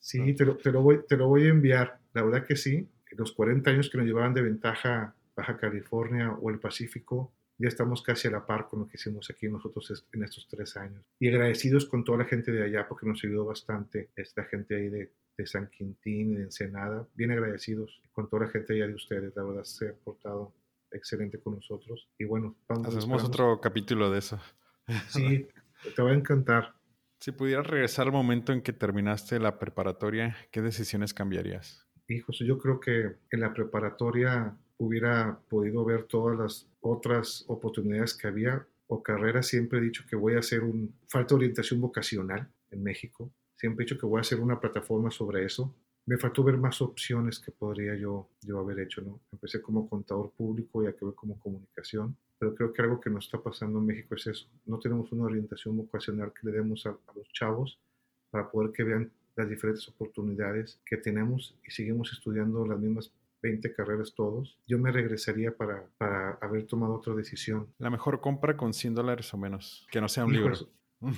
Sí, 0.02 0.34
te 0.34 0.45
lo, 0.45 0.58
te, 0.58 0.72
lo 0.72 0.82
voy, 0.82 1.06
te 1.08 1.16
lo 1.16 1.28
voy 1.28 1.45
a 1.45 1.49
enviar. 1.49 1.99
La 2.14 2.24
verdad 2.24 2.45
que 2.45 2.56
sí. 2.56 2.89
Los 3.12 3.32
40 3.34 3.70
años 3.70 3.89
que 3.89 3.97
nos 3.97 4.08
llevaban 4.08 4.34
de 4.34 4.41
ventaja 4.41 5.16
Baja 5.36 5.58
California 5.58 6.32
o 6.32 6.49
el 6.49 6.60
Pacífico, 6.60 7.32
ya 7.58 7.68
estamos 7.68 8.02
casi 8.02 8.28
a 8.28 8.32
la 8.32 8.45
par 8.45 8.68
con 8.68 8.80
lo 8.80 8.88
que 8.88 8.97
hicimos 8.97 9.30
aquí 9.30 9.47
nosotros 9.47 10.06
en 10.12 10.24
estos 10.24 10.47
tres 10.47 10.76
años. 10.76 11.06
Y 11.20 11.28
agradecidos 11.28 11.86
con 11.86 12.04
toda 12.04 12.20
la 12.20 12.26
gente 12.26 12.52
de 12.52 12.64
allá 12.64 12.88
porque 12.88 13.06
nos 13.06 13.24
ayudó 13.24 13.45
bastante 13.45 14.10
esta 14.16 14.43
gente 14.45 14.76
ahí 14.76 14.89
de, 14.89 15.12
de 15.38 15.45
San 15.45 15.70
Quintín 15.70 16.32
y 16.32 16.36
de 16.36 16.43
Ensenada. 16.43 17.08
Bien 17.14 17.32
agradecidos 17.32 18.02
con 18.12 18.28
toda 18.30 18.45
la 18.45 18.52
gente 18.52 18.74
allá 18.74 18.88
de 18.88 18.95
ustedes. 18.95 19.36
La 19.36 19.43
verdad 19.43 19.64
se 19.64 19.89
ha 19.89 19.93
portado 19.93 20.54
excelente 20.91 21.39
con 21.39 21.56
nosotros. 21.56 22.10
Y 22.18 22.26
bueno, 22.26 22.56
hacemos 22.68 23.24
otro 23.24 23.62
capítulo 23.62 24.10
de 24.10 24.20
eso. 24.20 24.39
Sí, 25.10 25.47
te 25.95 26.02
va 26.02 26.12
a 26.12 26.16
encantar. 26.16 26.74
Si 27.22 27.32
pudieras 27.32 27.68
regresar 27.68 28.08
al 28.08 28.14
momento 28.14 28.52
en 28.52 28.64
que 28.64 28.74
terminaste 28.74 29.38
la 29.38 29.60
preparatoria, 29.60 30.36
¿qué 30.50 30.60
decisiones 30.60 31.14
cambiarías? 31.14 31.88
Hijo, 32.08 32.32
yo 32.32 32.58
creo 32.58 32.80
que 32.80 33.16
en 33.30 33.40
la 33.40 33.54
preparatoria 33.54 34.58
hubiera 34.80 35.40
podido 35.48 35.86
ver 35.86 36.06
todas 36.06 36.36
las 36.36 36.68
otras 36.80 37.46
oportunidades 37.48 38.16
que 38.16 38.28
había 38.28 38.66
o 38.88 39.04
carreras, 39.04 39.46
siempre 39.46 39.78
he 39.78 39.84
dicho 39.84 40.04
que 40.10 40.16
voy 40.16 40.34
a 40.34 40.40
hacer 40.40 40.64
un, 40.64 40.96
falta 41.08 41.36
orientación 41.36 41.80
vocacional 41.80 42.50
en 42.72 42.82
México, 42.82 43.32
siempre 43.56 43.84
he 43.84 43.86
dicho 43.86 44.00
que 44.00 44.08
voy 44.08 44.18
a 44.18 44.22
hacer 44.22 44.40
una 44.40 44.60
plataforma 44.60 45.12
sobre 45.12 45.46
eso. 45.46 45.76
Me 46.08 46.18
faltó 46.18 46.44
ver 46.44 46.58
más 46.58 46.82
opciones 46.82 47.38
que 47.38 47.52
podría 47.52 47.96
yo, 47.96 48.32
yo 48.42 48.58
haber 48.58 48.80
hecho, 48.80 49.04
¿no? 49.04 49.22
Empecé 49.32 49.62
como 49.62 49.88
contador 49.88 50.32
público 50.32 50.84
y 50.84 50.88
acabé 50.88 51.14
como 51.14 51.40
comunicación, 51.40 52.18
pero 52.42 52.56
creo 52.56 52.74
que 52.74 52.82
algo 52.82 53.00
que 53.00 53.12
nos 53.12 53.26
está 53.26 53.39
pasando 53.39 53.78
en 53.78 53.86
México 53.86 54.16
es 54.16 54.26
eso. 54.26 54.50
No 54.66 54.80
tenemos 54.80 55.12
una 55.12 55.26
orientación 55.26 55.78
vocacional 55.78 56.34
que 56.34 56.48
le 56.48 56.58
demos 56.58 56.88
a, 56.88 56.89
a 56.89 57.14
los 57.16 57.32
chavos 57.32 57.80
para 58.32 58.50
poder 58.50 58.72
que 58.72 58.84
vean 58.84 59.12
las 59.36 59.48
diferentes 59.48 59.88
oportunidades 59.88 60.82
que 60.84 60.98
tenemos 60.98 61.56
y 61.64 61.70
seguimos 61.70 62.12
estudiando 62.12 62.66
las 62.66 62.80
mismas 62.80 63.14
20 63.44 63.74
carreras 63.74 64.14
todos, 64.16 64.58
yo 64.68 64.80
me 64.80 64.92
regresaría 64.92 65.56
para, 65.56 65.86
para 65.98 66.32
haber 66.42 66.66
tomado 66.66 66.96
otra 66.96 67.14
decisión. 67.14 67.68
La 67.78 67.89
mejor 67.92 68.22
compra 68.22 68.58
con 68.58 68.74
100 68.74 68.96
dólares 68.96 69.32
o 69.34 69.38
menos, 69.38 69.88
que 69.92 70.02
no 70.02 70.10
sea 70.10 70.26
un 70.26 70.34
libro. 70.34 70.56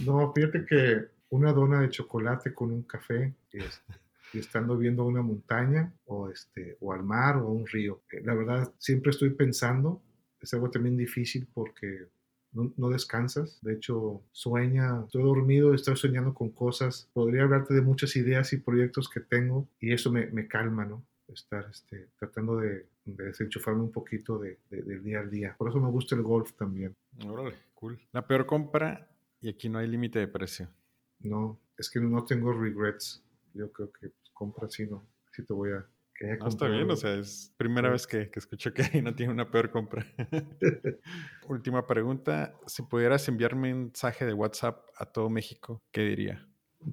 No, 0.06 0.32
fíjate 0.32 0.66
que 0.66 1.10
una 1.28 1.52
dona 1.52 1.82
de 1.82 1.90
chocolate 1.90 2.54
con 2.54 2.72
un 2.72 2.84
café 2.84 3.36
y, 3.52 4.38
estando 4.38 4.78
viendo 4.78 5.04
una 5.04 5.22
montaña 5.22 5.92
o, 6.06 6.30
este, 6.30 6.78
o 6.80 6.94
al 6.94 7.04
mar 7.04 7.36
o 7.36 7.50
un 7.50 7.68
río. 7.68 8.02
Eh, 8.10 8.22
la 8.24 8.34
verdad, 8.34 8.74
siempre 8.78 9.12
estoy 9.12 9.32
pensando, 9.32 10.02
es 10.44 10.54
algo 10.54 10.70
también 10.70 10.98
difícil 10.98 11.48
porque 11.54 12.08
no, 12.52 12.90
descansas. 12.90 13.60
De 13.64 13.74
hecho, 13.74 14.22
sueña, 14.32 15.02
estoy 15.06 15.24
dormido, 15.24 15.74
estoy 15.74 15.96
soñando 15.96 16.34
con 16.34 16.52
cosas. 16.52 17.10
Podría 17.14 17.44
hablarte 17.44 17.74
de 17.74 17.82
muchas 17.82 18.16
ideas 18.16 18.54
y 18.54 18.58
proyectos 18.58 19.10
que 19.10 19.22
tengo 19.22 19.68
y 19.80 19.94
eso 19.94 20.12
me, 20.12 20.28
me 20.28 20.48
calma, 20.48 20.86
¿no? 20.86 21.04
estar 21.28 21.68
este, 21.72 22.10
tratando 22.20 22.58
de, 22.58 22.86
desenchufarme 23.06 23.82
un 23.82 23.92
poquito 23.92 24.38
de, 24.38 24.60
del 24.70 25.04
día 25.04 25.20
al 25.20 25.30
día. 25.30 25.56
Por 25.58 25.70
eso 25.70 25.80
me 25.80 25.90
gusta 25.90 26.16
el 26.16 26.22
golf 26.22 26.54
también. 26.54 26.96
Órale, 27.26 27.56
cool. 27.74 28.00
La 28.12 28.26
peor 28.28 28.46
compra 28.46 29.10
y 29.42 29.50
aquí 29.50 29.70
no 29.70 29.80
hay 29.80 29.88
límite 29.88 30.20
de 30.20 30.28
precio. 30.28 30.70
No, 31.20 31.60
es 31.78 31.90
que 31.90 32.00
no 32.00 32.24
tengo 32.26 32.54
regrets. 32.54 33.24
Yo 33.54 33.72
creo 33.72 33.92
que 33.92 34.12
compra 34.34 34.70
sí 34.70 34.86
no. 34.86 35.06
Sí 35.32 35.44
te 35.44 35.54
voy 35.54 35.72
a... 35.72 35.86
No, 36.40 36.48
está 36.48 36.68
bien, 36.68 36.90
o 36.90 36.96
sea, 36.96 37.16
es 37.16 37.54
primera 37.58 37.90
vez 37.90 38.08
que, 38.08 38.30
que, 38.30 38.40
escucho 38.40 38.74
que 38.74 39.02
no 39.02 39.14
tiene 39.14 39.34
una 39.34 39.50
peor 39.50 39.70
compra. 39.72 40.06
Última 41.48 41.86
pregunta, 41.86 42.54
si 42.66 42.84
pudieras 42.84 43.28
enviarme 43.28 43.74
un 43.74 43.80
mensaje 43.86 44.26
de 44.26 44.34
WhatsApp 44.34 44.86
a 44.98 45.06
todo 45.06 45.30
México, 45.30 45.82
¿qué 45.92 46.02
diría? 46.02 46.48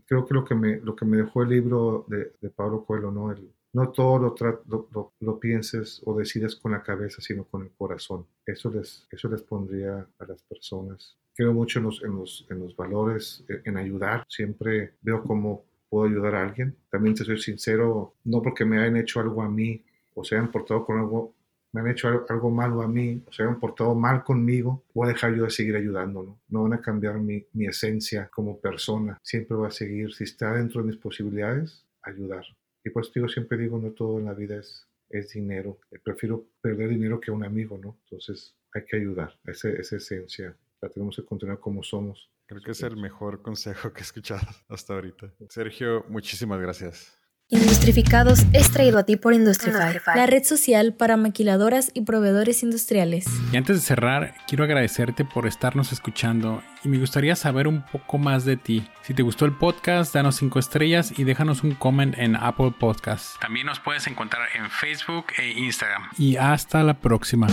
Creo 0.07 0.25
que 0.25 0.35
lo 0.35 0.45
que 0.45 0.55
me, 0.55 0.81
lo 0.81 0.95
que 0.95 1.05
me 1.05 1.17
dejó 1.17 1.43
el 1.43 1.49
libro 1.49 2.05
de, 2.09 2.33
de 2.41 2.51
Pablo 2.51 2.85
Coelho, 2.85 3.11
¿no? 3.11 3.33
El, 3.33 3.53
no 3.73 3.93
todo 3.93 4.19
lo, 4.19 5.13
lo, 5.21 5.41
pienses 5.41 6.03
o 6.05 6.17
decides 6.17 6.57
con 6.57 6.73
la 6.73 6.83
cabeza, 6.83 7.21
sino 7.21 7.45
con 7.45 7.63
el 7.63 7.71
corazón. 7.73 8.27
Eso 8.45 8.71
les, 8.71 9.07
eso 9.11 9.29
les 9.29 9.43
pondría 9.43 10.09
a 10.19 10.25
las 10.27 10.43
personas. 10.43 11.17
Creo 11.35 11.53
mucho 11.53 11.79
en 11.79 11.85
los, 11.87 12.03
en 12.03 12.17
los, 12.17 12.47
en 12.51 12.59
los 12.59 12.75
valores, 12.75 13.45
eh, 13.49 13.63
en 13.65 13.77
ayudar. 13.77 14.25
Siempre 14.29 14.95
veo 15.03 15.23
cómo 15.23 15.67
puedo 15.91 16.07
ayudar 16.09 16.37
a 16.37 16.43
alguien. 16.45 16.77
También 16.89 17.15
te 17.15 17.25
soy 17.25 17.39
sincero, 17.39 18.15
no 18.25 18.41
porque 18.41 18.65
me 18.65 18.79
hayan 18.79 18.97
hecho 18.97 19.21
algo 19.21 19.43
a 19.43 19.51
mí 19.51 19.85
o 20.15 20.25
se 20.25 20.37
hayan 20.37 20.51
portado 20.51 20.85
con 20.87 20.99
algo, 20.99 21.35
me 21.73 21.81
han 21.83 21.89
hecho 21.89 22.25
algo 22.29 22.51
malo 22.51 22.81
a 22.81 22.89
mí 22.89 23.23
o 23.27 23.33
se 23.33 23.43
hayan 23.43 23.61
portado 23.61 23.95
mal 23.95 24.25
conmigo, 24.25 24.85
voy 24.95 25.09
a 25.09 25.13
dejar 25.13 25.35
yo 25.35 25.45
de 25.45 25.51
seguir 25.51 25.77
ayudando. 25.77 26.39
No, 26.49 26.63
van 26.63 26.75
a 26.75 26.81
cambiar 26.81 27.19
mi, 27.19 27.45
mi 27.53 27.67
esencia 27.67 28.29
como 28.33 28.59
persona. 28.59 29.19
Siempre 29.23 29.57
voy 29.57 29.67
a 29.67 29.71
seguir, 29.71 30.15
si 30.15 30.25
está 30.25 30.55
dentro 30.55 30.81
de 30.81 30.89
mis 30.89 30.97
posibilidades, 30.97 31.85
ayudar. 32.03 32.45
Y 32.85 32.91
pues 32.91 33.13
digo, 33.13 33.29
siempre 33.29 33.59
digo, 33.59 33.79
no 33.79 33.91
todo 33.91 34.19
en 34.19 34.27
la 34.27 34.35
vida 34.35 34.57
es, 34.57 34.87
es 35.11 35.33
dinero. 35.33 35.79
Prefiero 36.03 36.47
perder 36.61 36.89
dinero 36.89 37.21
que 37.21 37.31
un 37.31 37.45
amigo, 37.45 37.79
¿no? 37.83 37.99
Entonces 38.05 38.55
hay 38.73 38.85
que 38.85 38.97
ayudar. 38.97 39.37
Esa, 39.45 39.69
esa 39.71 39.97
esencia 39.97 40.57
la 40.81 40.89
tenemos 40.89 41.17
que 41.17 41.25
continuar 41.25 41.59
como 41.59 41.83
somos. 41.83 42.31
Creo 42.51 42.63
que 42.63 42.73
es 42.73 42.83
el 42.83 42.97
mejor 42.97 43.43
consejo 43.43 43.93
que 43.93 44.01
he 44.01 44.03
escuchado 44.03 44.41
hasta 44.69 44.95
ahorita. 44.95 45.33
Sergio, 45.49 46.05
muchísimas 46.09 46.61
gracias. 46.61 47.17
Industrificados 47.49 48.41
es 48.53 48.73
traído 48.73 48.99
a 48.99 49.05
ti 49.05 49.17
por 49.17 49.35
Industrify, 49.35 50.01
la 50.17 50.27
red 50.27 50.43
social 50.43 50.95
para 50.95 51.17
maquiladoras 51.17 51.93
y 51.95 52.03
proveedores 52.03 52.65
industriales. 52.65 53.27
Y 53.53 53.57
antes 53.57 53.77
de 53.77 53.83
cerrar, 53.83 54.35
quiero 54.49 54.65
agradecerte 54.65 55.25
por 55.25 55.47
estarnos 55.47 55.93
escuchando 55.93 56.61
y 56.85 56.89
me 56.89 56.99
gustaría 56.99 57.37
saber 57.37 57.69
un 57.69 57.85
poco 57.87 58.19
más 58.19 58.45
de 58.45 58.57
ti. 58.57 58.85
Si 59.03 59.15
te 59.15 59.23
gustó 59.23 59.45
el 59.45 59.57
podcast, 59.57 60.13
danos 60.13 60.35
5 60.37 60.59
estrellas 60.59 61.17
y 61.17 61.23
déjanos 61.23 61.63
un 61.63 61.75
comment 61.75 62.19
en 62.19 62.35
Apple 62.35 62.73
Podcasts. 62.79 63.37
También 63.41 63.67
nos 63.67 63.79
puedes 63.79 64.09
encontrar 64.09 64.49
en 64.57 64.69
Facebook 64.71 65.27
e 65.39 65.51
Instagram. 65.51 66.09
Y 66.19 66.37
hasta 66.37 66.83
la 66.83 66.95
próxima. 66.95 67.47